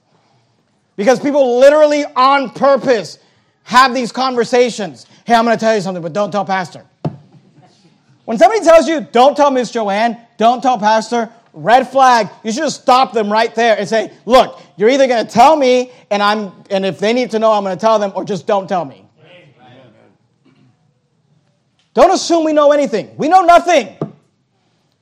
Because 0.96 1.18
people 1.18 1.58
literally 1.58 2.04
on 2.04 2.50
purpose 2.50 3.18
have 3.64 3.94
these 3.94 4.12
conversations. 4.12 5.06
Hey, 5.24 5.34
I'm 5.34 5.44
going 5.44 5.56
to 5.56 5.60
tell 5.60 5.74
you 5.74 5.80
something, 5.80 6.02
but 6.02 6.12
don't 6.12 6.30
tell 6.30 6.44
Pastor. 6.44 6.84
When 8.24 8.38
somebody 8.38 8.62
tells 8.62 8.86
you, 8.86 9.00
don't 9.00 9.36
tell 9.36 9.50
Miss 9.50 9.70
Joanne, 9.70 10.18
don't 10.36 10.62
tell 10.62 10.78
Pastor, 10.78 11.30
red 11.52 11.88
flag, 11.88 12.28
you 12.44 12.52
should 12.52 12.62
just 12.62 12.82
stop 12.82 13.12
them 13.12 13.32
right 13.32 13.54
there 13.54 13.78
and 13.78 13.88
say, 13.88 14.12
look, 14.26 14.60
you're 14.76 14.90
either 14.90 15.06
going 15.06 15.26
to 15.26 15.30
tell 15.30 15.56
me, 15.56 15.90
and 16.10 16.22
I'm, 16.22 16.52
and 16.70 16.84
if 16.84 16.98
they 16.98 17.12
need 17.12 17.30
to 17.32 17.38
know, 17.38 17.52
I'm 17.52 17.64
going 17.64 17.76
to 17.76 17.80
tell 17.80 17.98
them, 17.98 18.12
or 18.14 18.24
just 18.24 18.46
don't 18.46 18.68
tell 18.68 18.84
me. 18.84 19.01
Don't 21.94 22.10
assume 22.10 22.44
we 22.44 22.52
know 22.52 22.72
anything. 22.72 23.16
We 23.16 23.28
know 23.28 23.42
nothing. 23.42 23.96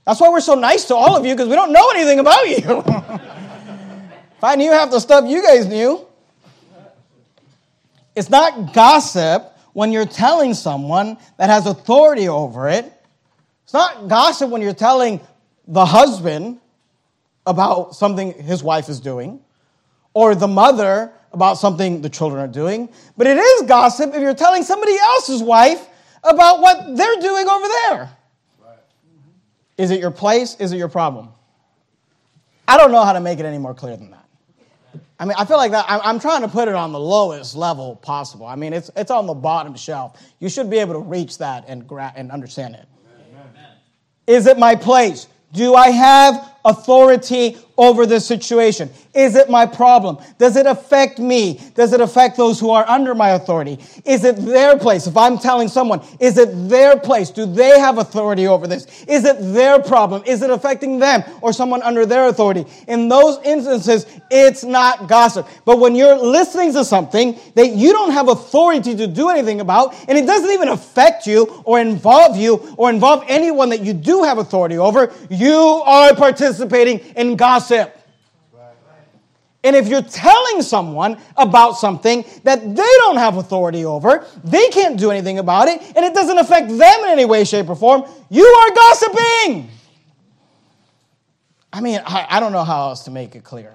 That's 0.04 0.20
why 0.20 0.28
we're 0.28 0.40
so 0.40 0.54
nice 0.54 0.86
to 0.86 0.96
all 0.96 1.16
of 1.16 1.24
you 1.24 1.34
because 1.34 1.48
we 1.48 1.54
don't 1.54 1.72
know 1.72 1.90
anything 1.90 2.18
about 2.18 2.48
you. 2.48 2.56
if 4.36 4.44
I 4.44 4.56
knew 4.56 4.72
half 4.72 4.90
the 4.90 4.98
stuff 4.98 5.28
you 5.28 5.42
guys 5.42 5.66
knew, 5.66 6.06
it's 8.16 8.30
not 8.30 8.74
gossip 8.74 9.56
when 9.72 9.92
you're 9.92 10.06
telling 10.06 10.54
someone 10.54 11.16
that 11.38 11.48
has 11.48 11.66
authority 11.66 12.28
over 12.28 12.68
it. 12.68 12.92
It's 13.64 13.72
not 13.72 14.08
gossip 14.08 14.50
when 14.50 14.62
you're 14.62 14.74
telling 14.74 15.20
the 15.68 15.86
husband 15.86 16.58
about 17.46 17.94
something 17.94 18.32
his 18.32 18.62
wife 18.64 18.88
is 18.88 18.98
doing 18.98 19.40
or 20.12 20.34
the 20.34 20.48
mother 20.48 21.12
about 21.32 21.54
something 21.54 22.02
the 22.02 22.08
children 22.08 22.42
are 22.42 22.52
doing. 22.52 22.88
But 23.16 23.28
it 23.28 23.38
is 23.38 23.62
gossip 23.62 24.12
if 24.12 24.20
you're 24.20 24.34
telling 24.34 24.64
somebody 24.64 24.96
else's 24.98 25.42
wife 25.42 25.86
about 26.22 26.60
what 26.60 26.96
they're 26.96 27.20
doing 27.20 27.48
over 27.48 27.66
there. 27.68 28.10
Is 29.78 29.90
it 29.90 30.00
your 30.00 30.10
place? 30.10 30.56
Is 30.60 30.72
it 30.72 30.76
your 30.76 30.88
problem? 30.88 31.30
I 32.68 32.76
don't 32.76 32.92
know 32.92 33.02
how 33.02 33.14
to 33.14 33.20
make 33.20 33.38
it 33.38 33.46
any 33.46 33.58
more 33.58 33.74
clear 33.74 33.96
than 33.96 34.10
that. 34.10 34.26
I 35.18 35.24
mean, 35.24 35.34
I 35.38 35.44
feel 35.44 35.56
like 35.56 35.72
that. 35.72 35.84
I'm, 35.88 36.00
I'm 36.02 36.20
trying 36.20 36.42
to 36.42 36.48
put 36.48 36.68
it 36.68 36.74
on 36.74 36.92
the 36.92 37.00
lowest 37.00 37.54
level 37.54 37.96
possible. 37.96 38.46
I 38.46 38.56
mean, 38.56 38.72
it's, 38.72 38.90
it's 38.96 39.10
on 39.10 39.26
the 39.26 39.34
bottom 39.34 39.74
shelf. 39.74 40.20
You 40.38 40.48
should 40.48 40.70
be 40.70 40.78
able 40.78 40.94
to 40.94 41.00
reach 41.00 41.38
that 41.38 41.64
and, 41.68 41.86
gra- 41.86 42.12
and 42.16 42.30
understand 42.30 42.74
it. 42.74 42.86
Amen. 43.32 43.72
Is 44.26 44.46
it 44.46 44.58
my 44.58 44.74
place? 44.74 45.26
Do 45.52 45.74
I 45.74 45.90
have 45.90 46.54
authority 46.64 47.56
over 47.80 48.04
this 48.04 48.26
situation? 48.26 48.90
Is 49.14 49.36
it 49.36 49.48
my 49.48 49.64
problem? 49.64 50.18
Does 50.36 50.54
it 50.56 50.66
affect 50.66 51.18
me? 51.18 51.58
Does 51.74 51.94
it 51.94 52.00
affect 52.02 52.36
those 52.36 52.60
who 52.60 52.68
are 52.70 52.86
under 52.86 53.14
my 53.14 53.30
authority? 53.30 53.78
Is 54.04 54.22
it 54.22 54.36
their 54.36 54.78
place? 54.78 55.06
If 55.06 55.16
I'm 55.16 55.38
telling 55.38 55.68
someone, 55.68 56.02
is 56.20 56.36
it 56.36 56.50
their 56.68 56.98
place? 56.98 57.30
Do 57.30 57.46
they 57.46 57.80
have 57.80 57.96
authority 57.96 58.46
over 58.46 58.66
this? 58.66 59.02
Is 59.04 59.24
it 59.24 59.36
their 59.54 59.80
problem? 59.80 60.22
Is 60.26 60.42
it 60.42 60.50
affecting 60.50 60.98
them 60.98 61.24
or 61.40 61.54
someone 61.54 61.82
under 61.82 62.04
their 62.04 62.26
authority? 62.28 62.66
In 62.86 63.08
those 63.08 63.38
instances, 63.46 64.04
it's 64.30 64.62
not 64.62 65.08
gossip. 65.08 65.48
But 65.64 65.80
when 65.80 65.94
you're 65.94 66.18
listening 66.18 66.74
to 66.74 66.84
something 66.84 67.38
that 67.54 67.70
you 67.70 67.92
don't 67.92 68.12
have 68.12 68.28
authority 68.28 68.94
to 68.94 69.06
do 69.06 69.30
anything 69.30 69.62
about, 69.62 69.94
and 70.06 70.18
it 70.18 70.26
doesn't 70.26 70.50
even 70.50 70.68
affect 70.68 71.26
you 71.26 71.62
or 71.64 71.80
involve 71.80 72.36
you 72.36 72.74
or 72.76 72.90
involve 72.90 73.24
anyone 73.26 73.70
that 73.70 73.80
you 73.80 73.94
do 73.94 74.22
have 74.22 74.36
authority 74.36 74.76
over, 74.76 75.10
you 75.30 75.56
are 75.56 76.14
participating 76.14 76.49
in 76.58 77.36
gossip. 77.36 77.96
And 79.62 79.76
if 79.76 79.88
you're 79.88 80.02
telling 80.02 80.62
someone 80.62 81.18
about 81.36 81.72
something 81.72 82.24
that 82.44 82.60
they 82.60 82.92
don't 83.00 83.18
have 83.18 83.36
authority 83.36 83.84
over, 83.84 84.26
they 84.42 84.70
can't 84.70 84.98
do 84.98 85.10
anything 85.10 85.38
about 85.38 85.68
it, 85.68 85.82
and 85.94 86.04
it 86.04 86.14
doesn't 86.14 86.38
affect 86.38 86.68
them 86.68 87.04
in 87.04 87.10
any 87.10 87.26
way, 87.26 87.44
shape, 87.44 87.68
or 87.68 87.76
form, 87.76 88.04
you 88.30 88.44
are 88.44 88.74
gossiping. 88.74 89.68
I 91.72 91.80
mean, 91.82 92.00
I, 92.06 92.26
I 92.30 92.40
don't 92.40 92.52
know 92.52 92.64
how 92.64 92.88
else 92.88 93.04
to 93.04 93.10
make 93.10 93.36
it 93.36 93.44
clear. 93.44 93.74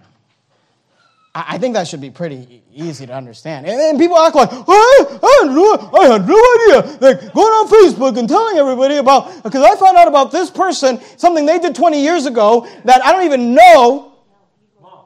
I, 1.35 1.45
I 1.49 1.57
think 1.59 1.75
that 1.75 1.87
should 1.87 2.01
be 2.01 2.09
pretty 2.09 2.63
easy 2.73 3.05
to 3.05 3.13
understand. 3.13 3.67
And, 3.67 3.79
and 3.79 3.99
people 3.99 4.17
act 4.17 4.35
like, 4.35 4.49
oh, 4.51 5.19
I, 5.21 5.45
had 5.45 5.53
no, 5.53 5.99
I 5.99 6.07
had 6.13 6.27
no 6.27 6.39
idea. 6.55 6.97
Like 7.01 7.33
going 7.33 7.53
on 7.53 7.67
Facebook 7.67 8.17
and 8.17 8.27
telling 8.27 8.57
everybody 8.57 8.95
about, 8.95 9.43
because 9.43 9.61
I 9.61 9.75
found 9.75 9.97
out 9.97 10.07
about 10.07 10.31
this 10.31 10.49
person, 10.49 10.99
something 11.17 11.45
they 11.45 11.59
did 11.59 11.75
20 11.75 12.01
years 12.01 12.25
ago 12.25 12.67
that 12.85 13.05
I 13.05 13.11
don't 13.11 13.25
even 13.25 13.53
know 13.53 14.13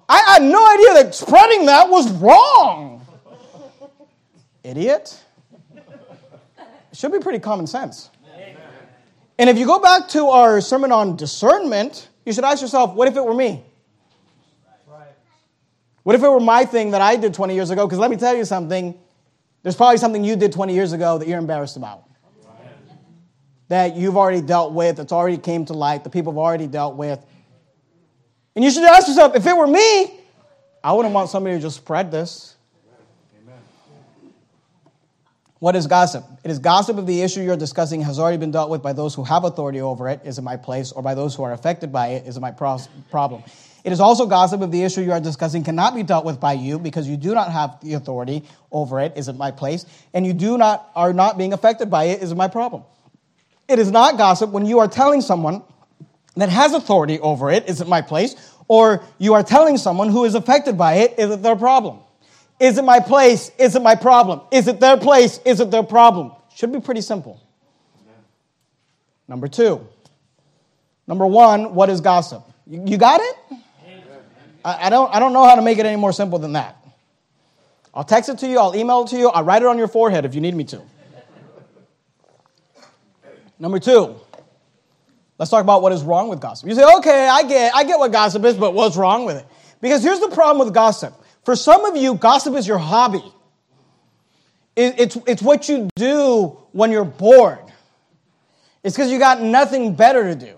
I 0.09 0.17
had 0.17 0.41
no 0.41 0.67
idea 0.73 1.03
that 1.03 1.13
spreading 1.13 1.67
that 1.67 1.87
was 1.87 2.11
wrong. 2.13 3.05
Idiot. 4.63 5.21
It 5.71 6.97
should 6.97 7.11
be 7.11 7.19
pretty 7.19 7.37
common 7.37 7.67
sense. 7.67 8.09
And 9.37 9.49
if 9.49 9.57
you 9.57 9.67
go 9.67 9.79
back 9.79 10.07
to 10.09 10.25
our 10.29 10.59
sermon 10.61 10.91
on 10.91 11.15
discernment, 11.15 12.09
you 12.25 12.33
should 12.33 12.43
ask 12.43 12.61
yourself, 12.61 12.95
what 12.95 13.07
if 13.07 13.15
it 13.15 13.23
were 13.23 13.35
me? 13.35 13.63
What 16.09 16.15
if 16.15 16.23
it 16.23 16.27
were 16.27 16.39
my 16.39 16.65
thing 16.65 16.89
that 16.89 17.01
I 17.01 17.17
did 17.17 17.35
20 17.35 17.53
years 17.53 17.69
ago? 17.69 17.85
Because 17.85 17.99
let 17.99 18.09
me 18.09 18.17
tell 18.17 18.35
you 18.35 18.43
something, 18.43 18.97
there's 19.61 19.75
probably 19.75 19.97
something 19.97 20.23
you 20.23 20.35
did 20.35 20.51
20 20.51 20.73
years 20.73 20.91
ago 20.91 21.19
that 21.19 21.27
you're 21.27 21.37
embarrassed 21.37 21.77
about. 21.77 22.03
That 23.67 23.95
you've 23.95 24.17
already 24.17 24.41
dealt 24.41 24.73
with, 24.73 24.97
that's 24.97 25.11
already 25.11 25.37
came 25.37 25.65
to 25.65 25.73
light, 25.73 26.03
the 26.03 26.09
people 26.09 26.33
have 26.33 26.39
already 26.39 26.65
dealt 26.65 26.95
with. 26.95 27.23
And 28.55 28.65
you 28.65 28.71
should 28.71 28.85
ask 28.85 29.07
yourself 29.07 29.35
if 29.35 29.45
it 29.45 29.55
were 29.55 29.67
me, 29.67 30.19
I 30.83 30.93
wouldn't 30.93 31.13
want 31.13 31.29
somebody 31.29 31.57
to 31.57 31.61
just 31.61 31.77
spread 31.77 32.09
this. 32.09 32.55
Amen. 33.43 33.59
What 35.59 35.75
is 35.75 35.85
gossip? 35.85 36.25
It 36.43 36.49
is 36.49 36.57
gossip 36.57 36.97
if 36.97 37.05
the 37.05 37.21
issue 37.21 37.41
you're 37.41 37.55
discussing 37.55 38.01
has 38.01 38.17
already 38.17 38.37
been 38.37 38.49
dealt 38.49 38.71
with 38.71 38.81
by 38.81 38.93
those 38.93 39.13
who 39.13 39.23
have 39.25 39.43
authority 39.43 39.79
over 39.79 40.09
it, 40.09 40.21
is 40.25 40.39
it 40.39 40.41
my 40.41 40.57
place, 40.57 40.91
or 40.91 41.03
by 41.03 41.13
those 41.13 41.35
who 41.35 41.43
are 41.43 41.53
affected 41.53 41.91
by 41.91 42.07
it, 42.07 42.25
is 42.25 42.35
it 42.35 42.39
my 42.39 42.49
problem. 42.49 43.43
It 43.83 43.91
is 43.91 43.99
also 43.99 44.25
gossip 44.25 44.61
if 44.61 44.71
the 44.71 44.83
issue 44.83 45.01
you 45.01 45.11
are 45.11 45.19
discussing 45.19 45.63
cannot 45.63 45.95
be 45.95 46.03
dealt 46.03 46.25
with 46.25 46.39
by 46.39 46.53
you 46.53 46.79
because 46.79 47.07
you 47.07 47.17
do 47.17 47.33
not 47.33 47.51
have 47.51 47.79
the 47.81 47.93
authority 47.93 48.43
over 48.71 48.99
it, 48.99 49.13
is 49.15 49.27
it 49.27 49.35
my 49.35 49.51
place, 49.51 49.85
and 50.13 50.25
you 50.25 50.33
do 50.33 50.57
not 50.57 50.89
are 50.95 51.13
not 51.13 51.37
being 51.37 51.53
affected 51.53 51.89
by 51.89 52.05
it, 52.05 52.21
is 52.21 52.31
it 52.31 52.35
my 52.35 52.47
problem. 52.47 52.83
It 53.67 53.79
is 53.79 53.91
not 53.91 54.17
gossip 54.17 54.49
when 54.49 54.65
you 54.65 54.79
are 54.79 54.87
telling 54.87 55.21
someone 55.21 55.63
that 56.35 56.49
has 56.49 56.73
authority 56.73 57.19
over 57.19 57.51
it, 57.51 57.69
is 57.69 57.81
it 57.81 57.87
my 57.87 58.01
place? 58.01 58.35
Or 58.67 59.03
you 59.17 59.33
are 59.33 59.43
telling 59.43 59.77
someone 59.77 60.09
who 60.09 60.25
is 60.25 60.35
affected 60.35 60.77
by 60.77 60.95
it, 60.95 61.17
is 61.17 61.31
it 61.31 61.41
their 61.41 61.55
problem? 61.55 61.99
Is 62.59 62.77
it 62.77 62.83
my 62.83 62.99
place? 62.99 63.51
Is 63.57 63.75
it 63.75 63.81
my 63.81 63.95
problem? 63.95 64.41
Is 64.51 64.67
it 64.67 64.79
their 64.79 64.97
place? 64.97 65.39
Is 65.45 65.59
it 65.59 65.71
their 65.71 65.83
problem? 65.83 66.33
Should 66.55 66.71
be 66.73 66.81
pretty 66.81 67.01
simple. 67.01 67.41
Number 69.27 69.47
two. 69.47 69.87
Number 71.07 71.25
one, 71.25 71.73
what 71.73 71.89
is 71.89 72.01
gossip? 72.01 72.43
You, 72.67 72.83
you 72.85 72.97
got 72.97 73.21
it? 73.21 73.57
I, 74.69 74.87
I, 74.87 74.89
don't, 74.89 75.13
I 75.13 75.19
don't 75.19 75.33
know 75.33 75.43
how 75.43 75.55
to 75.55 75.61
make 75.61 75.77
it 75.77 75.85
any 75.85 75.97
more 75.97 76.13
simple 76.13 76.39
than 76.39 76.53
that. 76.53 76.75
I'll 77.93 78.03
text 78.03 78.29
it 78.29 78.37
to 78.39 78.47
you, 78.47 78.59
I'll 78.59 78.75
email 78.75 79.03
it 79.03 79.09
to 79.09 79.17
you, 79.17 79.29
I'll 79.29 79.43
write 79.43 79.61
it 79.61 79.67
on 79.67 79.77
your 79.77 79.87
forehead 79.87 80.25
if 80.25 80.35
you 80.35 80.41
need 80.41 80.55
me 80.55 80.63
to. 80.65 80.81
Number 83.59 83.79
two, 83.79 84.15
Let's 85.39 85.49
talk 85.49 85.63
about 85.63 85.81
what 85.81 85.93
is 85.93 86.03
wrong 86.03 86.27
with 86.27 86.41
gossip. 86.41 86.67
You 86.67 86.75
say, 86.75 86.83
okay, 86.97 87.27
I 87.29 87.43
get, 87.43 87.73
I 87.73 87.85
get 87.85 87.97
what 87.97 88.11
gossip 88.11 88.43
is, 88.43 88.55
but 88.55 88.73
what's 88.73 88.97
wrong 88.97 89.23
with 89.23 89.37
it? 89.37 89.47
Because 89.79 90.03
here's 90.03 90.19
the 90.19 90.27
problem 90.27 90.63
with 90.63 90.73
gossip. 90.73 91.13
For 91.45 91.55
some 91.55 91.85
of 91.85 91.95
you, 91.95 92.15
gossip 92.15 92.55
is 92.55 92.67
your 92.67 92.77
hobby. 92.77 93.23
it's, 94.75 95.17
it's 95.25 95.41
what 95.41 95.69
you 95.69 95.89
do 95.95 96.57
when 96.73 96.91
you're 96.91 97.05
bored. 97.05 97.59
It's 98.83 98.95
because 98.97 99.09
you 99.11 99.17
got 99.17 99.41
nothing 99.41 99.95
better 99.95 100.25
to 100.25 100.35
do, 100.35 100.57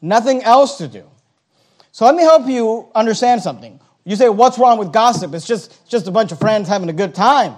nothing 0.00 0.42
else 0.42 0.78
to 0.78 0.88
do. 0.88 1.04
So 1.94 2.04
let 2.06 2.16
me 2.16 2.24
help 2.24 2.48
you 2.48 2.88
understand 2.92 3.40
something. 3.40 3.78
You 4.04 4.16
say, 4.16 4.28
what's 4.28 4.58
wrong 4.58 4.78
with 4.78 4.92
gossip? 4.92 5.32
It's 5.32 5.46
just, 5.46 5.88
just 5.88 6.08
a 6.08 6.10
bunch 6.10 6.32
of 6.32 6.40
friends 6.40 6.66
having 6.66 6.88
a 6.88 6.92
good 6.92 7.14
time. 7.14 7.54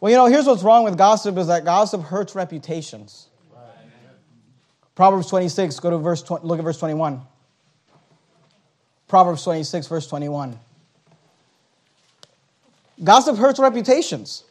Well, 0.00 0.10
you 0.10 0.16
know, 0.16 0.26
here's 0.26 0.46
what's 0.46 0.64
wrong 0.64 0.82
with 0.82 0.98
gossip 0.98 1.38
is 1.38 1.46
that 1.46 1.64
gossip 1.64 2.02
hurts 2.02 2.34
reputations. 2.34 3.28
Proverbs 4.96 5.28
26, 5.28 5.78
go 5.78 5.90
to 5.90 5.98
verse 5.98 6.24
20, 6.24 6.44
look 6.44 6.58
at 6.58 6.64
verse 6.64 6.80
21. 6.80 7.20
Proverbs 9.06 9.44
26, 9.44 9.86
verse 9.86 10.08
21. 10.08 10.58
Gossip 13.04 13.36
hurts 13.36 13.60
reputations. 13.60 14.42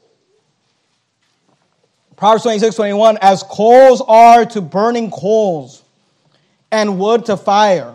Proverbs 2.15 2.43
26, 2.43 2.77
21, 2.77 3.17
as 3.21 3.43
coals 3.43 4.01
are 4.07 4.45
to 4.45 4.61
burning 4.61 5.11
coals 5.11 5.83
and 6.71 6.97
wood 6.97 7.25
to 7.25 7.35
fire, 7.35 7.93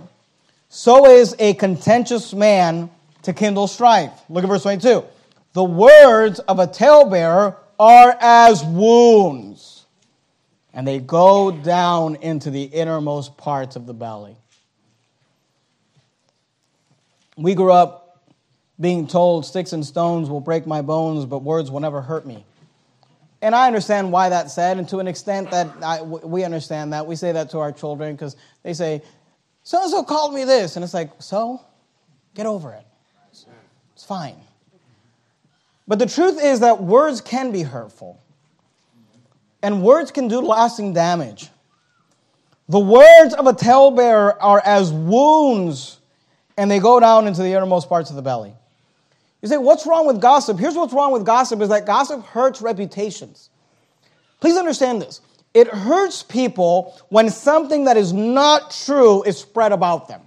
so 0.71 1.05
is 1.05 1.37
a 1.39 1.53
contentious 1.55 2.33
man 2.33 2.89
to 3.23 3.35
kindle 3.35 3.67
strife. 3.67 4.13
Look 4.31 4.45
at 4.45 4.49
verse 4.49 4.63
22. 4.63 5.05
The 5.53 5.65
words 5.65 6.39
of 6.39 6.59
a 6.59 6.67
talebearer 6.67 7.57
are 7.79 8.17
as 8.21 8.65
wounds 8.65 9.81
and 10.73 10.87
they 10.87 10.99
go 10.99 11.51
down 11.51 12.17
into 12.17 12.51
the 12.51 12.63
innermost 12.63 13.37
parts 13.37 13.77
of 13.77 13.87
the 13.87 13.95
belly. 13.95 14.37
We 17.37 17.55
grew 17.55 17.73
up 17.73 18.23
being 18.79 19.07
told 19.07 19.45
sticks 19.45 19.73
and 19.73 19.85
stones 19.85 20.31
will 20.31 20.41
break 20.41 20.67
my 20.67 20.83
bones, 20.83 21.27
but 21.27 21.41
words 21.43 21.71
will 21.71 21.81
never 21.81 22.01
hurt 22.01 22.25
me. 22.25 22.45
And 23.43 23.55
I 23.55 23.67
understand 23.67 24.13
why 24.13 24.29
that's 24.29 24.55
said, 24.55 24.79
and 24.79 24.89
to 24.91 24.99
an 24.99 25.09
extent 25.09 25.51
that 25.51 25.69
I, 25.83 26.03
we 26.03 26.45
understand 26.45 26.93
that. 26.93 27.07
We 27.07 27.17
say 27.17 27.33
that 27.33 27.51
to 27.51 27.59
our 27.59 27.73
children 27.73 28.15
because 28.15 28.37
they 28.63 28.75
say, 28.75 29.03
so 29.63 29.83
and 29.83 29.91
so 29.91 30.03
called 30.03 30.35
me 30.35 30.45
this. 30.45 30.77
And 30.77 30.85
it's 30.85 30.95
like, 30.95 31.11
so? 31.19 31.61
Get 32.35 32.47
over 32.47 32.73
it. 32.73 32.87
It's 33.95 34.05
fine. 34.05 34.37
But 35.87 35.99
the 35.99 36.07
truth 36.07 36.43
is 36.43 36.61
that 36.61 36.83
words 36.83 37.21
can 37.21 37.53
be 37.53 37.63
hurtful. 37.63 38.21
And 39.63 39.83
words 39.83 40.11
can 40.11 40.29
do 40.29 40.41
lasting 40.41 40.95
damage. 40.95 41.51
The 42.69 42.79
words 42.79 43.35
of 43.35 43.47
a 43.47 43.53
talebearer 43.53 44.41
are 44.41 44.63
as 44.65 44.93
wounds, 44.93 45.99
and 46.57 46.71
they 46.71 46.79
go 46.79 47.01
down 47.01 47.27
into 47.27 47.43
the 47.43 47.53
innermost 47.53 47.89
parts 47.89 48.11
of 48.11 48.17
the 48.17 48.23
belly. 48.23 48.55
You 49.43 49.49
say, 49.49 49.57
what's 49.57 49.87
wrong 49.87 50.07
with 50.07 50.21
gossip? 50.21 50.59
Here's 50.59 50.77
what's 50.77 50.93
wrong 50.93 51.13
with 51.13 51.27
gossip 51.27 51.61
is 51.61 51.69
that 51.71 51.87
gossip 51.87 52.25
hurts 52.25 52.63
reputations. 52.63 53.51
Please 54.41 54.57
understand 54.57 55.03
this. 55.03 55.21
It 55.53 55.69
hurts 55.69 56.23
people 56.23 56.97
when 57.09 57.29
something 57.31 57.85
that 57.85 57.97
is 57.97 58.13
not 58.13 58.71
true 58.71 59.23
is 59.23 59.39
spread 59.39 59.73
about 59.73 60.09
them. 60.09 60.23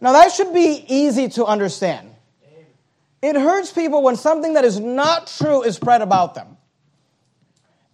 Now, 0.00 0.12
that 0.12 0.32
should 0.32 0.52
be 0.52 0.84
easy 0.88 1.28
to 1.30 1.46
understand. 1.46 2.10
It 3.22 3.34
hurts 3.34 3.72
people 3.72 4.02
when 4.02 4.16
something 4.16 4.54
that 4.54 4.64
is 4.64 4.78
not 4.78 5.26
true 5.38 5.62
is 5.62 5.76
spread 5.76 6.02
about 6.02 6.34
them. 6.34 6.56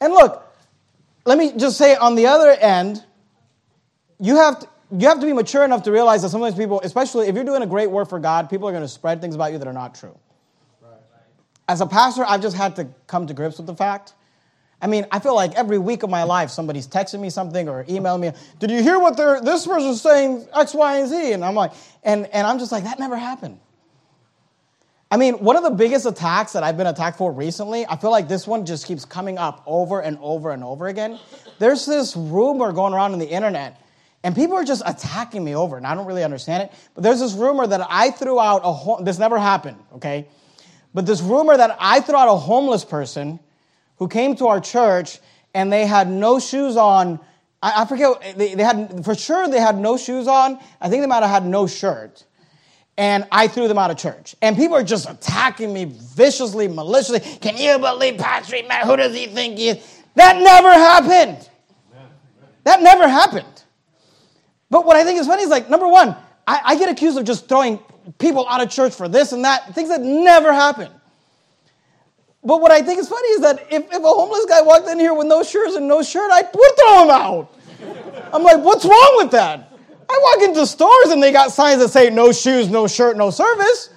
And 0.01 0.13
look, 0.13 0.43
let 1.25 1.39
me 1.39 1.53
just 1.57 1.79
say 1.79 1.95
on 1.95 2.17
the 2.17 2.27
other 2.27 2.51
end, 2.51 3.05
you 4.19 4.37
have 4.37 4.59
to, 4.61 4.69
you 4.91 5.09
have 5.09 5.21
to 5.21 5.27
be 5.27 5.33
mature 5.33 5.65
enough 5.65 5.85
to 5.85 5.93
realize 5.93 6.23
that 6.23 6.31
sometimes 6.31 6.55
people, 6.55 6.81
especially 6.83 7.29
if 7.29 7.35
you're 7.35 7.45
doing 7.45 7.63
a 7.63 7.67
great 7.67 7.91
work 7.91 8.09
for 8.09 8.19
God, 8.19 8.51
people 8.51 8.69
are 8.69 8.73
going 8.73 8.83
to 8.83 8.89
spread 8.89 9.21
things 9.21 9.35
about 9.35 9.53
you 9.53 9.59
that 9.59 9.69
are 9.69 9.73
not 9.73 9.95
true. 9.95 10.19
As 11.69 11.81
a 11.81 11.87
pastor, 11.87 12.25
I've 12.27 12.43
just 12.43 12.57
had 12.57 12.77
to 12.77 12.89
come 13.07 13.29
to 13.29 13.35
grips 13.35 13.59
with 13.59 13.67
the 13.67 13.77
fact. 13.77 14.15
I 14.83 14.89
mean, 14.89 15.07
I 15.13 15.21
feel 15.21 15.37
like 15.37 15.55
every 15.55 15.79
week 15.79 16.03
of 16.03 16.11
my 16.11 16.25
life 16.25 16.51
somebody's 16.51 16.89
texting 16.89 17.21
me 17.21 17.31
something 17.31 17.69
or 17.69 17.87
emailing 17.89 18.21
me. 18.21 18.33
Did 18.59 18.73
you 18.73 18.83
hear 18.83 18.99
what 18.99 19.17
they're, 19.17 19.41
this 19.41 19.65
person's 19.65 20.03
saying 20.03 20.49
X, 20.53 20.75
Y, 20.75 20.99
and 20.99 21.09
Z? 21.09 21.33
And 21.33 21.45
I'm 21.45 21.55
like, 21.55 21.73
and, 22.03 22.27
and 22.27 22.45
I'm 22.45 22.59
just 22.59 22.73
like, 22.73 22.83
that 22.83 22.99
never 22.99 23.17
happened. 23.17 23.61
I 25.09 25.19
mean, 25.19 25.35
one 25.35 25.57
of 25.57 25.63
the 25.63 25.71
biggest 25.71 26.05
attacks 26.05 26.55
that 26.55 26.65
I've 26.65 26.77
been 26.77 26.89
attacked 26.89 27.17
for 27.17 27.31
recently, 27.31 27.87
I 27.87 27.97
feel 27.97 28.11
like 28.11 28.27
this 28.27 28.45
one 28.47 28.67
just 28.67 28.87
keeps 28.87 29.05
coming 29.05 29.39
up 29.39 29.63
over 29.67 30.01
and 30.01 30.19
over 30.21 30.51
and 30.51 30.65
over 30.65 30.89
again. 30.89 31.21
There's 31.61 31.87
this 31.87 32.17
rumor 32.17 32.73
going 32.73 32.93
around 32.93 33.13
on 33.13 33.21
the 33.21 33.29
internet, 33.29 33.81
and 34.25 34.35
people 34.35 34.57
are 34.57 34.65
just 34.65 34.83
attacking 34.85 35.45
me 35.45 35.55
over, 35.55 35.77
and 35.77 35.87
I 35.87 35.95
don't 35.95 36.07
really 36.07 36.25
understand 36.25 36.65
it. 36.65 36.73
But 36.95 37.05
there's 37.05 37.21
this 37.21 37.35
rumor 37.35 37.67
that 37.67 37.87
I 37.89 38.11
threw 38.11 38.41
out 38.41 38.63
a 38.65 39.05
this 39.05 39.19
never 39.19 39.39
happened, 39.39 39.77
okay? 39.97 40.27
But 40.95 41.07
this 41.07 41.21
rumor 41.21 41.57
that 41.57 41.77
I 41.79 42.01
threw 42.01 42.17
out 42.17 42.29
a 42.29 42.37
homeless 42.37 42.85
person 42.85 43.39
who 43.97 44.09
came 44.09 44.35
to 44.37 44.49
our 44.49 44.61
church 44.61 45.21
and 45.55 45.73
they 45.73 45.87
had 45.87 46.09
no 46.09 46.39
shoes 46.39 46.77
on. 46.77 47.21
I, 47.63 47.83
I 47.83 47.85
forget, 47.87 48.37
they, 48.37 48.55
they 48.55 48.63
had, 48.63 49.05
for 49.05 49.15
sure 49.15 49.49
they 49.49 49.61
had 49.61 49.79
no 49.79 49.97
shoes 49.97 50.27
on. 50.27 50.59
I 50.81 50.89
think 50.89 51.03
they 51.03 51.07
might 51.07 51.23
have 51.23 51.31
had 51.31 51.47
no 51.47 51.67
shirt. 51.67 52.25
And 52.99 53.27
I 53.33 53.49
threw 53.49 53.69
them 53.69 53.79
out 53.79 53.91
of 53.91 53.97
church. 53.97 54.37
And 54.43 54.57
people 54.57 54.77
are 54.77 54.83
just 54.83 55.09
attacking 55.09 55.73
me 55.73 55.87
viciously, 55.87 56.69
maliciously. 56.69 57.21
Can 57.39 57.57
you 57.57 57.79
believe 57.79 58.19
Pastor 58.19 58.57
Matt? 58.69 58.85
Who 58.85 58.97
does 58.97 59.15
he 59.15 59.27
think 59.27 59.59
he 59.59 59.71
is? 59.71 60.03
That 60.15 60.37
never 60.37 60.73
happened. 60.73 61.49
That 62.65 62.83
never 62.83 63.09
happened. 63.09 63.47
But 64.71 64.85
what 64.87 64.97
I 64.97 65.05
think 65.05 65.19
is 65.19 65.27
funny 65.27 65.43
is 65.43 65.49
like, 65.49 65.69
number 65.69 65.89
one, 65.89 66.17
I, 66.47 66.61
I 66.65 66.77
get 66.77 66.91
accused 66.91 67.19
of 67.19 67.25
just 67.25 67.49
throwing 67.49 67.79
people 68.19 68.47
out 68.49 68.63
of 68.63 68.71
church 68.71 68.95
for 68.95 69.09
this 69.09 69.33
and 69.33 69.45
that, 69.45 69.75
things 69.75 69.89
that 69.89 70.01
never 70.03 70.53
happen. 70.53 70.91
But 72.45 72.61
what 72.61 72.73
I 72.73 72.83
think 72.83 72.99
is 72.99 73.09
funny 73.09 73.29
is 73.29 73.41
that 73.43 73.67
if, 73.71 73.85
if 73.85 73.93
a 73.93 74.01
homeless 74.01 74.47
guy 74.47 74.63
walked 74.63 74.89
in 74.89 74.99
here 74.99 75.15
with 75.15 75.29
no 75.29 75.43
shoes 75.43 75.77
and 75.77 75.87
no 75.87 76.03
shirt, 76.03 76.31
I 76.33 76.43
would 76.43 76.77
throw 76.77 77.03
him 77.05 77.11
out. 77.11 77.55
I'm 78.33 78.43
like, 78.43 78.59
what's 78.59 78.85
wrong 78.85 79.15
with 79.19 79.31
that? 79.31 79.73
I 80.09 80.21
walk 80.23 80.49
into 80.49 80.67
stores 80.67 81.11
and 81.11 81.23
they 81.23 81.33
got 81.33 81.53
signs 81.53 81.81
that 81.81 81.89
say 81.89 82.11
no 82.11 82.33
shoes, 82.33 82.69
no 82.69 82.89
shirt, 82.89 83.17
no 83.17 83.31
service. 83.31 83.91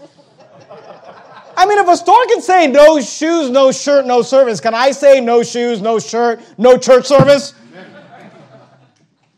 I 1.58 1.66
mean, 1.66 1.80
if 1.80 1.88
a 1.88 1.98
store 1.98 2.24
can 2.28 2.41
say 2.41 2.68
no 2.68 3.02
shoes, 3.02 3.50
no 3.50 3.72
shirt, 3.72 4.06
no 4.06 4.22
service, 4.22 4.60
can 4.60 4.76
I 4.76 4.91
say 4.91 5.22
no 5.22 5.41
shoes, 5.41 5.82
no 5.82 6.00
shirt, 6.00 6.39
no 6.58 6.78
church 6.78 7.06
service? 7.06 7.54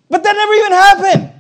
But 0.10 0.24
that 0.24 0.34
never 0.34 0.54
even 0.54 0.72
happened. 0.72 1.37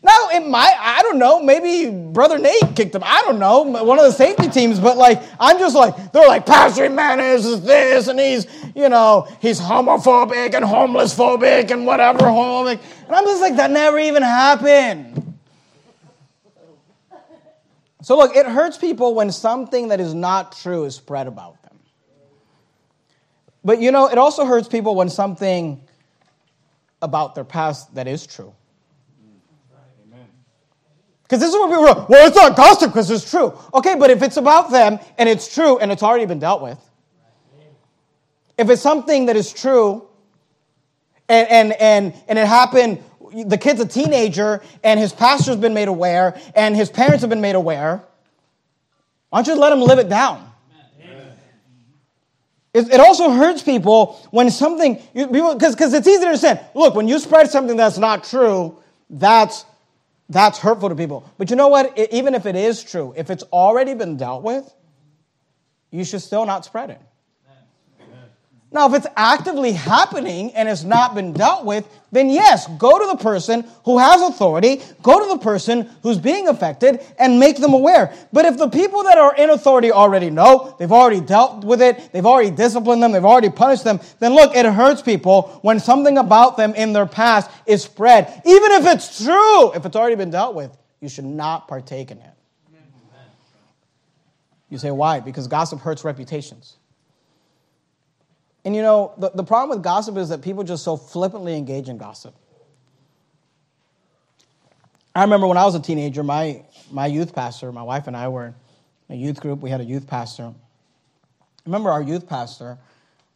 Now, 0.00 0.28
it 0.32 0.46
might, 0.46 0.76
I 0.78 1.02
don't 1.02 1.18
know, 1.18 1.42
maybe 1.42 1.90
Brother 1.90 2.38
Nate 2.38 2.76
kicked 2.76 2.94
him. 2.94 3.02
I 3.04 3.22
don't 3.26 3.40
know, 3.40 3.62
one 3.62 3.98
of 3.98 4.04
the 4.04 4.12
safety 4.12 4.48
teams, 4.48 4.78
but 4.78 4.96
like, 4.96 5.20
I'm 5.40 5.58
just 5.58 5.74
like, 5.74 6.12
they're 6.12 6.28
like, 6.28 6.46
Pastor 6.46 6.88
Manis 6.88 7.44
is 7.44 7.62
this, 7.62 8.06
and 8.06 8.18
he's, 8.18 8.46
you 8.76 8.88
know, 8.88 9.26
he's 9.40 9.60
homophobic 9.60 10.54
and 10.54 10.64
homeless 10.64 11.16
phobic 11.16 11.72
and 11.72 11.84
whatever, 11.84 12.20
homophobic. 12.20 12.80
And 13.06 13.14
I'm 13.14 13.24
just 13.24 13.40
like, 13.40 13.56
that 13.56 13.72
never 13.72 13.98
even 13.98 14.22
happened. 14.22 15.36
So, 18.02 18.16
look, 18.16 18.36
it 18.36 18.46
hurts 18.46 18.78
people 18.78 19.16
when 19.16 19.32
something 19.32 19.88
that 19.88 20.00
is 20.00 20.14
not 20.14 20.52
true 20.52 20.84
is 20.84 20.94
spread 20.94 21.26
about 21.26 21.60
them. 21.64 21.76
But, 23.64 23.80
you 23.80 23.90
know, 23.90 24.08
it 24.08 24.16
also 24.16 24.44
hurts 24.44 24.68
people 24.68 24.94
when 24.94 25.08
something 25.08 25.80
about 27.02 27.34
their 27.34 27.44
past 27.44 27.92
that 27.96 28.06
is 28.06 28.24
true 28.24 28.54
because 31.28 31.40
this 31.40 31.50
is 31.50 31.56
what 31.56 31.68
people 31.68 31.86
are, 31.86 32.06
well, 32.08 32.26
it's 32.26 32.36
not 32.36 32.56
gossip 32.56 32.90
because 32.90 33.10
it's 33.10 33.30
true. 33.30 33.52
Okay, 33.74 33.94
but 33.96 34.10
if 34.10 34.22
it's 34.22 34.38
about 34.38 34.70
them 34.70 34.98
and 35.18 35.28
it's 35.28 35.52
true 35.52 35.78
and 35.78 35.92
it's 35.92 36.02
already 36.02 36.24
been 36.24 36.38
dealt 36.38 36.62
with, 36.62 36.78
if 38.56 38.70
it's 38.70 38.80
something 38.80 39.26
that 39.26 39.36
is 39.36 39.52
true 39.52 40.08
and, 41.28 41.46
and, 41.48 41.72
and, 41.74 42.14
and 42.28 42.38
it 42.38 42.46
happened, 42.46 43.04
the 43.44 43.58
kid's 43.58 43.78
a 43.78 43.86
teenager 43.86 44.62
and 44.82 44.98
his 44.98 45.12
pastor's 45.12 45.56
been 45.56 45.74
made 45.74 45.88
aware 45.88 46.40
and 46.54 46.74
his 46.74 46.88
parents 46.88 47.20
have 47.20 47.28
been 47.28 47.42
made 47.42 47.56
aware, 47.56 48.02
why 49.28 49.42
don't 49.42 49.54
you 49.54 49.60
let 49.60 49.70
him 49.70 49.80
live 49.80 49.98
it 49.98 50.08
down? 50.08 50.46
It, 52.72 53.00
also 53.00 53.30
hurts 53.30 53.62
people 53.62 54.14
when 54.30 54.50
something, 54.50 55.02
because 55.12 55.92
it's 55.92 56.06
easy 56.06 56.20
to 56.20 56.26
understand. 56.26 56.60
Look, 56.74 56.94
when 56.94 57.08
you 57.08 57.18
spread 57.18 57.50
something 57.50 57.76
that's 57.76 57.98
not 57.98 58.24
true, 58.24 58.78
that's 59.10 59.64
that's 60.28 60.58
hurtful 60.58 60.90
to 60.90 60.94
people. 60.94 61.30
But 61.38 61.50
you 61.50 61.56
know 61.56 61.68
what? 61.68 61.96
Even 62.12 62.34
if 62.34 62.46
it 62.46 62.56
is 62.56 62.82
true, 62.82 63.14
if 63.16 63.30
it's 63.30 63.44
already 63.44 63.94
been 63.94 64.16
dealt 64.16 64.42
with, 64.42 64.72
you 65.90 66.04
should 66.04 66.20
still 66.20 66.44
not 66.44 66.64
spread 66.64 66.90
it. 66.90 67.00
Now, 68.70 68.86
if 68.86 68.94
it's 68.94 69.06
actively 69.16 69.72
happening 69.72 70.54
and 70.54 70.68
it's 70.68 70.84
not 70.84 71.14
been 71.14 71.32
dealt 71.32 71.64
with, 71.64 71.88
then 72.12 72.28
yes, 72.28 72.66
go 72.76 72.98
to 72.98 73.16
the 73.16 73.22
person 73.22 73.66
who 73.84 73.98
has 73.98 74.20
authority, 74.20 74.82
go 75.02 75.18
to 75.22 75.28
the 75.34 75.38
person 75.38 75.88
who's 76.02 76.18
being 76.18 76.48
affected, 76.48 77.00
and 77.18 77.40
make 77.40 77.56
them 77.56 77.72
aware. 77.72 78.12
But 78.30 78.44
if 78.44 78.58
the 78.58 78.68
people 78.68 79.04
that 79.04 79.16
are 79.16 79.34
in 79.36 79.48
authority 79.48 79.90
already 79.90 80.28
know, 80.28 80.76
they've 80.78 80.92
already 80.92 81.22
dealt 81.22 81.64
with 81.64 81.80
it, 81.80 82.12
they've 82.12 82.26
already 82.26 82.50
disciplined 82.50 83.02
them, 83.02 83.12
they've 83.12 83.24
already 83.24 83.48
punished 83.48 83.84
them, 83.84 84.00
then 84.18 84.34
look, 84.34 84.54
it 84.54 84.66
hurts 84.66 85.00
people 85.00 85.60
when 85.62 85.80
something 85.80 86.18
about 86.18 86.58
them 86.58 86.74
in 86.74 86.92
their 86.92 87.06
past 87.06 87.50
is 87.66 87.82
spread. 87.82 88.42
Even 88.44 88.72
if 88.72 88.86
it's 88.86 89.24
true, 89.24 89.72
if 89.72 89.86
it's 89.86 89.96
already 89.96 90.16
been 90.16 90.30
dealt 90.30 90.54
with, 90.54 90.76
you 91.00 91.08
should 91.08 91.24
not 91.24 91.68
partake 91.68 92.10
in 92.10 92.18
it. 92.18 92.30
You 94.70 94.76
say, 94.76 94.90
why? 94.90 95.20
Because 95.20 95.46
gossip 95.46 95.80
hurts 95.80 96.04
reputations. 96.04 96.77
And 98.68 98.76
you 98.76 98.82
know, 98.82 99.14
the, 99.16 99.30
the 99.30 99.44
problem 99.44 99.78
with 99.78 99.82
gossip 99.82 100.18
is 100.18 100.28
that 100.28 100.42
people 100.42 100.62
just 100.62 100.84
so 100.84 100.98
flippantly 100.98 101.56
engage 101.56 101.88
in 101.88 101.96
gossip. 101.96 102.34
I 105.14 105.22
remember 105.22 105.46
when 105.46 105.56
I 105.56 105.64
was 105.64 105.74
a 105.74 105.80
teenager, 105.80 106.22
my, 106.22 106.66
my 106.90 107.06
youth 107.06 107.34
pastor, 107.34 107.72
my 107.72 107.82
wife 107.82 108.08
and 108.08 108.14
I 108.14 108.28
were 108.28 108.48
in 108.48 108.54
a 109.08 109.14
youth 109.14 109.40
group. 109.40 109.60
We 109.60 109.70
had 109.70 109.80
a 109.80 109.84
youth 109.84 110.06
pastor. 110.06 110.52
I 110.52 110.54
remember 111.64 111.90
our 111.90 112.02
youth 112.02 112.28
pastor, 112.28 112.76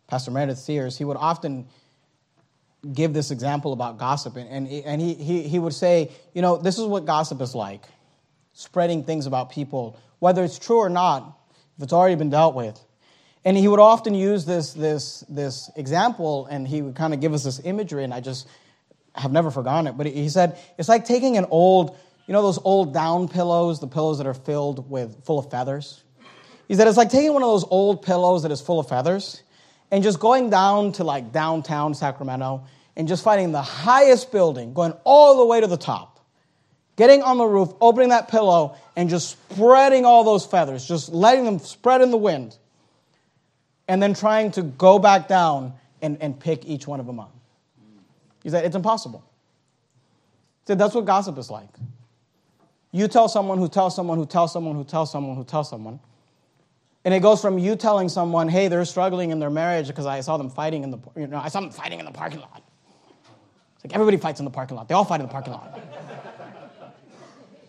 Pastor 0.06 0.30
Meredith 0.32 0.58
Sears, 0.58 0.98
he 0.98 1.04
would 1.06 1.16
often 1.16 1.66
give 2.92 3.14
this 3.14 3.30
example 3.30 3.72
about 3.72 3.96
gossip. 3.96 4.36
And, 4.36 4.46
and, 4.50 4.68
and 4.84 5.00
he, 5.00 5.14
he, 5.14 5.48
he 5.48 5.58
would 5.58 5.72
say, 5.72 6.10
you 6.34 6.42
know, 6.42 6.58
this 6.58 6.78
is 6.78 6.84
what 6.84 7.06
gossip 7.06 7.40
is 7.40 7.54
like 7.54 7.84
spreading 8.52 9.02
things 9.02 9.24
about 9.24 9.48
people, 9.48 9.98
whether 10.18 10.44
it's 10.44 10.58
true 10.58 10.76
or 10.76 10.90
not, 10.90 11.38
if 11.78 11.84
it's 11.84 11.94
already 11.94 12.16
been 12.16 12.28
dealt 12.28 12.54
with. 12.54 12.78
And 13.44 13.56
he 13.56 13.66
would 13.66 13.80
often 13.80 14.14
use 14.14 14.44
this, 14.44 14.72
this, 14.72 15.24
this 15.28 15.70
example, 15.74 16.46
and 16.46 16.66
he 16.66 16.80
would 16.80 16.94
kind 16.94 17.12
of 17.12 17.20
give 17.20 17.32
us 17.34 17.42
this 17.42 17.60
imagery, 17.64 18.04
and 18.04 18.14
I 18.14 18.20
just 18.20 18.46
have 19.14 19.32
never 19.32 19.50
forgotten 19.50 19.88
it. 19.88 19.96
But 19.96 20.06
he 20.06 20.28
said, 20.28 20.58
it's 20.78 20.88
like 20.88 21.04
taking 21.04 21.36
an 21.36 21.46
old, 21.50 21.96
you 22.26 22.32
know, 22.32 22.42
those 22.42 22.58
old 22.62 22.94
down 22.94 23.28
pillows, 23.28 23.80
the 23.80 23.88
pillows 23.88 24.18
that 24.18 24.26
are 24.26 24.34
filled 24.34 24.88
with, 24.88 25.24
full 25.24 25.40
of 25.40 25.50
feathers? 25.50 26.02
He 26.68 26.74
said, 26.74 26.86
it's 26.86 26.96
like 26.96 27.10
taking 27.10 27.32
one 27.32 27.42
of 27.42 27.48
those 27.48 27.64
old 27.68 28.02
pillows 28.02 28.44
that 28.44 28.52
is 28.52 28.60
full 28.60 28.78
of 28.78 28.88
feathers 28.88 29.42
and 29.90 30.02
just 30.02 30.20
going 30.20 30.48
down 30.48 30.92
to 30.92 31.04
like 31.04 31.32
downtown 31.32 31.94
Sacramento 31.94 32.64
and 32.96 33.08
just 33.08 33.24
finding 33.24 33.52
the 33.52 33.62
highest 33.62 34.30
building, 34.30 34.72
going 34.72 34.94
all 35.04 35.38
the 35.38 35.46
way 35.46 35.60
to 35.60 35.66
the 35.66 35.76
top, 35.76 36.24
getting 36.96 37.22
on 37.22 37.38
the 37.38 37.44
roof, 37.44 37.70
opening 37.80 38.10
that 38.10 38.28
pillow, 38.28 38.76
and 38.96 39.10
just 39.10 39.38
spreading 39.50 40.04
all 40.04 40.24
those 40.24 40.46
feathers, 40.46 40.86
just 40.86 41.10
letting 41.10 41.44
them 41.44 41.58
spread 41.58 42.00
in 42.00 42.10
the 42.10 42.16
wind 42.16 42.56
and 43.92 44.02
then 44.02 44.14
trying 44.14 44.50
to 44.50 44.62
go 44.62 44.98
back 44.98 45.28
down 45.28 45.74
and, 46.00 46.16
and 46.22 46.40
pick 46.40 46.64
each 46.64 46.86
one 46.86 46.98
of 46.98 47.04
them 47.04 47.20
up. 47.20 47.30
He 48.42 48.48
said, 48.48 48.64
it's 48.64 48.74
impossible. 48.74 49.22
He 50.62 50.68
said, 50.68 50.78
that's 50.78 50.94
what 50.94 51.04
gossip 51.04 51.36
is 51.36 51.50
like. 51.50 51.68
You 52.90 53.06
tell 53.06 53.28
someone 53.28 53.58
who 53.58 53.68
tells 53.68 53.94
someone 53.94 54.16
who 54.16 54.24
tells 54.24 54.50
someone 54.50 54.76
who 54.76 54.84
tells 54.84 55.12
someone 55.12 55.36
who 55.36 55.44
tells 55.44 55.68
someone. 55.68 56.00
And 57.04 57.12
it 57.12 57.20
goes 57.20 57.42
from 57.42 57.58
you 57.58 57.76
telling 57.76 58.08
someone, 58.08 58.48
hey, 58.48 58.68
they're 58.68 58.86
struggling 58.86 59.28
in 59.28 59.38
their 59.40 59.50
marriage 59.50 59.88
because 59.88 60.06
I 60.06 60.22
saw 60.22 60.38
them 60.38 60.48
fighting 60.48 60.84
in 60.84 60.90
the, 60.90 60.98
you 61.14 61.26
know, 61.26 61.36
I 61.36 61.48
saw 61.48 61.60
them 61.60 61.70
fighting 61.70 62.00
in 62.00 62.06
the 62.06 62.12
parking 62.12 62.40
lot. 62.40 62.62
It's 63.74 63.84
like 63.84 63.92
everybody 63.92 64.16
fights 64.16 64.40
in 64.40 64.46
the 64.46 64.50
parking 64.50 64.78
lot. 64.78 64.88
They 64.88 64.94
all 64.94 65.04
fight 65.04 65.20
in 65.20 65.26
the 65.26 65.32
parking 65.32 65.52
lot. 65.52 65.78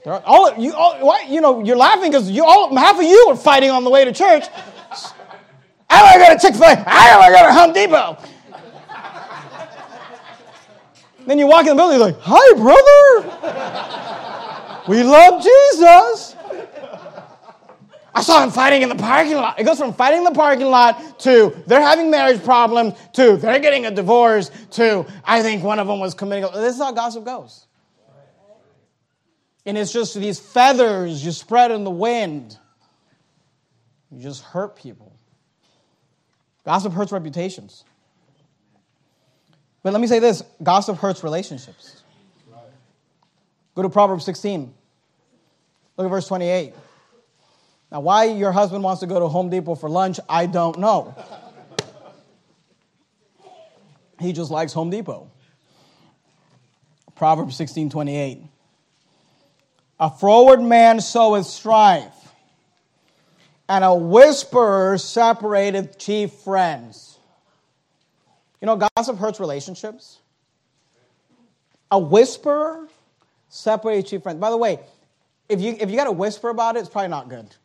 They're 0.06 0.26
all, 0.26 0.58
you, 0.58 0.74
all, 0.74 1.06
what, 1.06 1.28
you 1.28 1.42
know, 1.42 1.66
you're 1.66 1.76
laughing 1.76 2.12
because 2.12 2.32
you 2.32 2.46
all, 2.46 2.74
half 2.74 2.96
of 2.96 3.04
you 3.04 3.28
are 3.30 3.36
fighting 3.36 3.72
on 3.72 3.84
the 3.84 3.90
way 3.90 4.06
to 4.06 4.14
church. 4.14 4.46
I 5.94 6.02
want 6.02 6.14
to 6.14 6.20
go 6.20 6.34
to 6.34 6.40
Chick 6.40 6.56
fil 6.56 6.64
A. 6.64 6.84
I 6.88 7.18
want 7.18 7.28
to 7.28 7.34
go 7.38 7.46
to 7.46 7.54
Home 7.54 7.72
Depot. 7.74 8.18
then 11.28 11.38
you 11.38 11.46
walk 11.46 11.62
in 11.62 11.70
the 11.70 11.76
building, 11.76 12.00
you're 12.00 12.08
like, 12.08 12.18
Hi, 12.22 12.54
brother. 12.58 13.22
we 14.88 15.04
love 15.04 15.44
Jesus. 15.44 16.36
I 18.16 18.22
saw 18.22 18.44
him 18.44 18.50
fighting 18.52 18.82
in 18.82 18.90
the 18.90 18.96
parking 18.96 19.36
lot. 19.36 19.60
It 19.60 19.64
goes 19.64 19.78
from 19.78 19.94
fighting 19.94 20.20
in 20.20 20.24
the 20.24 20.32
parking 20.32 20.68
lot 20.68 21.20
to 21.22 21.56
they're 21.68 21.82
having 21.82 22.10
marriage 22.12 22.44
problems 22.44 22.94
to 23.14 23.38
they're 23.38 23.60
getting 23.60 23.86
a 23.86 23.92
divorce 23.92 24.52
to 24.72 25.06
I 25.24 25.42
think 25.42 25.64
one 25.64 25.80
of 25.80 25.88
them 25.88 26.00
was 26.00 26.14
committing. 26.14 26.50
This 26.54 26.76
is 26.76 26.82
how 26.82 26.92
gossip 26.92 27.24
goes. 27.24 27.68
And 29.66 29.78
it's 29.78 29.94
just 29.94 30.16
these 30.16 30.40
feathers 30.40 31.24
you 31.24 31.32
spread 31.32 31.72
in 31.72 31.84
the 31.84 31.92
wind. 31.92 32.58
You 34.12 34.22
just 34.22 34.44
hurt 34.44 34.76
people. 34.76 35.13
Gossip 36.66 36.94
hurts 36.94 37.12
reputations. 37.12 37.84
But 39.84 39.92
let 39.92 40.02
me 40.02 40.08
say 40.08 40.20
this 40.20 40.44
gossip 40.62 40.98
hurts 40.98 41.24
relationships. 41.24 42.04
Go 43.76 43.82
to 43.82 43.90
Proverbs 43.90 44.24
16. 44.26 44.74
Look 45.98 46.06
at 46.06 46.10
verse 46.10 46.28
28. 46.28 46.74
Now, 47.92 48.00
why 48.00 48.26
your 48.26 48.52
husband 48.52 48.84
wants 48.84 49.02
to 49.02 49.08
go 49.08 49.20
to 49.20 49.28
Home 49.28 49.50
Depot 49.50 49.76
for 49.76 49.90
lunch, 49.90 50.20
I 50.28 50.46
don't 50.48 50.80
know. 50.80 51.16
he 54.20 54.34
just 54.34 54.50
likes 54.50 54.74
Home 54.74 54.90
Depot. 54.90 55.30
Proverbs 57.16 57.56
16 57.56 57.90
28. 57.90 58.42
A 60.00 60.10
froward 60.10 60.62
man 60.62 61.00
soweth 61.00 61.46
strife, 61.46 62.13
and 63.70 63.84
a 63.84 63.94
whisperer 63.94 64.98
separated 64.98 65.98
chief 65.98 66.32
friends. 66.32 67.18
You 68.62 68.68
know, 68.68 68.82
gossip 68.96 69.18
hurts 69.18 69.40
relationships. 69.40 70.20
A 71.92 72.00
whisperer 72.00 72.88
separated 73.50 74.08
chief 74.08 74.24
friends. 74.24 74.40
By 74.40 74.50
the 74.50 74.58
way, 74.58 74.80
if 75.50 75.62
you, 75.62 75.76
if 75.80 75.90
you 75.90 75.96
got 75.96 76.06
to 76.06 76.12
whisper 76.12 76.50
about 76.50 76.76
it, 76.76 76.80
it's 76.80 76.90
probably 76.90 77.10
not 77.10 77.30
good. 77.30 77.56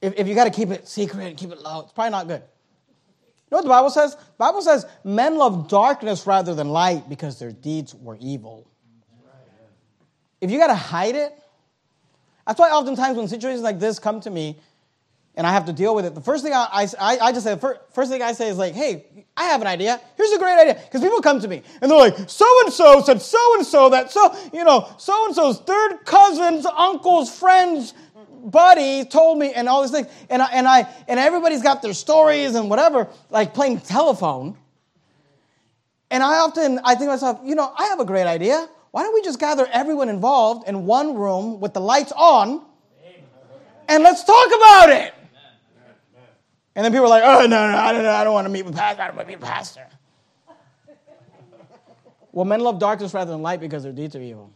If, 0.00 0.14
if 0.16 0.28
you 0.28 0.34
got 0.34 0.44
to 0.44 0.50
keep 0.50 0.70
it 0.70 0.86
secret, 0.86 1.26
and 1.26 1.36
keep 1.36 1.50
it 1.50 1.60
low, 1.60 1.80
it's 1.80 1.92
probably 1.92 2.10
not 2.10 2.28
good. 2.28 2.42
You 2.42 3.56
know 3.56 3.58
what 3.58 3.62
the 3.62 3.70
Bible 3.70 3.90
says? 3.90 4.14
The 4.14 4.22
Bible 4.38 4.62
says 4.62 4.86
men 5.04 5.36
love 5.36 5.68
darkness 5.68 6.26
rather 6.26 6.54
than 6.54 6.68
light 6.68 7.08
because 7.08 7.38
their 7.38 7.50
deeds 7.50 7.94
were 7.94 8.16
evil. 8.20 8.70
If 10.40 10.50
you 10.50 10.58
got 10.58 10.68
to 10.68 10.74
hide 10.74 11.16
it, 11.16 11.32
that's 12.48 12.58
why 12.58 12.70
oftentimes 12.70 13.18
when 13.18 13.28
situations 13.28 13.62
like 13.62 13.78
this 13.78 13.98
come 13.98 14.20
to 14.22 14.30
me 14.30 14.58
and 15.34 15.46
I 15.46 15.52
have 15.52 15.66
to 15.66 15.72
deal 15.74 15.94
with 15.94 16.06
it, 16.06 16.14
the 16.14 16.22
first 16.22 16.42
thing 16.42 16.54
I, 16.54 16.88
I, 16.98 17.18
I 17.18 17.30
just 17.30 17.44
say, 17.44 17.56
first 17.56 18.10
thing 18.10 18.22
I 18.22 18.32
say 18.32 18.48
is 18.48 18.56
like, 18.56 18.72
hey, 18.72 19.04
I 19.36 19.44
have 19.44 19.60
an 19.60 19.66
idea. 19.66 20.00
Here's 20.16 20.32
a 20.32 20.38
great 20.38 20.58
idea. 20.58 20.80
Because 20.82 21.02
people 21.02 21.20
come 21.20 21.40
to 21.40 21.46
me 21.46 21.62
and 21.82 21.90
they're 21.90 21.98
like, 21.98 22.16
so 22.26 22.46
and 22.64 22.72
so 22.72 23.02
said 23.02 23.20
so 23.20 23.38
and 23.56 23.66
so 23.66 23.90
that 23.90 24.10
so, 24.10 24.34
you 24.54 24.64
know, 24.64 24.88
so 24.96 25.26
and 25.26 25.34
so's 25.34 25.60
third 25.60 26.06
cousin's 26.06 26.64
uncle's 26.64 27.38
friend's 27.38 27.92
buddy 28.42 29.04
told 29.04 29.38
me 29.38 29.52
and 29.52 29.68
all 29.68 29.82
these 29.82 29.90
things. 29.90 30.06
And 30.30 30.40
I, 30.40 30.48
and 30.54 30.66
I 30.66 30.88
and 31.06 31.20
everybody's 31.20 31.62
got 31.62 31.82
their 31.82 31.92
stories 31.92 32.54
and 32.54 32.70
whatever, 32.70 33.08
like 33.28 33.52
playing 33.52 33.80
telephone. 33.80 34.56
And 36.10 36.22
I 36.22 36.38
often 36.38 36.80
I 36.82 36.94
think 36.94 37.00
to 37.00 37.06
myself, 37.08 37.40
you 37.44 37.54
know, 37.54 37.70
I 37.76 37.88
have 37.88 38.00
a 38.00 38.06
great 38.06 38.26
idea. 38.26 38.70
Why 38.90 39.02
don't 39.02 39.14
we 39.14 39.22
just 39.22 39.38
gather 39.38 39.66
everyone 39.66 40.08
involved 40.08 40.68
in 40.68 40.86
one 40.86 41.14
room 41.14 41.60
with 41.60 41.74
the 41.74 41.80
lights 41.80 42.12
on 42.12 42.64
and 43.88 44.02
let's 44.02 44.24
talk 44.24 44.48
about 44.48 44.90
it? 44.90 45.14
And 46.74 46.84
then 46.84 46.92
people 46.92 47.06
are 47.06 47.10
like, 47.10 47.24
oh, 47.24 47.40
no, 47.46 47.70
no, 47.72 47.76
I 47.76 47.92
don't. 47.92 48.06
I 48.06 48.22
don't 48.22 48.34
want 48.34 48.44
to 48.44 48.50
meet 48.50 48.64
with 48.64 48.76
pastor. 48.76 49.02
I 49.02 49.06
don't 49.08 49.16
want 49.16 49.26
to 49.26 49.32
meet 49.32 49.40
with 49.40 49.48
pastor. 49.48 49.84
well, 52.30 52.44
men 52.44 52.60
love 52.60 52.78
darkness 52.78 53.12
rather 53.12 53.32
than 53.32 53.42
light 53.42 53.58
because 53.58 53.82
their 53.82 53.90
deeds 53.90 54.14
are 54.14 54.22
evil. 54.22 54.52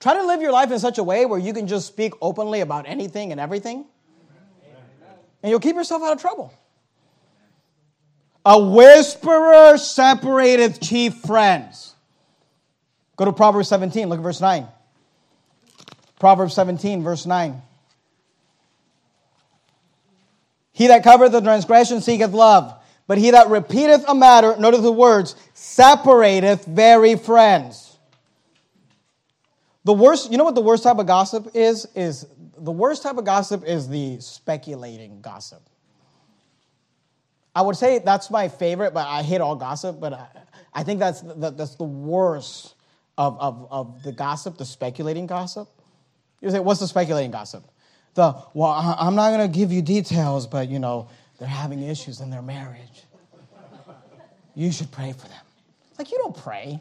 Try 0.00 0.14
to 0.14 0.24
live 0.24 0.40
your 0.40 0.52
life 0.52 0.70
in 0.70 0.78
such 0.78 0.96
a 0.96 1.02
way 1.02 1.26
where 1.26 1.38
you 1.38 1.52
can 1.52 1.66
just 1.66 1.86
speak 1.86 2.14
openly 2.22 2.60
about 2.60 2.88
anything 2.88 3.30
and 3.30 3.38
everything, 3.38 3.84
and 5.42 5.50
you'll 5.50 5.60
keep 5.60 5.76
yourself 5.76 6.02
out 6.02 6.12
of 6.12 6.20
trouble. 6.20 6.54
A 8.46 8.58
whisperer 8.58 9.76
separated 9.76 10.80
chief 10.80 11.14
friends. 11.16 11.94
Go 13.18 13.24
to 13.24 13.32
Proverbs 13.32 13.68
17, 13.68 14.08
look 14.08 14.20
at 14.20 14.22
verse 14.22 14.40
9. 14.40 14.66
Proverbs 16.20 16.54
17, 16.54 17.02
verse 17.02 17.26
9. 17.26 17.60
He 20.72 20.86
that 20.86 21.02
covereth 21.02 21.32
the 21.32 21.40
transgression 21.40 22.00
seeketh 22.00 22.30
love, 22.30 22.80
but 23.08 23.18
he 23.18 23.32
that 23.32 23.48
repeateth 23.48 24.04
a 24.06 24.14
matter, 24.14 24.56
notice 24.56 24.82
the 24.82 24.92
words, 24.92 25.34
separateth 25.52 26.64
very 26.64 27.16
friends. 27.16 27.98
The 29.82 29.94
worst, 29.94 30.30
you 30.30 30.38
know 30.38 30.44
what 30.44 30.54
the 30.54 30.60
worst 30.60 30.84
type 30.84 30.98
of 30.98 31.06
gossip 31.06 31.48
is? 31.54 31.88
Is 31.96 32.24
the 32.56 32.70
worst 32.70 33.02
type 33.02 33.16
of 33.16 33.24
gossip 33.24 33.64
is 33.64 33.88
the 33.88 34.20
speculating 34.20 35.20
gossip. 35.20 35.62
I 37.52 37.62
would 37.62 37.74
say 37.74 37.98
that's 37.98 38.30
my 38.30 38.48
favorite, 38.48 38.94
but 38.94 39.08
I 39.08 39.22
hate 39.22 39.40
all 39.40 39.56
gossip. 39.56 39.98
But 39.98 40.12
I, 40.12 40.28
I 40.72 40.82
think 40.84 41.00
that's 41.00 41.22
the, 41.22 41.50
that's 41.50 41.74
the 41.74 41.84
worst 41.84 42.74
of, 43.18 43.38
of, 43.40 43.68
of 43.70 44.02
the 44.02 44.12
gossip, 44.12 44.56
the 44.56 44.64
speculating 44.64 45.26
gossip. 45.26 45.68
You 46.40 46.50
say, 46.50 46.60
what's 46.60 46.80
the 46.80 46.86
speculating 46.86 47.32
gossip? 47.32 47.64
The 48.14 48.34
well, 48.54 48.96
I'm 48.98 49.14
not 49.16 49.30
going 49.30 49.50
to 49.50 49.58
give 49.58 49.72
you 49.72 49.82
details, 49.82 50.46
but 50.46 50.68
you 50.68 50.78
know 50.78 51.10
they're 51.38 51.48
having 51.48 51.82
issues 51.82 52.20
in 52.20 52.30
their 52.30 52.42
marriage. 52.42 53.04
You 54.54 54.72
should 54.72 54.90
pray 54.90 55.12
for 55.12 55.28
them. 55.28 55.38
Like 55.98 56.10
you 56.10 56.18
don't 56.18 56.36
pray. 56.36 56.80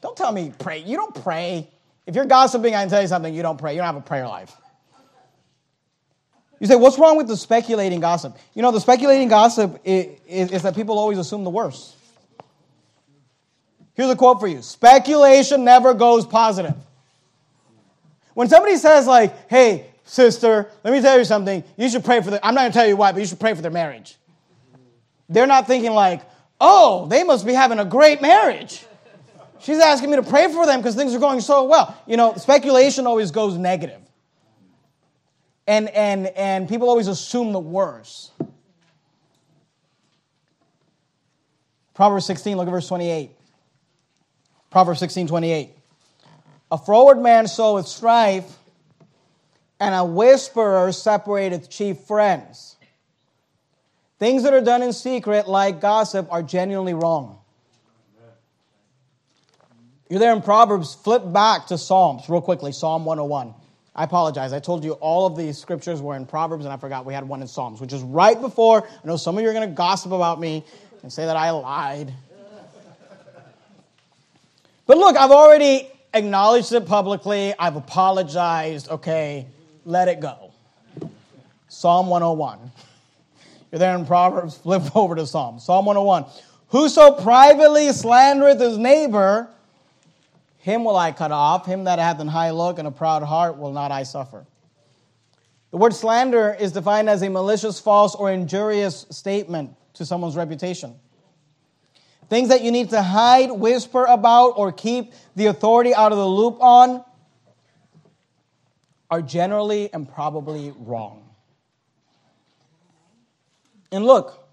Don't 0.00 0.16
tell 0.16 0.32
me 0.32 0.52
pray. 0.58 0.78
You 0.78 0.96
don't 0.96 1.22
pray. 1.22 1.68
If 2.06 2.16
you're 2.16 2.24
gossiping, 2.24 2.74
I 2.74 2.82
can 2.82 2.88
tell 2.90 3.02
you 3.02 3.08
something, 3.08 3.32
you 3.32 3.42
don't 3.42 3.58
pray. 3.58 3.74
You 3.74 3.78
don't 3.78 3.86
have 3.86 3.96
a 3.96 4.00
prayer 4.00 4.26
life. 4.26 4.54
You 6.58 6.66
say, 6.66 6.76
what's 6.76 6.98
wrong 6.98 7.16
with 7.16 7.28
the 7.28 7.36
speculating 7.36 8.00
gossip? 8.00 8.36
You 8.54 8.62
know, 8.62 8.70
the 8.70 8.80
speculating 8.80 9.28
gossip 9.28 9.80
is, 9.84 10.18
is, 10.26 10.52
is, 10.52 10.62
that 10.62 10.76
people 10.76 10.98
always 10.98 11.18
assume 11.18 11.42
the 11.44 11.50
worst. 11.50 11.96
Here's 13.94 14.10
a 14.10 14.16
quote 14.16 14.40
for 14.40 14.46
you 14.46 14.62
Speculation 14.62 15.64
never 15.64 15.94
goes 15.94 16.26
positive. 16.26 16.74
When 18.34 18.48
somebody 18.48 18.76
says, 18.76 19.06
like, 19.06 19.50
hey, 19.50 19.86
sister, 20.04 20.70
let 20.82 20.92
me 20.92 21.00
tell 21.02 21.18
you 21.18 21.24
something, 21.24 21.62
you 21.76 21.88
should 21.88 22.04
pray 22.04 22.22
for 22.22 22.30
the, 22.30 22.44
I'm 22.44 22.54
not 22.54 22.62
gonna 22.62 22.72
tell 22.72 22.86
you 22.86 22.96
why, 22.96 23.12
but 23.12 23.20
you 23.20 23.26
should 23.26 23.40
pray 23.40 23.54
for 23.54 23.60
their 23.60 23.70
marriage. 23.70 24.16
They're 25.28 25.46
not 25.46 25.66
thinking, 25.66 25.92
like, 25.92 26.22
oh, 26.60 27.06
they 27.06 27.24
must 27.24 27.46
be 27.46 27.52
having 27.52 27.78
a 27.78 27.84
great 27.84 28.22
marriage. 28.22 28.84
She's 29.60 29.78
asking 29.78 30.10
me 30.10 30.16
to 30.16 30.22
pray 30.22 30.50
for 30.52 30.66
them 30.66 30.80
because 30.80 30.96
things 30.96 31.14
are 31.14 31.20
going 31.20 31.40
so 31.40 31.64
well. 31.64 31.96
You 32.06 32.16
know, 32.16 32.34
speculation 32.34 33.06
always 33.06 33.30
goes 33.30 33.56
negative. 33.56 34.00
And, 35.66 35.88
and, 35.90 36.26
and 36.28 36.68
people 36.68 36.88
always 36.88 37.06
assume 37.06 37.52
the 37.52 37.60
worst. 37.60 38.32
Proverbs 41.94 42.26
16, 42.26 42.56
look 42.56 42.66
at 42.66 42.70
verse 42.70 42.88
28. 42.88 43.30
Proverbs 44.72 45.00
16, 45.00 45.28
28. 45.28 45.70
A 46.70 46.78
froward 46.78 47.18
man 47.18 47.46
soweth 47.46 47.86
strife, 47.86 48.50
and 49.78 49.94
a 49.94 50.02
whisperer 50.02 50.90
separateth 50.92 51.68
chief 51.68 51.98
friends. 52.00 52.76
Things 54.18 54.44
that 54.44 54.54
are 54.54 54.62
done 54.62 54.82
in 54.82 54.94
secret, 54.94 55.46
like 55.46 55.82
gossip, 55.82 56.26
are 56.32 56.42
genuinely 56.42 56.94
wrong. 56.94 57.38
You're 60.08 60.20
there 60.20 60.32
in 60.32 60.40
Proverbs, 60.40 60.94
flip 60.94 61.22
back 61.30 61.66
to 61.66 61.76
Psalms 61.76 62.28
real 62.28 62.40
quickly, 62.40 62.72
Psalm 62.72 63.04
101. 63.04 63.54
I 63.94 64.04
apologize. 64.04 64.54
I 64.54 64.60
told 64.60 64.84
you 64.84 64.92
all 64.92 65.26
of 65.26 65.36
these 65.36 65.58
scriptures 65.58 66.00
were 66.00 66.16
in 66.16 66.24
Proverbs, 66.24 66.64
and 66.64 66.72
I 66.72 66.78
forgot 66.78 67.04
we 67.04 67.12
had 67.12 67.28
one 67.28 67.42
in 67.42 67.48
Psalms, 67.48 67.78
which 67.78 67.92
is 67.92 68.02
right 68.02 68.40
before. 68.40 68.86
I 68.86 69.06
know 69.06 69.16
some 69.18 69.36
of 69.36 69.42
you 69.42 69.50
are 69.50 69.52
going 69.52 69.68
to 69.68 69.74
gossip 69.74 70.12
about 70.12 70.40
me 70.40 70.64
and 71.02 71.12
say 71.12 71.26
that 71.26 71.36
I 71.36 71.50
lied. 71.50 72.14
But 74.86 74.98
look, 74.98 75.16
I've 75.16 75.30
already 75.30 75.88
acknowledged 76.12 76.72
it 76.72 76.86
publicly. 76.86 77.54
I've 77.58 77.76
apologized. 77.76 78.88
Okay, 78.88 79.46
let 79.84 80.08
it 80.08 80.20
go. 80.20 80.52
Psalm 81.68 82.08
101. 82.08 82.58
You're 83.70 83.78
there 83.78 83.96
in 83.96 84.04
Proverbs, 84.04 84.56
flip 84.58 84.82
over 84.96 85.14
to 85.14 85.26
Psalm. 85.26 85.58
Psalm 85.58 85.86
101. 85.86 86.26
Whoso 86.68 87.12
privately 87.12 87.88
slandereth 87.88 88.60
his 88.60 88.78
neighbor, 88.78 89.48
him 90.58 90.84
will 90.84 90.96
I 90.96 91.12
cut 91.12 91.32
off. 91.32 91.66
Him 91.66 91.84
that 91.84 91.98
hath 91.98 92.20
an 92.20 92.28
high 92.28 92.50
look 92.50 92.78
and 92.78 92.88
a 92.88 92.90
proud 92.90 93.22
heart 93.22 93.58
will 93.58 93.72
not 93.72 93.90
I 93.90 94.04
suffer. 94.04 94.46
The 95.70 95.76
word 95.76 95.94
slander 95.94 96.54
is 96.58 96.72
defined 96.72 97.08
as 97.08 97.22
a 97.22 97.30
malicious, 97.30 97.80
false, 97.80 98.14
or 98.14 98.30
injurious 98.30 99.06
statement 99.10 99.74
to 99.94 100.04
someone's 100.04 100.36
reputation. 100.36 100.94
Things 102.32 102.48
that 102.48 102.62
you 102.62 102.70
need 102.70 102.88
to 102.88 103.02
hide, 103.02 103.50
whisper 103.50 104.06
about, 104.06 104.54
or 104.56 104.72
keep 104.72 105.12
the 105.36 105.48
authority 105.48 105.94
out 105.94 106.12
of 106.12 106.18
the 106.18 106.26
loop 106.26 106.62
on 106.62 107.04
are 109.10 109.20
generally 109.20 109.92
and 109.92 110.10
probably 110.10 110.72
wrong. 110.78 111.28
And 113.92 114.06
look, 114.06 114.48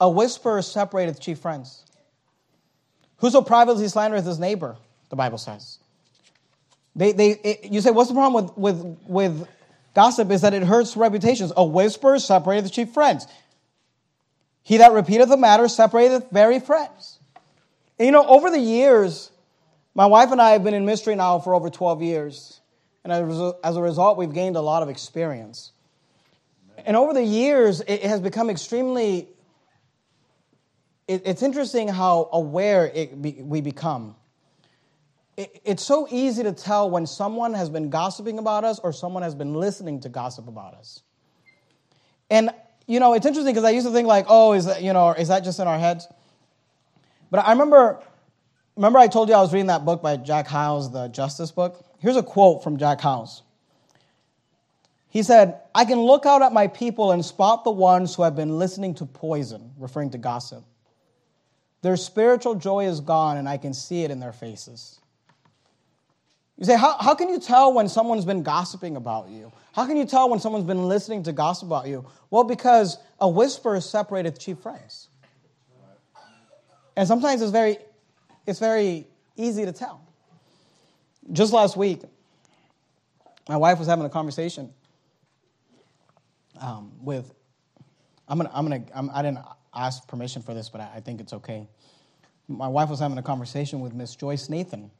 a 0.00 0.08
whisper 0.08 0.62
separateth 0.62 1.18
chief 1.18 1.40
friends. 1.40 1.84
Whoso 3.16 3.42
privately 3.42 3.86
slandereth 3.86 4.24
his 4.24 4.38
neighbor, 4.38 4.76
the 5.08 5.16
Bible 5.16 5.38
says. 5.38 5.80
They, 6.94 7.10
they, 7.10 7.30
it, 7.30 7.72
you 7.72 7.80
say, 7.80 7.90
what's 7.90 8.08
the 8.08 8.14
problem 8.14 8.44
with, 8.44 8.56
with, 8.56 8.98
with 9.08 9.48
gossip? 9.96 10.30
Is 10.30 10.42
that 10.42 10.54
it 10.54 10.62
hurts 10.62 10.96
reputations. 10.96 11.52
A 11.56 11.64
whisper 11.64 12.20
separateth 12.20 12.70
chief 12.70 12.90
friends. 12.90 13.26
He 14.64 14.78
that 14.78 14.92
repeateth 14.92 15.28
the 15.28 15.36
matter 15.36 15.68
separateth 15.68 16.30
very 16.32 16.58
friends. 16.58 17.20
And 17.98 18.06
you 18.06 18.12
know, 18.12 18.26
over 18.26 18.50
the 18.50 18.58
years, 18.58 19.30
my 19.94 20.06
wife 20.06 20.32
and 20.32 20.40
I 20.40 20.50
have 20.50 20.64
been 20.64 20.74
in 20.74 20.84
ministry 20.84 21.14
now 21.14 21.38
for 21.38 21.54
over 21.54 21.70
12 21.70 22.02
years. 22.02 22.60
And 23.04 23.12
as 23.12 23.76
a 23.76 23.80
result, 23.80 24.18
we've 24.18 24.32
gained 24.32 24.56
a 24.56 24.62
lot 24.62 24.82
of 24.82 24.88
experience. 24.88 25.72
And 26.86 26.96
over 26.96 27.12
the 27.12 27.22
years, 27.22 27.82
it 27.86 28.02
has 28.02 28.20
become 28.20 28.50
extremely. 28.50 29.28
It's 31.06 31.42
interesting 31.42 31.86
how 31.86 32.30
aware 32.32 32.90
we 33.14 33.60
become. 33.60 34.16
It's 35.36 35.84
so 35.84 36.08
easy 36.10 36.42
to 36.42 36.52
tell 36.52 36.88
when 36.88 37.06
someone 37.06 37.52
has 37.52 37.68
been 37.68 37.90
gossiping 37.90 38.38
about 38.38 38.64
us 38.64 38.78
or 38.78 38.92
someone 38.92 39.22
has 39.22 39.34
been 39.34 39.52
listening 39.52 40.00
to 40.00 40.08
gossip 40.08 40.48
about 40.48 40.74
us. 40.74 41.02
And 42.30 42.50
you 42.86 43.00
know, 43.00 43.14
it's 43.14 43.26
interesting 43.26 43.52
because 43.52 43.64
I 43.64 43.70
used 43.70 43.86
to 43.86 43.92
think 43.92 44.06
like, 44.06 44.26
oh, 44.28 44.52
is 44.52 44.66
that 44.66 44.82
you 44.82 44.92
know, 44.92 45.12
is 45.12 45.28
that 45.28 45.44
just 45.44 45.58
in 45.58 45.66
our 45.66 45.78
heads? 45.78 46.06
But 47.30 47.38
I 47.46 47.52
remember, 47.52 48.00
remember 48.76 48.98
I 48.98 49.08
told 49.08 49.28
you 49.28 49.34
I 49.34 49.40
was 49.40 49.52
reading 49.52 49.66
that 49.68 49.84
book 49.84 50.02
by 50.02 50.16
Jack 50.16 50.46
Hyles, 50.46 50.92
the 50.92 51.08
Justice 51.08 51.50
book. 51.50 51.84
Here's 51.98 52.16
a 52.16 52.22
quote 52.22 52.62
from 52.62 52.76
Jack 52.76 53.00
Hyles. 53.00 53.42
He 55.08 55.22
said, 55.22 55.60
I 55.74 55.84
can 55.84 56.00
look 56.00 56.26
out 56.26 56.42
at 56.42 56.52
my 56.52 56.66
people 56.66 57.12
and 57.12 57.24
spot 57.24 57.62
the 57.62 57.70
ones 57.70 58.14
who 58.14 58.24
have 58.24 58.34
been 58.34 58.58
listening 58.58 58.94
to 58.94 59.06
poison, 59.06 59.70
referring 59.78 60.10
to 60.10 60.18
gossip. 60.18 60.64
Their 61.82 61.96
spiritual 61.96 62.56
joy 62.56 62.86
is 62.86 63.00
gone, 63.00 63.36
and 63.36 63.48
I 63.48 63.56
can 63.56 63.74
see 63.74 64.02
it 64.02 64.10
in 64.10 64.18
their 64.18 64.32
faces. 64.32 65.00
You 66.58 66.64
say, 66.64 66.76
how, 66.76 66.96
how 66.98 67.14
can 67.14 67.28
you 67.28 67.40
tell 67.40 67.72
when 67.72 67.88
someone's 67.88 68.24
been 68.24 68.42
gossiping 68.42 68.96
about 68.96 69.28
you? 69.28 69.52
How 69.72 69.86
can 69.86 69.96
you 69.96 70.04
tell 70.04 70.30
when 70.30 70.38
someone's 70.38 70.64
been 70.64 70.86
listening 70.86 71.24
to 71.24 71.32
gossip 71.32 71.66
about 71.66 71.88
you? 71.88 72.06
Well, 72.30 72.44
because 72.44 72.98
a 73.18 73.28
whisper 73.28 73.80
separated 73.80 74.38
chief 74.38 74.58
friends. 74.58 75.08
And 76.96 77.08
sometimes 77.08 77.42
it's 77.42 77.50
very, 77.50 77.78
it's 78.46 78.60
very 78.60 79.08
easy 79.36 79.64
to 79.64 79.72
tell. 79.72 80.00
Just 81.32 81.52
last 81.52 81.76
week, 81.76 82.02
my 83.48 83.56
wife 83.56 83.78
was 83.80 83.88
having 83.88 84.04
a 84.04 84.10
conversation 84.10 84.72
um, 86.60 86.92
with, 87.00 87.34
I'm 88.28 88.38
gonna, 88.38 88.50
I'm 88.54 88.64
gonna, 88.64 88.84
I'm, 88.94 89.10
I 89.12 89.22
did 89.22 89.32
not 89.32 89.58
ask 89.74 90.06
permission 90.06 90.40
for 90.40 90.54
this, 90.54 90.68
but 90.68 90.80
I, 90.80 90.90
I 90.96 91.00
think 91.00 91.20
it's 91.20 91.32
okay. 91.32 91.66
My 92.46 92.68
wife 92.68 92.90
was 92.90 93.00
having 93.00 93.18
a 93.18 93.22
conversation 93.22 93.80
with 93.80 93.92
Miss 93.92 94.14
Joyce 94.14 94.48
Nathan. 94.48 94.92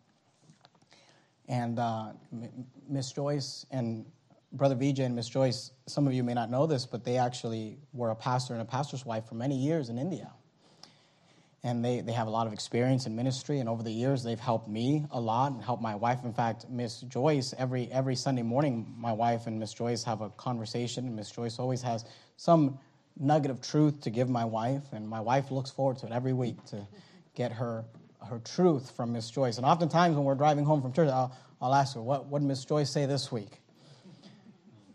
And 1.48 1.78
uh, 1.78 2.12
Miss 2.88 3.12
Joyce 3.12 3.66
and 3.70 4.06
Brother 4.52 4.76
Vijay 4.76 5.00
and 5.00 5.16
Miss 5.16 5.28
Joyce, 5.28 5.72
some 5.86 6.06
of 6.06 6.12
you 6.12 6.22
may 6.22 6.34
not 6.34 6.50
know 6.50 6.66
this, 6.66 6.86
but 6.86 7.04
they 7.04 7.18
actually 7.18 7.78
were 7.92 8.10
a 8.10 8.14
pastor 8.14 8.54
and 8.54 8.62
a 8.62 8.64
pastor's 8.64 9.04
wife 9.04 9.26
for 9.28 9.34
many 9.34 9.56
years 9.56 9.88
in 9.88 9.98
India. 9.98 10.30
And 11.64 11.84
they, 11.84 12.02
they 12.02 12.12
have 12.12 12.26
a 12.26 12.30
lot 12.30 12.46
of 12.46 12.52
experience 12.52 13.06
in 13.06 13.16
ministry, 13.16 13.58
and 13.58 13.68
over 13.68 13.82
the 13.82 13.90
years, 13.90 14.22
they've 14.22 14.38
helped 14.38 14.68
me 14.68 15.06
a 15.10 15.18
lot 15.18 15.52
and 15.52 15.62
helped 15.62 15.82
my 15.82 15.94
wife. 15.94 16.22
In 16.22 16.32
fact, 16.32 16.66
Miss 16.68 17.00
Joyce, 17.00 17.54
every, 17.58 17.90
every 17.90 18.14
Sunday 18.14 18.42
morning, 18.42 18.94
my 18.98 19.12
wife 19.12 19.46
and 19.46 19.58
Miss 19.58 19.72
Joyce 19.72 20.04
have 20.04 20.20
a 20.20 20.28
conversation, 20.30 21.16
Miss 21.16 21.30
Joyce 21.30 21.58
always 21.58 21.80
has 21.82 22.04
some 22.36 22.78
nugget 23.18 23.50
of 23.50 23.60
truth 23.60 24.00
to 24.02 24.10
give 24.10 24.28
my 24.28 24.44
wife, 24.44 24.82
and 24.92 25.08
my 25.08 25.20
wife 25.20 25.50
looks 25.50 25.70
forward 25.70 25.98
to 25.98 26.06
it 26.06 26.12
every 26.12 26.32
week 26.32 26.62
to 26.66 26.86
get 27.34 27.50
her 27.52 27.84
her 28.28 28.38
truth 28.38 28.90
from 28.96 29.12
Miss 29.12 29.30
Joyce. 29.30 29.56
And 29.56 29.66
oftentimes 29.66 30.16
when 30.16 30.24
we're 30.24 30.34
driving 30.34 30.64
home 30.64 30.82
from 30.82 30.92
church, 30.92 31.08
I'll, 31.08 31.36
I'll 31.60 31.74
ask 31.74 31.94
her, 31.94 32.02
what, 32.02 32.26
what 32.26 32.40
did 32.40 32.46
Miss 32.48 32.64
Joyce 32.64 32.90
say 32.90 33.06
this 33.06 33.30
week? 33.30 33.60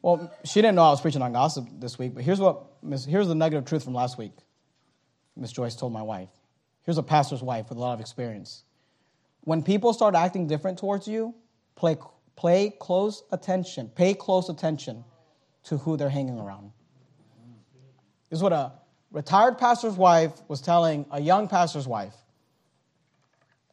Well, 0.02 0.32
she 0.46 0.62
didn't 0.62 0.76
know 0.76 0.84
I 0.84 0.90
was 0.92 1.02
preaching 1.02 1.22
on 1.22 1.34
gossip 1.34 1.68
this 1.80 2.00
week, 2.00 2.14
but 2.16 2.24
here's, 2.24 2.40
what, 2.40 2.84
Miss 2.84 3.06
here's 3.06 3.28
the 3.28 3.36
negative 3.36 3.66
truth 3.66 3.84
from 3.84 3.94
last 3.94 4.18
week. 4.18 4.34
Miss 5.36 5.52
Joyce 5.52 5.76
told 5.76 5.94
my 5.94 6.02
wife. 6.02 6.30
Here's 6.84 6.98
a 6.98 7.04
pastor's 7.04 7.42
wife 7.42 7.70
with 7.70 7.78
a 7.78 7.82
lot 7.82 7.94
of 7.94 8.00
experience. 8.00 8.64
When 9.42 9.64
people 9.64 9.94
start 9.94 10.16
acting 10.16 10.48
different 10.48 10.78
towards 10.78 11.08
you, 11.08 11.36
play, 11.76 11.98
play 12.36 12.74
close 12.80 13.24
attention, 13.32 13.90
pay 13.90 14.14
close 14.14 14.50
attention 14.50 15.04
to 15.66 15.78
who 15.78 15.98
they're 15.98 16.10
hanging 16.10 16.40
around. 16.40 16.72
This 18.30 18.40
is 18.40 18.44
what 18.44 18.54
a 18.54 18.74
retired 19.12 19.58
pastor's 19.58 19.96
wife 19.96 20.34
was 20.48 20.62
telling 20.62 21.06
a 21.12 21.20
young 21.20 21.48
pastor's 21.48 21.88
wife 21.88 22.14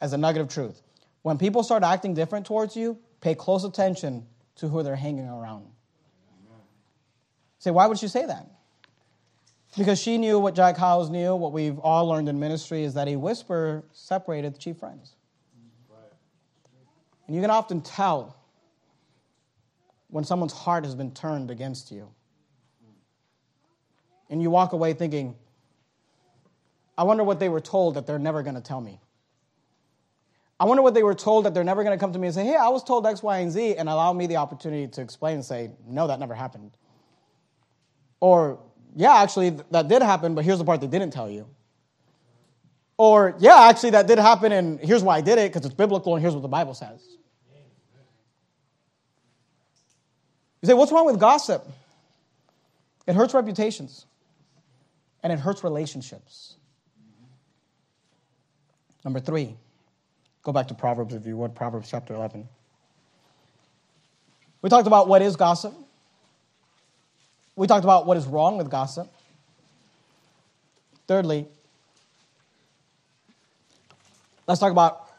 as 0.01 0.13
a 0.13 0.19
nugget 0.19 0.43
of 0.43 0.49
truth. 0.49 0.83
When 1.23 1.39
people 1.39 1.63
start 1.63 1.83
acting 1.83 2.15
different 2.15 2.47
towards 2.47 2.77
you, 2.77 2.99
pay 3.21 3.35
close 3.35 3.65
attention 3.65 4.27
to 4.57 4.69
who 4.69 4.83
they're 4.83 4.97
hanging 4.97 5.29
around. 5.29 5.67
Say, 7.59 7.71
why 7.71 7.87
would 7.87 7.99
she 7.99 8.09
say 8.09 8.27
that? 8.27 8.47
Because 9.77 10.01
she 10.01 10.19
knew 10.19 10.39
what 10.39 10.55
Jack 10.55 10.77
Hyles 10.77 11.11
knew, 11.11 11.35
what 11.35 11.53
we've 11.53 11.79
all 11.79 12.07
learned 12.07 12.29
in 12.29 12.39
ministry, 12.39 12.85
is 12.85 12.95
that 12.95 13.09
a 13.09 13.17
whisper 13.17 13.85
separated 13.93 14.55
the 14.55 14.59
chief 14.59 14.79
friends. 14.79 15.15
And 17.27 17.35
you 17.35 17.43
can 17.43 17.51
often 17.51 17.81
tell 17.81 18.37
when 20.09 20.25
someone's 20.25 20.53
heart 20.53 20.85
has 20.85 20.95
been 20.95 21.11
turned 21.11 21.51
against 21.51 21.91
you. 21.91 22.09
And 24.31 24.41
you 24.41 24.51
walk 24.51 24.73
away 24.73 24.93
thinking, 24.93 25.35
I 26.97 27.03
wonder 27.03 27.25
what 27.25 27.39
they 27.39 27.49
were 27.49 27.61
told 27.61 27.95
that 27.95 28.07
they're 28.07 28.19
never 28.19 28.43
going 28.43 28.55
to 28.55 28.61
tell 28.61 28.81
me. 28.81 29.01
I 30.59 30.65
wonder 30.65 30.83
what 30.83 30.95
they 30.95 31.03
were 31.03 31.15
told 31.15 31.45
that 31.45 31.53
they're 31.53 31.65
never 31.65 31.85
going 31.85 31.97
to 31.97 32.01
come 32.01 32.13
to 32.15 32.19
me 32.19 32.29
and 32.29 32.35
say, 32.35 32.45
hey, 32.45 32.57
I 32.57 32.69
was 32.69 32.83
told 32.83 33.07
X, 33.07 33.23
Y, 33.23 33.39
and 33.39 33.53
Z, 33.53 33.77
and 33.77 33.89
allow 33.89 34.13
me 34.13 34.27
the 34.27 34.37
opportunity 34.37 34.87
to 34.89 35.03
explain 35.03 35.35
and 35.35 35.45
say, 35.45 35.71
no, 35.87 36.07
that 36.07 36.19
never 36.19 36.35
happened. 36.35 36.71
Or, 38.21 38.59
yeah, 38.95 39.17
actually, 39.17 39.51
that 39.71 39.89
did 39.89 40.01
happen, 40.01 40.35
but 40.35 40.45
here's 40.45 40.59
the 40.59 40.65
part 40.65 40.81
they 40.81 40.87
didn't 40.87 41.13
tell 41.13 41.29
you. 41.29 41.47
Or, 42.97 43.37
yeah, 43.39 43.69
actually, 43.69 43.91
that 43.91 44.07
did 44.07 44.19
happen, 44.19 44.53
and 44.53 44.81
here's 44.81 45.03
why 45.03 45.19
I 45.19 45.21
did 45.21 45.39
it, 45.39 45.53
because 45.53 45.67
it's 45.67 45.75
biblical, 45.75 46.15
and 46.15 46.23
here's 46.23 46.33
what 46.33 46.41
the 46.41 46.49
Bible 46.49 46.73
says. 46.73 47.07
You 50.63 50.69
say, 50.69 50.75
what's 50.75 50.91
wrong 50.91 51.05
with 51.05 51.21
gossip? 51.21 51.69
It 53.07 53.15
hurts 53.15 53.35
reputations, 53.35 54.07
and 55.23 55.31
it 55.31 55.39
hurts 55.39 55.63
relationships. 55.63 56.57
Number 59.05 59.21
three, 59.21 59.55
Go 60.47 60.53
back 60.53 60.69
to 60.69 60.75
Proverbs 60.75 61.13
if 61.13 61.27
you 61.27 61.37
would, 61.39 61.57
Proverbs 61.57 61.91
chapter 61.91 62.15
11. 62.15 62.47
We 64.63 64.71
talked 64.71 64.87
about 64.87 65.09
what 65.09 65.21
is 65.21 65.35
gossip. 65.35 65.75
We 67.57 67.67
talked 67.67 67.83
about 67.83 68.07
what 68.07 68.17
is 68.17 68.27
wrong 68.27 68.57
with 68.57 68.71
gossip. 68.71 69.13
Thirdly, 71.09 71.49
let's 74.47 74.61
talk 74.61 74.71
about 74.71 75.11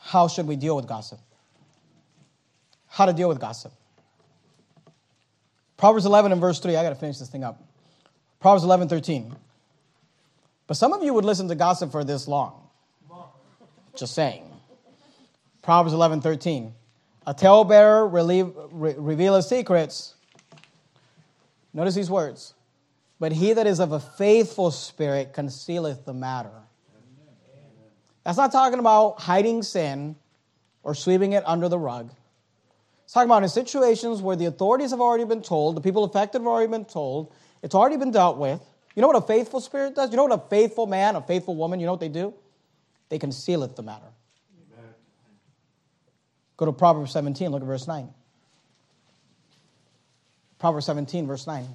how 0.00 0.28
should 0.28 0.46
we 0.46 0.56
deal 0.56 0.76
with 0.76 0.86
gossip. 0.86 1.18
How 2.88 3.04
to 3.04 3.12
deal 3.12 3.28
with 3.28 3.38
gossip. 3.38 3.72
Proverbs 5.76 6.06
11 6.06 6.32
and 6.32 6.40
verse 6.40 6.58
3. 6.58 6.74
I 6.74 6.82
got 6.82 6.88
to 6.88 6.94
finish 6.94 7.18
this 7.18 7.28
thing 7.28 7.44
up. 7.44 7.62
Proverbs 8.40 8.64
11, 8.64 8.88
13. 8.88 9.36
But 10.66 10.78
some 10.78 10.94
of 10.94 11.02
you 11.02 11.12
would 11.12 11.26
listen 11.26 11.48
to 11.48 11.54
gossip 11.54 11.92
for 11.92 12.02
this 12.02 12.26
long. 12.26 12.65
Just 13.96 14.14
saying. 14.14 14.50
Proverbs 15.62 15.92
11 15.92 16.20
13. 16.20 16.72
A 17.26 17.34
talebearer 17.34 18.06
relieve, 18.06 18.52
re- 18.70 18.94
revealeth 18.96 19.46
secrets. 19.46 20.14
Notice 21.74 21.94
these 21.94 22.10
words. 22.10 22.54
But 23.18 23.32
he 23.32 23.52
that 23.54 23.66
is 23.66 23.80
of 23.80 23.92
a 23.92 24.00
faithful 24.00 24.70
spirit 24.70 25.32
concealeth 25.32 26.04
the 26.04 26.14
matter. 26.14 26.52
That's 28.24 28.36
not 28.36 28.52
talking 28.52 28.78
about 28.78 29.20
hiding 29.20 29.62
sin 29.62 30.16
or 30.82 30.94
sweeping 30.94 31.32
it 31.32 31.42
under 31.46 31.68
the 31.68 31.78
rug. 31.78 32.10
It's 33.04 33.12
talking 33.12 33.28
about 33.28 33.42
in 33.42 33.48
situations 33.48 34.20
where 34.20 34.36
the 34.36 34.46
authorities 34.46 34.90
have 34.90 35.00
already 35.00 35.24
been 35.24 35.42
told, 35.42 35.76
the 35.76 35.80
people 35.80 36.04
affected 36.04 36.40
have 36.40 36.46
already 36.46 36.70
been 36.70 36.84
told, 36.84 37.32
it's 37.62 37.74
already 37.74 37.96
been 37.96 38.10
dealt 38.10 38.36
with. 38.36 38.60
You 38.94 39.02
know 39.02 39.08
what 39.08 39.16
a 39.16 39.26
faithful 39.26 39.60
spirit 39.60 39.94
does? 39.94 40.10
You 40.10 40.16
know 40.16 40.24
what 40.24 40.32
a 40.32 40.48
faithful 40.48 40.86
man, 40.86 41.16
a 41.16 41.22
faithful 41.22 41.54
woman, 41.54 41.80
you 41.80 41.86
know 41.86 41.92
what 41.92 42.00
they 42.00 42.08
do? 42.08 42.34
They 43.08 43.18
concealeth 43.18 43.76
the 43.76 43.82
matter. 43.82 44.06
Amen. 44.72 44.94
Go 46.56 46.66
to 46.66 46.72
Proverbs 46.72 47.12
17, 47.12 47.50
look 47.50 47.62
at 47.62 47.66
verse 47.66 47.86
9. 47.86 48.08
Proverbs 50.58 50.86
17, 50.86 51.26
verse 51.26 51.46
9. 51.46 51.66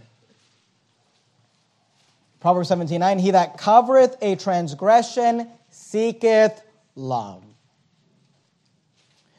Proverbs 2.40 2.70
17, 2.70 3.00
9. 3.00 3.20
He 3.20 3.32
that 3.32 3.58
covereth 3.58 4.18
a 4.22 4.36
transgression 4.36 5.48
seeketh 5.70 6.62
love. 6.96 7.44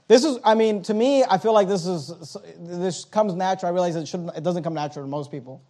This 0.08 0.24
is, 0.24 0.38
I 0.44 0.54
mean, 0.54 0.82
to 0.84 0.94
me, 0.94 1.24
I 1.24 1.38
feel 1.38 1.52
like 1.52 1.68
this 1.68 1.86
is, 1.86 2.36
this 2.58 3.04
comes 3.04 3.34
natural. 3.34 3.70
I 3.70 3.72
realize 3.72 3.96
it, 3.96 4.06
shouldn't, 4.06 4.36
it 4.36 4.42
doesn't 4.44 4.62
come 4.62 4.74
natural 4.74 5.04
to 5.04 5.10
most 5.10 5.30
people. 5.30 5.62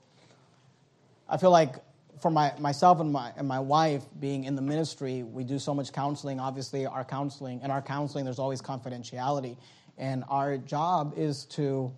I 1.29 1.37
feel 1.37 1.51
like 1.51 1.77
for 2.23 2.31
my, 2.31 2.53
myself 2.59 3.01
and 3.01 3.13
my, 3.13 3.33
and 3.37 3.49
my 3.49 3.59
wife 3.59 4.05
being 4.21 4.45
in 4.45 4.55
the 4.55 4.63
ministry, 4.63 5.25
we 5.25 5.43
do 5.43 5.59
so 5.59 5.75
much 5.75 5.93
counseling. 5.93 6.39
Obviously, 6.39 6.87
our 6.87 7.05
counseling, 7.05 7.61
and 7.63 7.73
our 7.73 7.83
counseling, 7.83 8.25
there's 8.25 8.39
always 8.39 8.63
confidentiality. 8.63 9.57
And 9.99 10.23
our 10.29 10.57
job 10.57 11.15
is 11.17 11.47
to 11.47 11.93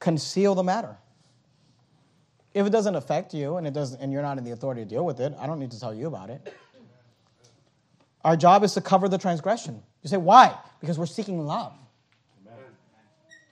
conceal 0.00 0.54
the 0.54 0.62
matter. 0.62 0.96
If 2.54 2.66
it 2.66 2.70
doesn't 2.70 2.94
affect 2.94 3.34
you 3.34 3.58
and, 3.58 3.66
it 3.66 3.74
doesn't, 3.74 4.00
and 4.00 4.10
you're 4.12 4.22
not 4.22 4.38
in 4.38 4.44
the 4.44 4.52
authority 4.52 4.82
to 4.82 4.88
deal 4.88 5.04
with 5.04 5.20
it, 5.20 5.34
I 5.38 5.46
don't 5.46 5.60
need 5.60 5.72
to 5.72 5.80
tell 5.80 5.94
you 5.94 6.06
about 6.06 6.30
it. 6.30 6.54
Our 8.24 8.36
job 8.36 8.64
is 8.64 8.72
to 8.74 8.80
cover 8.80 9.08
the 9.08 9.18
transgression. 9.18 9.82
You 10.02 10.08
say, 10.08 10.16
why? 10.16 10.56
Because 10.80 10.98
we're 10.98 11.06
seeking 11.06 11.44
love. 11.44 11.74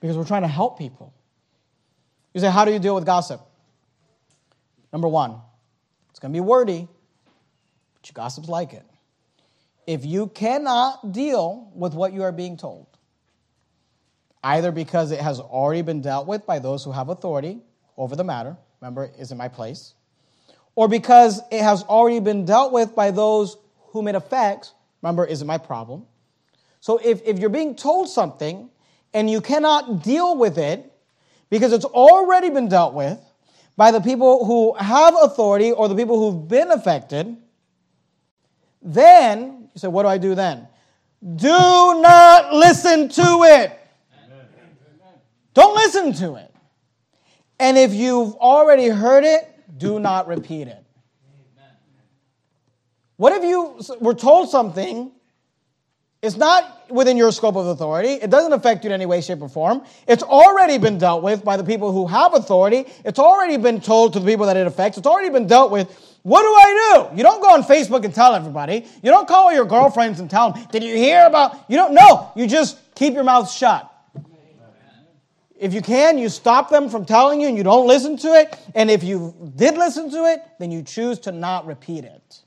Because 0.01 0.17
we're 0.17 0.25
trying 0.25 0.43
to 0.43 0.49
help 0.49 0.79
people. 0.79 1.13
You 2.33 2.41
say, 2.41 2.51
how 2.51 2.65
do 2.65 2.73
you 2.73 2.79
deal 2.79 2.95
with 2.95 3.05
gossip? 3.05 3.41
Number 4.93 5.09
one, 5.09 5.41
it's 6.17 6.21
going 6.23 6.33
to 6.33 6.37
be 6.37 6.41
wordy, 6.41 6.89
but 7.95 8.09
your 8.09 8.15
gossips 8.15 8.49
like 8.49 8.73
it. 8.73 8.87
If 9.87 10.07
you 10.07 10.29
cannot 10.29 11.13
deal 11.13 11.71
with 11.75 11.93
what 11.93 12.15
you 12.15 12.23
are 12.23 12.33
being 12.33 12.57
told, 12.57 12.87
either 14.43 14.73
because 14.73 15.13
it 15.13 15.21
has 15.21 15.41
already 15.41 15.83
been 15.83 16.01
dealt 16.01 16.27
with 16.27 16.47
by 16.47 16.59
those 16.59 16.83
who 16.83 16.91
have 16.91 17.11
authority 17.11 17.59
over 17.99 18.17
the 18.17 18.25
matter, 18.25 18.57
remember, 18.81 19.11
is 19.19 19.31
in 19.31 19.37
my 19.37 19.49
place, 19.49 19.93
or 20.75 20.89
because 20.89 21.43
it 21.53 21.61
has 21.61 21.83
already 21.83 22.21
been 22.21 22.47
dealt 22.47 22.73
with 22.73 22.95
by 22.95 23.11
those 23.11 23.59
whom 23.89 24.09
it 24.09 24.15
affects, 24.15 24.73
remember, 25.03 25.27
is 25.27 25.43
it 25.43 25.45
my 25.45 25.59
problem? 25.59 26.07
So 26.81 26.97
if, 27.05 27.21
if 27.27 27.39
you're 27.39 27.51
being 27.51 27.77
told 27.77 28.09
something 28.09 28.71
and 29.13 29.29
you 29.29 29.43
cannot 29.43 30.03
deal 30.03 30.35
with 30.35 30.57
it 30.57 30.91
because 31.51 31.75
it's 31.75 31.85
already 31.85 32.49
been 32.49 32.71
dealt 32.71 32.95
with 32.95 33.21
by 33.77 33.91
the 33.91 34.01
people 34.01 34.45
who 34.45 34.75
have 34.75 35.15
authority 35.21 35.73
or 35.73 35.89
the 35.89 35.95
people 35.95 36.19
who've 36.19 36.49
been 36.49 36.71
affected, 36.71 37.37
then 38.83 39.69
you 39.75 39.79
say, 39.79 39.89
what 39.89 40.03
do 40.03 40.09
I 40.09 40.19
do 40.19 40.35
then? 40.35 40.69
Do 41.37 41.49
not 41.49 42.55
listen 42.55 43.09
to 43.09 43.43
it. 43.45 43.79
Don't 45.55 45.75
listen 45.75 46.13
to 46.15 46.37
it. 46.37 46.55
And 47.59 47.79
if 47.79 47.93
you've 47.95 48.35
already 48.35 48.89
heard 48.89 49.25
it, 49.25 49.51
do 49.79 49.99
not 49.99 50.29
repeat 50.29 50.69
it. 50.69 50.85
What 53.17 53.33
if 53.33 53.45
you 53.45 53.81
were 54.01 54.15
told 54.15 54.51
something? 54.51 55.11
It's 56.23 56.37
not 56.37 56.91
within 56.91 57.17
your 57.17 57.31
scope 57.31 57.57
of 57.57 57.67
authority. 57.67 58.15
It 58.15 58.31
doesn't 58.31 58.53
affect 58.53 58.85
you 58.85 58.89
in 58.89 58.95
any 58.95 59.07
way, 59.07 59.21
shape, 59.21 59.43
or 59.43 59.49
form. 59.49 59.83
It's 60.09 60.23
already 60.23 60.79
been 60.79 60.99
dealt 60.99 61.23
with 61.23 61.45
by 61.45 61.57
the 61.57 61.65
people 61.65 61.93
who 61.93 62.07
have 62.07 62.35
authority. 62.35 62.87
It's 63.05 63.19
already 63.19 63.59
been 63.59 63.81
told 63.81 64.15
to 64.15 64.21
the 64.21 64.27
people 64.27 64.47
that 64.47 64.57
it 64.57 64.67
affects. 64.67 64.99
It's 64.99 65.07
already 65.07 65.31
been 65.31 65.47
dealt 65.47 65.71
with. 65.71 65.89
What 66.23 66.43
do 66.43 66.49
I 66.49 67.09
do? 67.11 67.17
You 67.17 67.23
don't 67.23 67.41
go 67.41 67.51
on 67.51 67.63
Facebook 67.63 68.05
and 68.05 68.15
tell 68.15 68.35
everybody. 68.35 68.87
You 69.03 69.11
don't 69.11 69.29
call 69.29 69.53
your 69.53 69.65
girlfriends 69.65 70.19
and 70.19 70.29
tell 70.29 70.53
them, 70.53 70.67
did 70.73 70.83
you 70.83 70.97
hear 70.97 71.27
about? 71.27 71.65
You 71.69 71.77
don't 71.77 71.95
know. 71.95 72.33
You 72.35 72.49
just 72.49 72.79
keep 72.95 73.15
your 73.15 73.25
mouth 73.25 73.51
shut. 73.51 73.93
If 75.59 75.73
you 75.73 75.81
can, 75.81 76.19
you 76.19 76.29
stop 76.29 76.69
them 76.69 76.89
from 76.89 77.05
telling 77.05 77.41
you 77.41 77.49
and 77.49 77.57
you 77.57 77.63
don't 77.63 77.87
listen 77.87 78.17
to 78.19 78.29
it. 78.35 78.59
And 78.75 78.91
if 78.91 79.05
you 79.05 79.53
did 79.55 79.77
listen 79.77 80.11
to 80.11 80.25
it, 80.27 80.43
then 80.59 80.71
you 80.71 80.83
choose 80.83 81.19
to 81.21 81.33
not 81.33 81.67
repeat 81.67 82.05
it. 82.05 82.43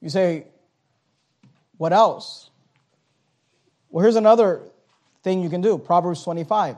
You 0.00 0.08
say, 0.08 0.46
what 1.82 1.92
else? 1.92 2.48
Well, 3.90 4.04
here's 4.04 4.14
another 4.14 4.60
thing 5.24 5.42
you 5.42 5.50
can 5.50 5.62
do 5.62 5.76
Proverbs 5.78 6.22
25. 6.22 6.76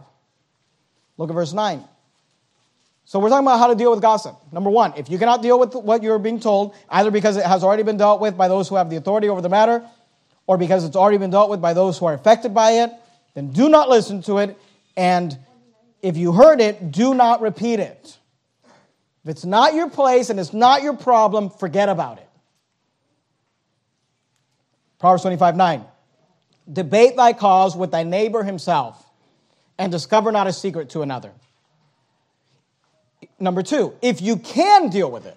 Look 1.18 1.28
at 1.28 1.34
verse 1.34 1.52
9. 1.52 1.84
So 3.05 3.18
we're 3.18 3.28
talking 3.28 3.46
about 3.46 3.59
how 3.59 3.66
to 3.66 3.74
deal 3.74 3.90
with 3.90 4.00
gossip. 4.00 4.34
Number 4.50 4.70
one, 4.70 4.94
if 4.96 5.11
you 5.11 5.18
cannot 5.18 5.42
deal 5.42 5.61
with 5.61 5.74
what 5.74 6.02
you're 6.02 6.18
being 6.18 6.40
told, 6.40 6.74
either 6.88 7.11
because 7.11 7.36
it 7.36 7.44
has 7.44 7.62
already 7.62 7.82
been 7.82 7.98
dealt 7.98 8.22
with 8.22 8.38
by 8.38 8.48
those 8.48 8.66
who 8.66 8.76
have 8.76 8.88
the 8.88 8.96
authority 8.96 9.28
over 9.28 9.42
the 9.42 9.50
matter, 9.50 9.86
or 10.46 10.57
because 10.57 10.86
it's 10.86 10.96
already 10.96 11.18
been 11.18 11.30
dealt 11.30 11.50
with 11.50 11.61
by 11.61 11.74
those 11.74 11.98
who 11.98 12.07
are 12.07 12.14
affected 12.14 12.55
by 12.55 12.70
it, 12.84 12.90
then 13.34 13.52
do 13.52 13.68
not 13.68 13.90
listen 13.90 14.22
to 14.22 14.38
it. 14.38 14.59
And 14.96 15.36
if 16.00 16.16
you 16.16 16.32
heard 16.32 16.62
it, 16.62 16.92
do 16.92 17.12
not 17.12 17.42
repeat 17.42 17.78
it. 17.78 18.16
If 19.22 19.32
it's 19.32 19.44
not 19.44 19.74
your 19.74 19.90
place 19.90 20.30
and 20.30 20.40
it's 20.40 20.55
not 20.55 20.82
your 20.82 20.96
problem, 20.96 21.50
forget 21.50 21.90
about 21.90 22.16
it. 22.16 22.28
Proverbs 25.05 25.20
25 25.20 25.57
9. 25.57 25.84
Debate 26.72 27.14
thy 27.14 27.34
cause 27.34 27.76
with 27.76 27.90
thy 27.90 28.05
neighbor 28.05 28.42
himself, 28.42 29.05
and 29.76 29.92
discover 29.92 30.32
not 30.32 30.46
a 30.46 30.52
secret 30.55 30.88
to 30.88 31.02
another. 31.02 31.30
Number 33.38 33.62
two, 33.62 33.92
if 34.00 34.22
you 34.22 34.38
can 34.38 34.88
deal 34.88 35.11
with 35.11 35.26
it. 35.26 35.36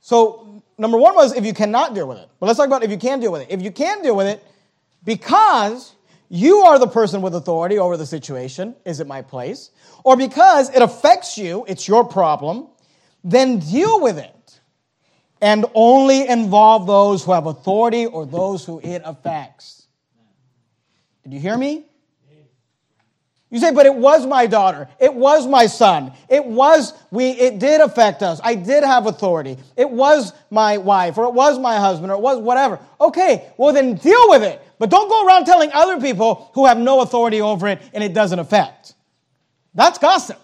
So, 0.00 0.62
number 0.78 0.96
one 0.96 1.16
was 1.16 1.34
if 1.34 1.44
you 1.44 1.52
cannot 1.52 1.96
deal 1.96 2.06
with 2.06 2.18
it. 2.18 2.28
But 2.38 2.46
let's 2.46 2.56
talk 2.56 2.68
about 2.68 2.84
if 2.84 2.90
you 2.92 2.98
can 2.98 3.18
deal 3.18 3.32
with 3.32 3.42
it. 3.42 3.48
If 3.50 3.62
you 3.62 3.72
can 3.72 4.00
deal 4.00 4.14
with 4.14 4.28
it, 4.28 4.44
because 5.04 5.92
you 6.28 6.58
are 6.58 6.78
the 6.78 6.86
person 6.86 7.20
with 7.20 7.34
authority 7.34 7.80
over 7.80 7.96
the 7.96 8.06
situation. 8.06 8.76
Is 8.84 9.00
it 9.00 9.08
my 9.08 9.22
place? 9.22 9.72
Or 10.04 10.16
because 10.16 10.70
it 10.70 10.82
affects 10.82 11.36
you, 11.36 11.64
it's 11.66 11.88
your 11.88 12.04
problem, 12.04 12.68
then 13.24 13.58
deal 13.58 14.00
with 14.00 14.18
it. 14.18 14.43
And 15.40 15.66
only 15.74 16.26
involve 16.26 16.86
those 16.86 17.24
who 17.24 17.32
have 17.32 17.46
authority 17.46 18.06
or 18.06 18.24
those 18.24 18.64
who 18.64 18.80
it 18.80 19.02
affects. 19.04 19.86
Did 21.22 21.32
you 21.32 21.40
hear 21.40 21.56
me? 21.56 21.84
You 23.54 23.60
say, 23.60 23.72
but 23.72 23.86
it 23.86 23.94
was 23.94 24.26
my 24.26 24.46
daughter. 24.46 24.88
It 24.98 25.14
was 25.14 25.46
my 25.46 25.66
son. 25.66 26.12
It 26.28 26.44
was, 26.44 26.92
we, 27.12 27.30
it 27.30 27.60
did 27.60 27.80
affect 27.80 28.20
us. 28.20 28.40
I 28.42 28.56
did 28.56 28.82
have 28.82 29.06
authority. 29.06 29.58
It 29.76 29.88
was 29.88 30.32
my 30.50 30.78
wife, 30.78 31.18
or 31.18 31.26
it 31.26 31.34
was 31.34 31.56
my 31.60 31.76
husband, 31.76 32.10
or 32.10 32.16
it 32.16 32.20
was 32.20 32.40
whatever. 32.40 32.80
Okay, 33.00 33.52
well 33.56 33.72
then 33.72 33.94
deal 33.94 34.28
with 34.28 34.42
it. 34.42 34.60
But 34.80 34.90
don't 34.90 35.08
go 35.08 35.24
around 35.24 35.44
telling 35.44 35.70
other 35.72 36.00
people 36.00 36.50
who 36.54 36.66
have 36.66 36.78
no 36.78 37.00
authority 37.00 37.40
over 37.40 37.68
it 37.68 37.80
and 37.92 38.02
it 38.02 38.12
doesn't 38.12 38.40
affect. 38.40 38.94
That's 39.72 39.98
gossip. 39.98 40.40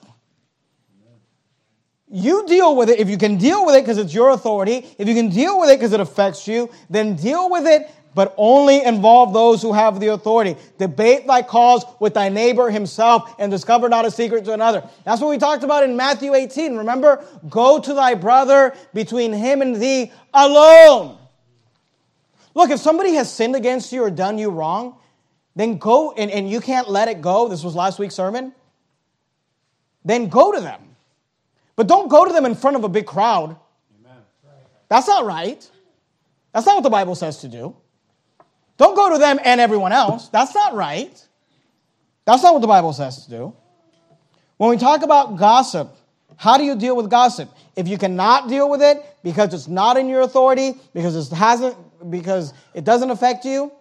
You 2.10 2.46
deal 2.46 2.74
with 2.74 2.90
it. 2.90 2.98
If 2.98 3.08
you 3.08 3.16
can 3.16 3.36
deal 3.36 3.64
with 3.64 3.76
it 3.76 3.82
because 3.82 3.98
it's 3.98 4.12
your 4.12 4.30
authority, 4.30 4.84
if 4.98 5.06
you 5.06 5.14
can 5.14 5.28
deal 5.28 5.60
with 5.60 5.70
it 5.70 5.78
because 5.78 5.92
it 5.92 6.00
affects 6.00 6.48
you, 6.48 6.70
then 6.88 7.14
deal 7.14 7.48
with 7.50 7.66
it 7.66 7.88
but 8.14 8.34
only 8.36 8.82
involve 8.82 9.32
those 9.32 9.62
who 9.62 9.72
have 9.72 10.00
the 10.00 10.08
authority. 10.08 10.56
Debate 10.78 11.26
thy 11.26 11.42
cause 11.42 11.84
with 12.00 12.14
thy 12.14 12.28
neighbor 12.28 12.70
himself 12.70 13.34
and 13.38 13.50
discover 13.50 13.88
not 13.88 14.04
a 14.04 14.10
secret 14.10 14.44
to 14.46 14.52
another. 14.52 14.88
That's 15.04 15.20
what 15.20 15.30
we 15.30 15.38
talked 15.38 15.62
about 15.62 15.84
in 15.84 15.96
Matthew 15.96 16.34
18. 16.34 16.76
Remember? 16.76 17.24
Go 17.48 17.78
to 17.78 17.94
thy 17.94 18.14
brother 18.14 18.74
between 18.92 19.32
him 19.32 19.62
and 19.62 19.76
thee 19.76 20.12
alone. 20.34 21.18
Look, 22.54 22.70
if 22.70 22.80
somebody 22.80 23.14
has 23.14 23.32
sinned 23.32 23.54
against 23.54 23.92
you 23.92 24.02
or 24.02 24.10
done 24.10 24.38
you 24.38 24.50
wrong, 24.50 24.96
then 25.54 25.78
go 25.78 26.12
and, 26.12 26.30
and 26.30 26.50
you 26.50 26.60
can't 26.60 26.88
let 26.88 27.08
it 27.08 27.20
go. 27.20 27.48
This 27.48 27.62
was 27.62 27.76
last 27.76 27.98
week's 27.98 28.14
sermon. 28.14 28.52
Then 30.04 30.28
go 30.28 30.52
to 30.52 30.60
them. 30.60 30.89
But 31.80 31.86
don't 31.86 32.08
go 32.08 32.26
to 32.26 32.32
them 32.34 32.44
in 32.44 32.54
front 32.54 32.76
of 32.76 32.84
a 32.84 32.90
big 32.90 33.06
crowd. 33.06 33.56
Amen. 33.98 34.18
That's 34.90 35.08
not 35.08 35.24
right. 35.24 35.66
That's 36.52 36.66
not 36.66 36.74
what 36.74 36.82
the 36.82 36.90
Bible 36.90 37.14
says 37.14 37.38
to 37.38 37.48
do. 37.48 37.74
Don't 38.76 38.94
go 38.94 39.10
to 39.14 39.18
them 39.18 39.40
and 39.42 39.62
everyone 39.62 39.90
else. 39.90 40.28
That's 40.28 40.54
not 40.54 40.74
right. 40.74 41.26
That's 42.26 42.42
not 42.42 42.52
what 42.52 42.60
the 42.60 42.66
Bible 42.66 42.92
says 42.92 43.24
to 43.24 43.30
do. 43.30 43.56
When 44.58 44.68
we 44.68 44.76
talk 44.76 45.02
about 45.02 45.38
gossip, 45.38 45.96
how 46.36 46.58
do 46.58 46.64
you 46.64 46.76
deal 46.76 46.94
with 46.96 47.08
gossip? 47.08 47.48
If 47.76 47.88
you 47.88 47.96
cannot 47.96 48.50
deal 48.50 48.68
with 48.68 48.82
it 48.82 48.98
because 49.22 49.54
it's 49.54 49.66
not 49.66 49.96
in 49.96 50.06
your 50.06 50.20
authority, 50.20 50.74
because 50.92 51.16
it 51.16 51.34
hasn't 51.34 52.10
because 52.10 52.52
it 52.74 52.84
doesn't 52.84 53.10
affect 53.10 53.46
you, 53.46 53.72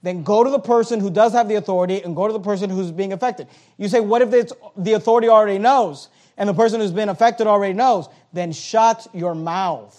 then 0.00 0.22
go 0.22 0.44
to 0.44 0.50
the 0.50 0.60
person 0.60 1.00
who 1.00 1.10
does 1.10 1.32
have 1.32 1.48
the 1.48 1.56
authority 1.56 2.02
and 2.02 2.14
go 2.14 2.28
to 2.28 2.32
the 2.32 2.38
person 2.38 2.70
who's 2.70 2.92
being 2.92 3.12
affected. 3.12 3.48
You 3.78 3.88
say, 3.88 3.98
what 3.98 4.22
if 4.22 4.32
it's, 4.32 4.52
the 4.76 4.92
authority 4.92 5.28
already 5.28 5.58
knows 5.58 6.08
and 6.36 6.48
the 6.48 6.54
person 6.54 6.80
who's 6.80 6.92
been 6.92 7.08
affected 7.08 7.46
already 7.46 7.74
knows? 7.74 8.08
Then 8.32 8.52
shut 8.52 9.06
your 9.12 9.34
mouth. 9.34 9.98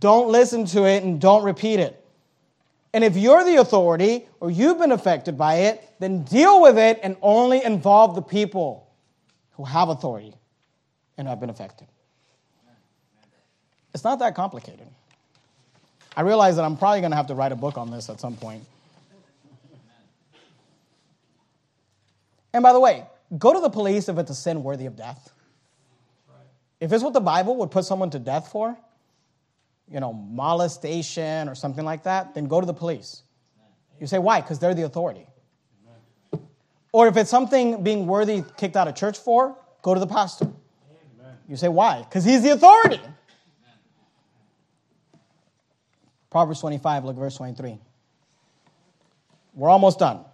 Don't 0.00 0.30
listen 0.30 0.64
to 0.66 0.84
it 0.84 1.02
and 1.02 1.20
don't 1.20 1.44
repeat 1.44 1.80
it. 1.80 2.00
And 2.92 3.02
if 3.02 3.16
you're 3.16 3.44
the 3.44 3.56
authority 3.56 4.26
or 4.40 4.50
you've 4.50 4.78
been 4.78 4.92
affected 4.92 5.36
by 5.36 5.54
it, 5.54 5.82
then 5.98 6.22
deal 6.22 6.62
with 6.62 6.78
it 6.78 7.00
and 7.02 7.16
only 7.22 7.62
involve 7.62 8.14
the 8.14 8.22
people 8.22 8.88
who 9.52 9.64
have 9.64 9.88
authority 9.88 10.34
and 11.18 11.26
have 11.28 11.40
been 11.40 11.50
affected. 11.50 11.88
It's 13.92 14.04
not 14.04 14.20
that 14.20 14.34
complicated. 14.34 14.86
I 16.16 16.22
realize 16.22 16.56
that 16.56 16.64
I'm 16.64 16.76
probably 16.76 17.00
going 17.00 17.10
to 17.10 17.16
have 17.16 17.26
to 17.28 17.34
write 17.34 17.52
a 17.52 17.56
book 17.56 17.76
on 17.76 17.90
this 17.90 18.08
at 18.08 18.20
some 18.20 18.36
point. 18.36 18.64
And 22.52 22.62
by 22.62 22.72
the 22.72 22.80
way, 22.80 23.04
go 23.36 23.52
to 23.52 23.60
the 23.60 23.70
police 23.70 24.08
if 24.08 24.18
it's 24.18 24.30
a 24.30 24.34
sin 24.34 24.62
worthy 24.62 24.86
of 24.86 24.96
death. 24.96 25.32
If 26.80 26.92
it's 26.92 27.02
what 27.02 27.12
the 27.12 27.20
Bible 27.20 27.56
would 27.56 27.70
put 27.70 27.84
someone 27.84 28.10
to 28.10 28.18
death 28.18 28.48
for, 28.50 28.76
you 29.88 30.00
know, 30.00 30.12
molestation 30.12 31.48
or 31.48 31.54
something 31.54 31.84
like 31.84 32.04
that, 32.04 32.34
then 32.34 32.46
go 32.46 32.60
to 32.60 32.66
the 32.66 32.74
police. 32.74 33.22
You 34.00 34.06
say, 34.06 34.18
why? 34.18 34.40
Because 34.40 34.58
they're 34.58 34.74
the 34.74 34.84
authority. 34.84 35.26
Or 36.92 37.08
if 37.08 37.16
it's 37.16 37.30
something 37.30 37.82
being 37.82 38.06
worthy 38.06 38.44
kicked 38.56 38.76
out 38.76 38.86
of 38.86 38.94
church 38.94 39.18
for, 39.18 39.56
go 39.82 39.94
to 39.94 40.00
the 40.00 40.06
pastor. 40.06 40.50
You 41.48 41.56
say, 41.56 41.68
why? 41.68 42.02
Because 42.02 42.24
he's 42.24 42.42
the 42.42 42.50
authority. 42.50 43.00
Proverbs 46.30 46.60
25, 46.60 47.04
look 47.04 47.16
verse 47.16 47.36
23. 47.36 47.78
We're 49.54 49.68
almost 49.68 49.98
done. 49.98 50.24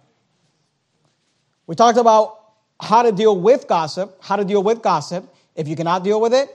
We 1.67 1.75
talked 1.75 1.97
about 1.97 2.40
how 2.81 3.03
to 3.03 3.11
deal 3.11 3.39
with 3.39 3.67
gossip, 3.67 4.17
how 4.21 4.35
to 4.35 4.43
deal 4.43 4.63
with 4.63 4.81
gossip. 4.81 5.33
If 5.55 5.67
you 5.67 5.75
cannot 5.75 6.03
deal 6.03 6.19
with 6.19 6.33
it, 6.33 6.49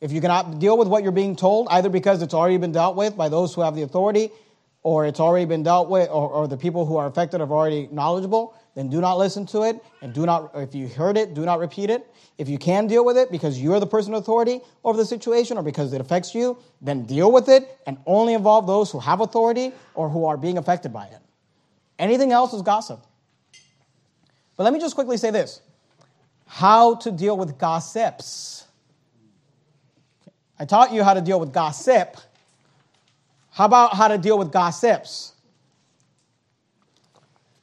if 0.00 0.12
you 0.12 0.20
cannot 0.20 0.58
deal 0.58 0.76
with 0.78 0.88
what 0.88 1.02
you're 1.02 1.12
being 1.12 1.36
told, 1.36 1.68
either 1.70 1.88
because 1.88 2.22
it's 2.22 2.34
already 2.34 2.58
been 2.58 2.72
dealt 2.72 2.96
with 2.96 3.16
by 3.16 3.28
those 3.28 3.54
who 3.54 3.62
have 3.62 3.74
the 3.74 3.82
authority, 3.82 4.30
or 4.82 5.06
it's 5.06 5.20
already 5.20 5.44
been 5.44 5.62
dealt 5.62 5.90
with, 5.90 6.08
or, 6.08 6.28
or 6.30 6.48
the 6.48 6.56
people 6.56 6.86
who 6.86 6.96
are 6.96 7.06
affected 7.06 7.40
are 7.40 7.50
already 7.50 7.88
knowledgeable, 7.92 8.54
then 8.74 8.88
do 8.88 9.00
not 9.00 9.18
listen 9.18 9.44
to 9.46 9.62
it. 9.62 9.82
And 10.00 10.14
do 10.14 10.24
not, 10.24 10.52
if 10.54 10.74
you 10.74 10.88
heard 10.88 11.16
it, 11.16 11.34
do 11.34 11.44
not 11.44 11.58
repeat 11.58 11.90
it. 11.90 12.06
If 12.38 12.48
you 12.48 12.56
can 12.56 12.86
deal 12.86 13.04
with 13.04 13.18
it 13.18 13.30
because 13.30 13.60
you're 13.60 13.80
the 13.80 13.86
person 13.86 14.14
of 14.14 14.22
authority 14.22 14.60
over 14.84 14.96
the 14.96 15.04
situation 15.04 15.58
or 15.58 15.62
because 15.62 15.92
it 15.92 16.00
affects 16.00 16.34
you, 16.34 16.56
then 16.80 17.04
deal 17.04 17.30
with 17.30 17.48
it 17.48 17.78
and 17.86 17.98
only 18.06 18.32
involve 18.32 18.66
those 18.66 18.90
who 18.90 19.00
have 19.00 19.20
authority 19.20 19.72
or 19.94 20.08
who 20.08 20.24
are 20.24 20.38
being 20.38 20.56
affected 20.56 20.92
by 20.92 21.06
it. 21.06 21.18
Anything 21.98 22.32
else 22.32 22.54
is 22.54 22.62
gossip. 22.62 23.04
But 24.60 24.64
let 24.64 24.74
me 24.74 24.78
just 24.78 24.94
quickly 24.94 25.16
say 25.16 25.30
this 25.30 25.62
how 26.44 26.96
to 26.96 27.10
deal 27.10 27.34
with 27.34 27.56
gossips. 27.56 28.66
I 30.58 30.66
taught 30.66 30.92
you 30.92 31.02
how 31.02 31.14
to 31.14 31.22
deal 31.22 31.40
with 31.40 31.50
gossip. 31.50 32.18
How 33.52 33.64
about 33.64 33.94
how 33.94 34.08
to 34.08 34.18
deal 34.18 34.38
with 34.38 34.52
gossips? 34.52 35.32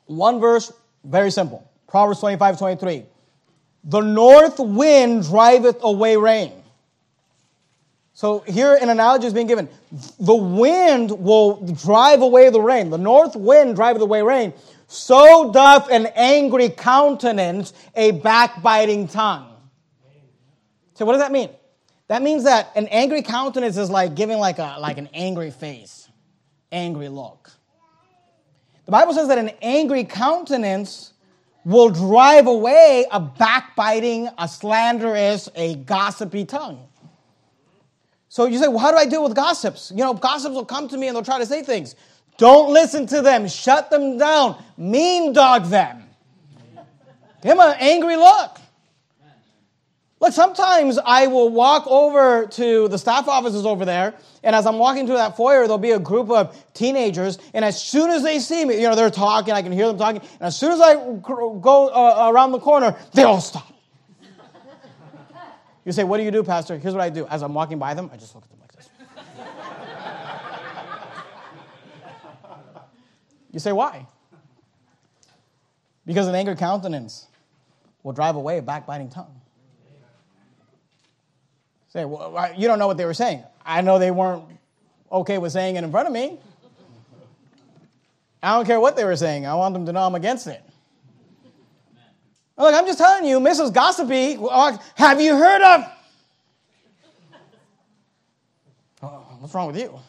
One 0.07 0.39
verse, 0.39 0.73
very 1.03 1.29
simple. 1.29 1.69
Proverbs 1.87 2.19
25, 2.19 2.57
23. 2.57 3.05
The 3.83 4.01
north 4.01 4.57
wind 4.57 5.21
driveth 5.25 5.77
away 5.83 6.17
rain. 6.17 6.51
So 8.15 8.39
here 8.47 8.73
an 8.73 8.89
analogy 8.89 9.27
is 9.27 9.33
being 9.33 9.45
given. 9.45 9.69
The 10.19 10.33
wind 10.35 11.11
will 11.11 11.61
drive 11.75 12.23
away 12.23 12.49
the 12.49 12.59
rain. 12.59 12.89
The 12.89 12.97
north 12.97 13.35
wind 13.35 13.75
driveth 13.75 14.01
away 14.01 14.23
rain. 14.23 14.51
So 14.87 15.51
doth 15.51 15.89
an 15.91 16.07
angry 16.15 16.69
countenance 16.69 17.73
a 17.95 18.11
backbiting 18.11 19.07
tongue. 19.07 19.53
So 20.93 21.05
what 21.05 21.11
does 21.11 21.21
that 21.21 21.31
mean? 21.31 21.49
That 22.07 22.21
means 22.21 22.45
that 22.45 22.71
an 22.75 22.87
angry 22.87 23.21
countenance 23.21 23.75
is 23.77 23.89
like 23.89 24.15
giving 24.15 24.37
like 24.37 24.59
a 24.59 24.77
like 24.79 24.97
an 24.97 25.09
angry 25.13 25.51
face, 25.51 26.09
angry 26.71 27.09
look. 27.09 27.51
The 28.85 28.91
Bible 28.91 29.13
says 29.13 29.27
that 29.27 29.37
an 29.37 29.51
angry 29.61 30.05
countenance 30.05 31.11
will 31.65 31.89
drive 31.89 32.47
away 32.47 33.05
a 33.11 33.19
backbiting, 33.19 34.29
a 34.37 34.47
slanderous, 34.47 35.49
a 35.53 35.75
gossipy 35.75 36.45
tongue. 36.45 36.87
So 38.29 38.45
you 38.45 38.57
say, 38.57 38.69
well, 38.69 38.77
how 38.77 38.91
do 38.91 38.97
I 38.97 39.05
deal 39.05 39.21
with 39.21 39.35
gossips? 39.35 39.91
You 39.93 40.03
know, 40.03 40.13
gossips 40.13 40.55
will 40.55 40.63
come 40.63 40.87
to 40.87 40.97
me 40.97 41.07
and 41.07 41.15
they'll 41.15 41.25
try 41.25 41.39
to 41.39 41.45
say 41.45 41.63
things. 41.63 41.95
Don't 42.37 42.71
listen 42.71 43.07
to 43.07 43.21
them. 43.21 43.47
Shut 43.47 43.89
them 43.89 44.17
down. 44.17 44.63
Mean 44.77 45.33
dog 45.33 45.65
them. 45.65 46.03
Give 47.41 47.57
them 47.57 47.59
an 47.59 47.75
angry 47.79 48.15
look. 48.15 48.59
Look, 50.19 50.33
sometimes 50.33 50.97
I 50.97 51.27
will 51.27 51.49
walk 51.49 51.85
over 51.85 52.47
to 52.47 52.87
the 52.87 52.97
staff 52.97 53.27
offices 53.27 53.67
over 53.67 53.85
there, 53.85 54.15
and 54.43 54.55
as 54.55 54.65
I'm 54.65 54.79
walking 54.79 55.05
through 55.05 55.17
that 55.17 55.37
foyer, 55.37 55.61
there'll 55.61 55.77
be 55.77 55.91
a 55.91 55.99
group 55.99 56.31
of 56.31 56.57
teenagers, 56.73 57.37
and 57.53 57.63
as 57.63 57.79
soon 57.79 58.09
as 58.09 58.23
they 58.23 58.39
see 58.39 58.65
me, 58.65 58.81
you 58.81 58.87
know, 58.87 58.95
they're 58.95 59.11
talking, 59.11 59.53
I 59.53 59.61
can 59.61 59.71
hear 59.71 59.85
them 59.85 59.99
talking, 59.99 60.21
and 60.21 60.41
as 60.41 60.57
soon 60.57 60.71
as 60.71 60.81
I 60.81 60.95
go 60.95 61.89
uh, 61.89 62.31
around 62.31 62.51
the 62.51 62.59
corner, 62.59 62.97
they 63.13 63.21
all 63.23 63.41
stop. 63.41 63.71
You 65.85 65.91
say, 65.91 66.03
What 66.03 66.17
do 66.17 66.23
you 66.23 66.31
do, 66.31 66.43
Pastor? 66.43 66.77
Here's 66.77 66.95
what 66.95 67.03
I 67.03 67.09
do. 67.09 67.27
As 67.27 67.43
I'm 67.43 67.53
walking 67.53 67.77
by 67.77 67.93
them, 67.93 68.09
I 68.11 68.17
just 68.17 68.33
look 68.33 68.43
at 68.43 68.49
them 68.49 68.59
like 68.59 68.71
this. 68.73 68.89
You 73.57 73.59
say, 73.59 73.71
Why? 73.71 74.05
Because 76.05 76.27
an 76.27 76.35
angry 76.35 76.55
countenance 76.55 77.25
will 78.03 78.13
drive 78.13 78.35
away 78.35 78.59
a 78.59 78.61
backbiting 78.61 79.09
tongue. 79.09 79.41
Say, 81.89 82.05
well, 82.05 82.53
you 82.55 82.67
don't 82.67 82.77
know 82.77 82.85
what 82.85 82.97
they 82.97 83.05
were 83.05 83.15
saying. 83.15 83.43
I 83.65 83.81
know 83.81 83.97
they 83.97 84.11
weren't 84.11 84.43
okay 85.11 85.39
with 85.39 85.51
saying 85.51 85.75
it 85.75 85.83
in 85.83 85.89
front 85.89 86.07
of 86.07 86.13
me. 86.13 86.37
I 88.43 88.55
don't 88.55 88.65
care 88.65 88.79
what 88.79 88.95
they 88.95 89.05
were 89.05 89.15
saying. 89.15 89.47
I 89.47 89.55
want 89.55 89.73
them 89.73 89.87
to 89.87 89.91
know 89.91 90.01
I'm 90.01 90.13
against 90.13 90.45
it. 90.45 90.61
Look, 92.57 92.75
I'm 92.75 92.85
just 92.85 92.99
telling 92.99 93.25
you, 93.25 93.39
Mrs. 93.39 93.73
Gossipy, 93.73 94.37
have 94.95 95.19
you 95.19 95.35
heard 95.35 95.61
of? 95.63 95.91
What's 99.39 99.55
wrong 99.55 99.67
with 99.67 99.77
you? 99.77 99.99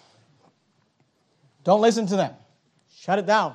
Don't 1.65 1.81
listen 1.81 2.07
to 2.09 2.17
them. 2.17 2.35
Shut 3.09 3.19
it 3.19 3.25
down. 3.25 3.55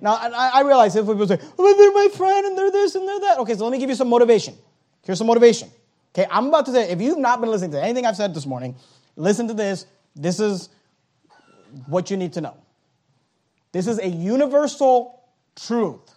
Now, 0.00 0.14
I, 0.14 0.52
I 0.54 0.62
realize 0.62 0.96
if 0.96 1.04
people 1.04 1.28
say, 1.28 1.38
oh, 1.58 1.76
they're 1.76 1.92
my 1.92 2.08
friend 2.16 2.46
and 2.46 2.56
they're 2.56 2.70
this 2.70 2.94
and 2.94 3.06
they're 3.06 3.20
that. 3.20 3.38
Okay, 3.40 3.54
so 3.54 3.64
let 3.64 3.72
me 3.72 3.78
give 3.78 3.90
you 3.90 3.94
some 3.94 4.08
motivation. 4.08 4.54
Here's 5.04 5.18
some 5.18 5.26
motivation. 5.26 5.68
Okay, 6.14 6.26
I'm 6.30 6.46
about 6.46 6.64
to 6.64 6.72
say, 6.72 6.88
if 6.90 6.98
you've 7.02 7.18
not 7.18 7.42
been 7.42 7.50
listening 7.50 7.72
to 7.72 7.82
anything 7.82 8.06
I've 8.06 8.16
said 8.16 8.32
this 8.32 8.46
morning, 8.46 8.74
listen 9.14 9.48
to 9.48 9.52
this. 9.54 9.84
This 10.14 10.40
is 10.40 10.70
what 11.88 12.10
you 12.10 12.16
need 12.16 12.32
to 12.32 12.40
know. 12.40 12.56
This 13.72 13.86
is 13.86 13.98
a 13.98 14.08
universal 14.08 15.24
truth. 15.56 16.14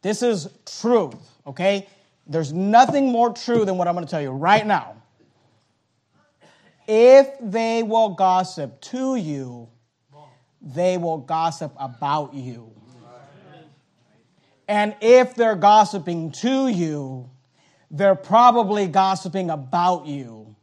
This 0.00 0.22
is 0.22 0.48
truth, 0.80 1.16
okay? 1.44 1.88
There's 2.28 2.52
nothing 2.52 3.10
more 3.10 3.32
true 3.32 3.64
than 3.64 3.78
what 3.78 3.88
I'm 3.88 3.94
going 3.94 4.06
to 4.06 4.10
tell 4.10 4.22
you 4.22 4.30
right 4.30 4.64
now. 4.64 4.94
If 6.86 7.30
they 7.40 7.82
will 7.82 8.10
gossip 8.10 8.80
to 8.82 9.16
you, 9.16 9.68
they 10.60 10.98
will 10.98 11.18
gossip 11.18 11.72
about 11.78 12.34
you. 12.34 12.72
And 14.68 14.94
if 15.00 15.34
they're 15.34 15.56
gossiping 15.56 16.30
to 16.32 16.68
you, 16.68 17.28
they're 17.90 18.14
probably 18.14 18.86
gossiping 18.86 19.50
about 19.50 20.06
you. 20.06 20.54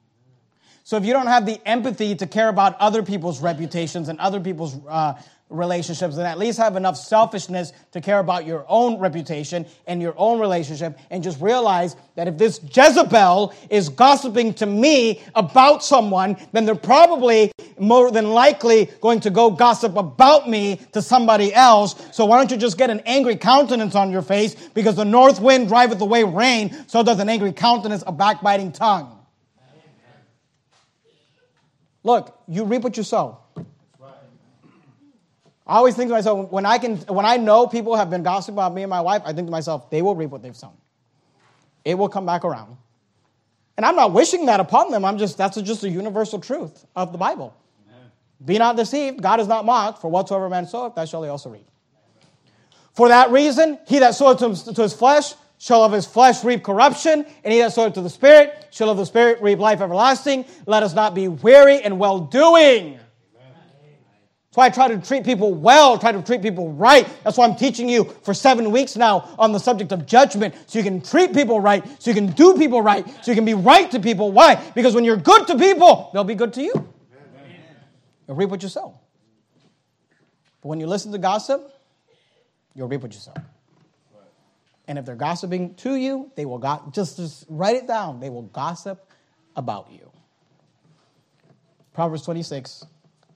So 0.83 0.95
if 0.95 1.03
you 1.03 1.11
don't 1.11 1.27
have 1.27 1.45
the 1.45 1.59
empathy 1.67 2.15
to 2.15 2.25
care 2.25 2.47
about 2.47 2.79
other 2.79 3.03
people's 3.03 3.41
reputations 3.41 4.07
and 4.07 4.17
other 4.21 4.39
people's 4.39 4.77
uh, 4.87 5.15
relationships, 5.49 6.17
and 6.17 6.27
at 6.27 6.37
least 6.37 6.57
have 6.57 6.75
enough 6.75 6.97
selfishness 6.97 7.71
to 7.91 8.01
care 8.01 8.19
about 8.19 8.45
your 8.45 8.65
own 8.67 8.99
reputation 8.99 9.65
and 9.85 10.01
your 10.01 10.13
own 10.17 10.39
relationship, 10.39 10.97
and 11.09 11.23
just 11.23 11.39
realize 11.39 11.95
that 12.15 12.27
if 12.27 12.37
this 12.37 12.59
Jezebel 12.63 13.53
is 13.69 13.89
gossiping 13.89 14.53
to 14.55 14.65
me 14.65 15.21
about 15.35 15.83
someone, 15.83 16.35
then 16.51 16.65
they're 16.65 16.75
probably 16.75 17.51
more 17.79 18.11
than 18.11 18.31
likely 18.31 18.89
going 19.01 19.19
to 19.21 19.29
go 19.29 19.49
gossip 19.49 19.95
about 19.95 20.49
me 20.49 20.81
to 20.91 21.01
somebody 21.01 21.53
else. 21.53 21.95
So 22.11 22.25
why 22.25 22.37
don't 22.37 22.51
you 22.51 22.57
just 22.57 22.77
get 22.77 22.89
an 22.89 23.01
angry 23.05 23.35
countenance 23.35 23.95
on 23.95 24.11
your 24.11 24.21
face? 24.21 24.55
Because 24.73 24.95
the 24.95 25.05
north 25.05 25.39
wind 25.39 25.67
driveth 25.67 26.01
away 26.01 26.23
rain, 26.23 26.75
so 26.87 27.03
does 27.03 27.19
an 27.19 27.29
angry 27.29 27.53
countenance 27.53 28.03
a 28.05 28.11
backbiting 28.11 28.71
tongue. 28.71 29.13
Look, 32.03 32.39
you 32.47 32.63
reap 32.63 32.83
what 32.83 32.95
you 32.95 33.03
sow. 33.03 33.39
I 35.68 35.76
always 35.76 35.95
think 35.95 36.09
to 36.09 36.13
myself, 36.13 36.49
when 36.49 36.65
I 36.65 36.78
can, 36.78 36.95
when 36.97 37.26
I 37.26 37.38
know 37.38 37.68
people 37.68 37.95
have 37.95 38.09
been 38.09 38.24
gossiping 38.24 38.55
about 38.55 38.74
me 38.74 38.84
and 38.84 38.89
my 38.89 39.01
wife, 39.01 39.22
I 39.26 39.34
think 39.34 39.47
to 39.47 39.51
myself, 39.51 39.89
they 39.89 40.01
will 40.01 40.15
reap 40.15 40.30
what 40.30 40.41
they've 40.41 40.55
sown. 40.55 40.74
It 41.84 41.97
will 41.97 42.09
come 42.09 42.26
back 42.26 42.45
around. 42.45 42.78
And 43.76 43.86
I'm 43.86 43.95
not 43.95 44.13
wishing 44.13 44.45
that 44.47 44.59
upon 44.59 44.91
them. 44.91 45.03
I'm 45.03 45.18
just, 45.18 45.38
that's 45.38 45.61
just 45.61 45.84
a 45.84 45.89
universal 45.89 46.39
truth 46.39 46.86
of 46.95 47.11
the 47.11 47.18
Bible. 47.18 47.55
Be 48.43 48.57
not 48.57 48.76
deceived, 48.78 49.22
God 49.22 49.39
is 49.39 49.47
not 49.47 49.65
mocked, 49.65 49.99
for 49.99 50.09
whatsoever 50.09 50.47
man 50.47 50.68
soweth, 50.68 50.95
that 50.95 51.09
shall 51.09 51.24
he 51.24 51.30
also 51.30 51.49
reap. 51.49 51.68
For 52.93 53.09
that 53.09 53.32
reason, 53.32 53.80
he 53.88 53.99
that 53.99 54.15
soweth 54.15 54.39
to 54.39 54.82
his 54.82 54.93
flesh 54.93 55.34
shall 55.57 55.84
of 55.84 55.91
his 55.91 56.05
flesh 56.05 56.43
reap 56.43 56.63
corruption, 56.63 57.26
and 57.43 57.53
he 57.53 57.59
that 57.59 57.74
soweth 57.74 57.95
to 57.95 58.01
the 58.01 58.09
Spirit 58.09 58.68
shall 58.72 58.89
of 58.89 58.97
the 58.97 59.05
Spirit 59.05 59.41
reap 59.41 59.59
life 59.59 59.82
everlasting. 59.82 60.45
Let 60.65 60.84
us 60.84 60.93
not 60.93 61.15
be 61.15 61.28
weary 61.28 61.84
in 61.84 61.97
well 61.97 62.20
doing. 62.20 62.99
Why 64.58 64.66
I 64.66 64.70
try 64.72 64.88
to 64.88 64.97
treat 64.97 65.24
people 65.24 65.53
well, 65.53 65.99
try 65.99 66.12
to 66.12 66.20
treat 66.24 66.41
people 66.41 66.72
right. 66.72 67.08
That's 67.24 67.38
why 67.38 67.45
I'm 67.45 67.55
teaching 67.55 67.88
you 67.88 68.05
for 68.24 68.34
seven 68.34 68.72
weeks 68.72 68.95
now 68.95 69.30
on 69.38 69.51
the 69.51 69.60
subject 69.60 69.91
of 69.91 70.08
judgment, 70.08 70.55
so 70.66 70.80
you 70.80 70.84
can 70.84 70.99
treat 70.99 71.32
people 71.32 71.62
right, 71.62 71.86
so 72.01 72.10
you 72.10 72.16
can 72.16 72.32
do 72.32 72.55
people 72.55 72.82
right, 72.82 73.08
so 73.24 73.30
you 73.30 73.36
can 73.36 73.45
be 73.45 73.53
right 73.53 73.91
to 73.91 73.99
people. 73.99 74.32
Why? 74.32 74.55
Because 74.74 74.95
when 74.95 75.03
you're 75.03 75.16
good 75.16 75.45
to 75.45 75.60
people, 75.60 76.10
they'll 76.12 76.24
be 76.24 76.34
good 76.34 76.53
to 76.53 76.64
you. 76.64 76.74
You'll 78.28 78.36
reap 78.36 78.49
what 78.49 78.64
you 78.64 78.70
sow. 78.70 78.99
But 80.64 80.70
when 80.70 80.80
you 80.80 80.88
listen 80.88 81.12
to 81.12 81.20
gossip, 81.20 81.72
you'll 82.74 82.88
reap 82.88 83.03
what 83.03 83.14
you 83.14 83.20
sow. 83.20 83.36
And 84.88 84.97
if 84.97 85.05
they're 85.05 85.14
gossiping 85.14 85.76
to 85.76 85.93
you, 85.93 86.32
they 86.34 86.45
will 86.45 86.58
go- 86.58 86.82
just, 86.91 87.18
just 87.18 87.45
write 87.47 87.76
it 87.76 87.86
down. 87.86 88.20
They 88.20 88.32
will 88.32 88.41
gossip 88.41 89.08
about 89.55 89.91
you. 89.91 90.10
Proverbs 91.93 92.24
26, 92.24 92.88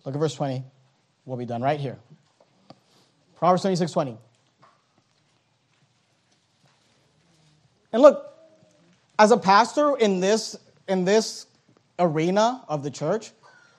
look 0.04 0.16
at 0.16 0.20
verse 0.20 0.34
20. 0.34 0.64
We'll 1.26 1.38
be 1.38 1.46
done 1.46 1.62
right 1.62 1.80
here. 1.80 1.98
Proverbs 3.38 3.62
26, 3.62 3.92
20. 3.92 4.18
And 7.94 8.02
look, 8.02 8.34
as 9.20 9.32
a 9.32 9.38
pastor 9.38 9.98
in 9.98 10.20
this, 10.20 10.58
in 10.88 11.06
this 11.06 11.46
arena 12.00 12.64
of 12.68 12.84
the 12.84 12.90
church, 12.90 13.32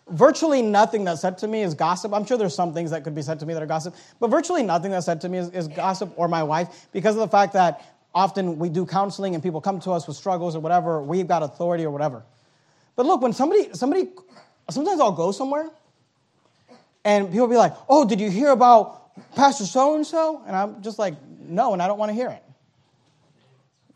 virtually 0.08 0.62
nothing 0.62 1.04
that's 1.04 1.20
said 1.20 1.38
to 1.38 1.48
me 1.48 1.62
is 1.62 1.74
gossip. 1.74 2.12
I'm 2.12 2.24
sure 2.24 2.36
there's 2.36 2.54
some 2.54 2.74
things 2.74 2.90
that 2.90 3.04
could 3.04 3.14
be 3.14 3.22
said 3.22 3.40
to 3.40 3.46
me 3.46 3.54
that 3.54 3.62
are 3.62 3.66
gossip, 3.66 3.94
but 4.20 4.28
virtually 4.28 4.62
nothing 4.62 4.90
that's 4.90 5.06
said 5.06 5.20
to 5.22 5.28
me 5.28 5.38
is, 5.38 5.48
is 5.50 5.68
gossip 5.68 6.12
or 6.16 6.28
my 6.28 6.42
wife 6.42 6.88
because 6.92 7.16
of 7.16 7.20
the 7.20 7.28
fact 7.28 7.52
that 7.54 7.84
often 8.14 8.58
we 8.58 8.68
do 8.68 8.84
counseling 8.84 9.34
and 9.34 9.42
people 9.42 9.60
come 9.60 9.80
to 9.80 9.90
us 9.90 10.06
with 10.06 10.16
struggles 10.16 10.54
or 10.54 10.60
whatever, 10.60 11.02
we've 11.02 11.26
got 11.26 11.42
authority 11.42 11.84
or 11.84 11.90
whatever. 11.90 12.22
But 12.94 13.06
look, 13.06 13.22
when 13.22 13.32
somebody, 13.32 13.70
somebody, 13.72 14.10
sometimes 14.68 15.00
I'll 15.00 15.12
go 15.12 15.32
somewhere 15.32 15.70
And 17.04 17.30
people 17.30 17.48
be 17.48 17.56
like, 17.56 17.74
oh, 17.88 18.04
did 18.04 18.20
you 18.20 18.30
hear 18.30 18.50
about 18.50 19.14
Pastor 19.34 19.64
so 19.64 19.96
and 19.96 20.06
so? 20.06 20.42
And 20.46 20.54
I'm 20.54 20.82
just 20.82 20.98
like, 20.98 21.14
no, 21.40 21.72
and 21.72 21.82
I 21.82 21.88
don't 21.88 21.98
want 21.98 22.10
to 22.10 22.14
hear 22.14 22.30
it. 22.30 22.42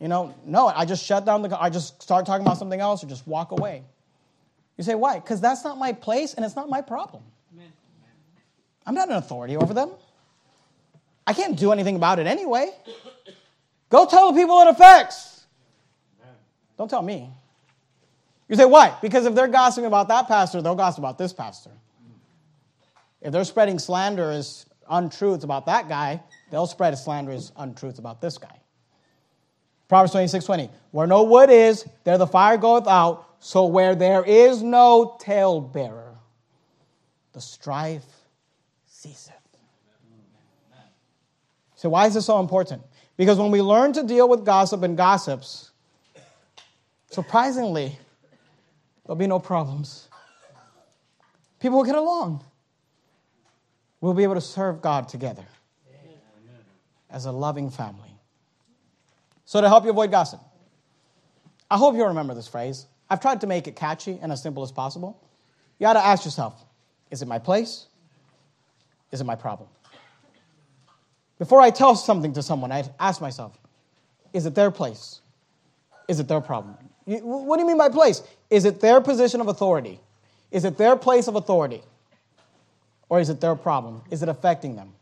You 0.00 0.08
know, 0.08 0.34
no, 0.44 0.66
I 0.66 0.84
just 0.84 1.04
shut 1.04 1.24
down 1.24 1.42
the, 1.42 1.60
I 1.60 1.70
just 1.70 2.02
start 2.02 2.26
talking 2.26 2.46
about 2.46 2.58
something 2.58 2.80
else 2.80 3.02
or 3.02 3.06
just 3.06 3.26
walk 3.26 3.52
away. 3.52 3.82
You 4.76 4.84
say, 4.84 4.94
why? 4.94 5.14
Because 5.18 5.40
that's 5.40 5.64
not 5.64 5.78
my 5.78 5.92
place 5.92 6.34
and 6.34 6.44
it's 6.44 6.56
not 6.56 6.68
my 6.68 6.82
problem. 6.82 7.22
I'm 8.84 8.94
not 8.94 9.08
an 9.08 9.16
authority 9.16 9.56
over 9.56 9.74
them. 9.74 9.90
I 11.26 11.32
can't 11.32 11.58
do 11.58 11.72
anything 11.72 11.96
about 11.96 12.18
it 12.18 12.26
anyway. 12.26 12.70
Go 13.88 14.06
tell 14.06 14.32
the 14.32 14.40
people 14.40 14.60
it 14.60 14.68
affects. 14.68 15.46
Don't 16.76 16.88
tell 16.88 17.02
me. 17.02 17.30
You 18.48 18.54
say, 18.54 18.64
why? 18.64 18.96
Because 19.02 19.26
if 19.26 19.34
they're 19.34 19.48
gossiping 19.48 19.86
about 19.86 20.08
that 20.08 20.28
pastor, 20.28 20.62
they'll 20.62 20.76
gossip 20.76 20.98
about 20.98 21.18
this 21.18 21.32
pastor. 21.32 21.70
If 23.20 23.32
they're 23.32 23.44
spreading 23.44 23.78
slanderous 23.78 24.66
untruths 24.88 25.44
about 25.44 25.66
that 25.66 25.88
guy, 25.88 26.22
they'll 26.50 26.66
spread 26.66 26.96
slanderous 26.98 27.52
untruths 27.56 27.98
about 27.98 28.20
this 28.20 28.38
guy. 28.38 28.60
Proverbs 29.88 30.12
26 30.12 30.44
20. 30.44 30.70
Where 30.90 31.06
no 31.06 31.22
wood 31.24 31.50
is, 31.50 31.86
there 32.04 32.18
the 32.18 32.26
fire 32.26 32.56
goeth 32.56 32.86
out. 32.86 33.24
So 33.38 33.66
where 33.66 33.94
there 33.94 34.24
is 34.24 34.62
no 34.62 35.16
talebearer, 35.20 36.16
the 37.32 37.40
strife 37.40 38.04
ceaseth. 38.86 39.34
So, 41.76 41.90
why 41.90 42.06
is 42.06 42.14
this 42.14 42.24
so 42.26 42.40
important? 42.40 42.82
Because 43.16 43.38
when 43.38 43.50
we 43.50 43.60
learn 43.62 43.92
to 43.92 44.02
deal 44.02 44.28
with 44.28 44.44
gossip 44.44 44.82
and 44.82 44.96
gossips, 44.96 45.70
surprisingly, 47.10 47.98
there'll 49.04 49.16
be 49.16 49.26
no 49.26 49.38
problems. 49.38 50.08
People 51.60 51.78
will 51.78 51.84
get 51.84 51.94
along. 51.94 52.42
We'll 54.06 54.14
be 54.14 54.22
able 54.22 54.36
to 54.36 54.40
serve 54.40 54.82
God 54.82 55.08
together 55.08 55.42
as 57.10 57.24
a 57.24 57.32
loving 57.32 57.70
family. 57.70 58.12
So, 59.44 59.60
to 59.60 59.68
help 59.68 59.82
you 59.82 59.90
avoid 59.90 60.12
gossip, 60.12 60.38
I 61.68 61.76
hope 61.76 61.96
you'll 61.96 62.06
remember 62.06 62.32
this 62.32 62.46
phrase. 62.46 62.86
I've 63.10 63.20
tried 63.20 63.40
to 63.40 63.48
make 63.48 63.66
it 63.66 63.74
catchy 63.74 64.20
and 64.22 64.30
as 64.30 64.40
simple 64.40 64.62
as 64.62 64.70
possible. 64.70 65.20
You 65.80 65.88
ought 65.88 65.94
to 65.94 66.06
ask 66.06 66.24
yourself 66.24 66.54
is 67.10 67.20
it 67.20 67.26
my 67.26 67.40
place? 67.40 67.86
Is 69.10 69.20
it 69.20 69.24
my 69.24 69.34
problem? 69.34 69.68
Before 71.40 71.60
I 71.60 71.70
tell 71.70 71.96
something 71.96 72.32
to 72.34 72.44
someone, 72.44 72.70
I 72.70 72.84
ask 73.00 73.20
myself 73.20 73.58
is 74.32 74.46
it 74.46 74.54
their 74.54 74.70
place? 74.70 75.20
Is 76.06 76.20
it 76.20 76.28
their 76.28 76.40
problem? 76.40 76.76
What 77.06 77.56
do 77.56 77.62
you 77.62 77.66
mean 77.66 77.76
by 77.76 77.88
place? 77.88 78.22
Is 78.50 78.66
it 78.66 78.80
their 78.80 79.00
position 79.00 79.40
of 79.40 79.48
authority? 79.48 79.98
Is 80.52 80.64
it 80.64 80.78
their 80.78 80.94
place 80.94 81.26
of 81.26 81.34
authority? 81.34 81.82
Or 83.08 83.20
is 83.20 83.28
it 83.28 83.40
their 83.40 83.54
problem? 83.54 84.02
Is 84.10 84.22
it 84.22 84.28
affecting 84.28 84.76
them? 84.76 84.92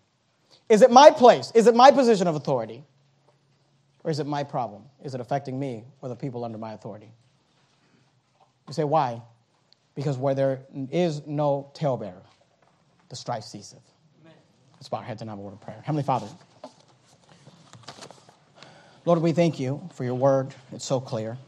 Is 0.69 0.83
it 0.83 0.91
my 0.91 1.11
place? 1.11 1.53
Is 1.55 1.67
it 1.67 1.75
my 1.75 1.91
position 1.91 2.27
of 2.27 2.35
authority? 2.35 2.85
Or 4.03 4.11
is 4.11 4.19
it 4.19 4.27
my 4.27 4.45
problem? 4.45 4.83
Is 5.03 5.15
it 5.15 5.21
affecting 5.21 5.59
me 5.59 5.85
or 6.03 6.09
the 6.09 6.17
people 6.17 6.45
under 6.45 6.59
my 6.59 6.75
authority? 6.75 7.11
You 8.69 8.75
say, 8.75 8.85
why? 8.85 9.23
Because 9.95 10.19
where 10.19 10.35
there 10.35 10.61
is 10.91 11.27
no 11.27 11.71
talebearer, 11.75 12.23
the 13.09 13.17
strife 13.17 13.45
ceaseth. 13.45 13.81
Let's 14.75 14.89
bow 14.89 14.99
our 14.99 15.05
heads 15.05 15.23
and 15.23 15.31
have 15.31 15.39
a 15.39 15.43
word 15.43 15.55
of 15.55 15.61
prayer. 15.61 15.81
Heavenly 15.83 16.03
Father, 16.03 16.27
Lord, 19.07 19.21
we 19.21 19.33
thank 19.33 19.61
you 19.61 19.89
for 19.95 20.05
your 20.05 20.15
word. 20.15 20.55
It's 20.73 20.85
so 20.85 21.01
clear. 21.01 21.39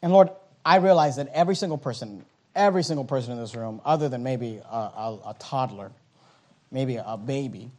And 0.00 0.12
Lord, 0.12 0.30
I 0.64 0.76
realize 0.76 1.16
that 1.16 1.28
every 1.32 1.54
single 1.54 1.78
person, 1.78 2.24
every 2.54 2.82
single 2.82 3.04
person 3.04 3.32
in 3.32 3.38
this 3.38 3.54
room, 3.54 3.80
other 3.84 4.08
than 4.08 4.22
maybe 4.22 4.60
a, 4.70 4.76
a, 4.76 5.18
a 5.26 5.36
toddler, 5.38 5.92
maybe 6.70 6.96
a 6.96 7.16
baby, 7.16 7.70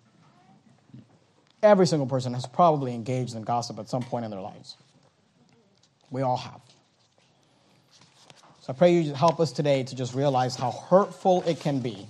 every 1.61 1.88
single 1.88 2.07
person 2.07 2.34
has 2.34 2.45
probably 2.45 2.93
engaged 2.93 3.36
in 3.36 3.43
gossip 3.43 3.80
at 3.80 3.89
some 3.89 4.03
point 4.03 4.26
in 4.26 4.32
their 4.32 4.41
lives. 4.41 4.76
We 6.11 6.21
all 6.21 6.38
have. 6.38 6.61
So 8.61 8.71
I 8.71 8.78
pray 8.78 8.93
you 8.93 9.13
help 9.13 9.39
us 9.39 9.51
today 9.51 9.84
to 9.84 9.95
just 9.95 10.13
realize 10.13 10.55
how 10.55 10.71
hurtful 10.71 11.43
it 11.45 11.59
can 11.59 11.80
be. 11.80 12.07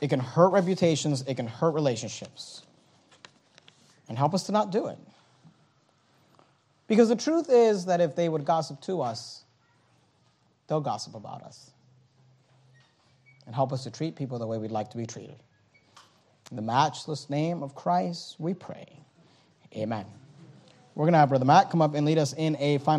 It 0.00 0.08
can 0.08 0.20
hurt 0.20 0.50
reputations, 0.50 1.22
it 1.26 1.34
can 1.34 1.46
hurt 1.46 1.72
relationships. 1.74 2.62
And 4.08 4.16
help 4.16 4.32
us 4.32 4.44
to 4.44 4.52
not 4.52 4.72
do 4.72 4.86
it. 4.86 4.98
Because 6.88 7.08
the 7.08 7.16
truth 7.16 7.46
is 7.48 7.84
that 7.84 8.00
if 8.00 8.16
they 8.16 8.28
would 8.28 8.44
gossip 8.44 8.80
to 8.82 9.02
us, 9.02 9.44
they'll 10.70 10.80
gossip 10.80 11.14
about 11.14 11.42
us. 11.42 11.72
And 13.44 13.54
help 13.54 13.72
us 13.72 13.82
to 13.82 13.90
treat 13.90 14.14
people 14.14 14.38
the 14.38 14.46
way 14.46 14.56
we'd 14.56 14.70
like 14.70 14.88
to 14.90 14.96
be 14.96 15.04
treated. 15.04 15.42
In 16.50 16.56
the 16.56 16.62
matchless 16.62 17.28
name 17.28 17.62
of 17.62 17.74
Christ, 17.74 18.36
we 18.38 18.54
pray. 18.54 18.86
Amen. 19.76 20.06
We're 20.94 21.04
going 21.04 21.12
to 21.12 21.18
have 21.18 21.28
Brother 21.28 21.44
Matt 21.44 21.70
come 21.70 21.82
up 21.82 21.94
and 21.94 22.06
lead 22.06 22.18
us 22.18 22.32
in 22.32 22.56
a 22.60 22.78
final. 22.78 22.98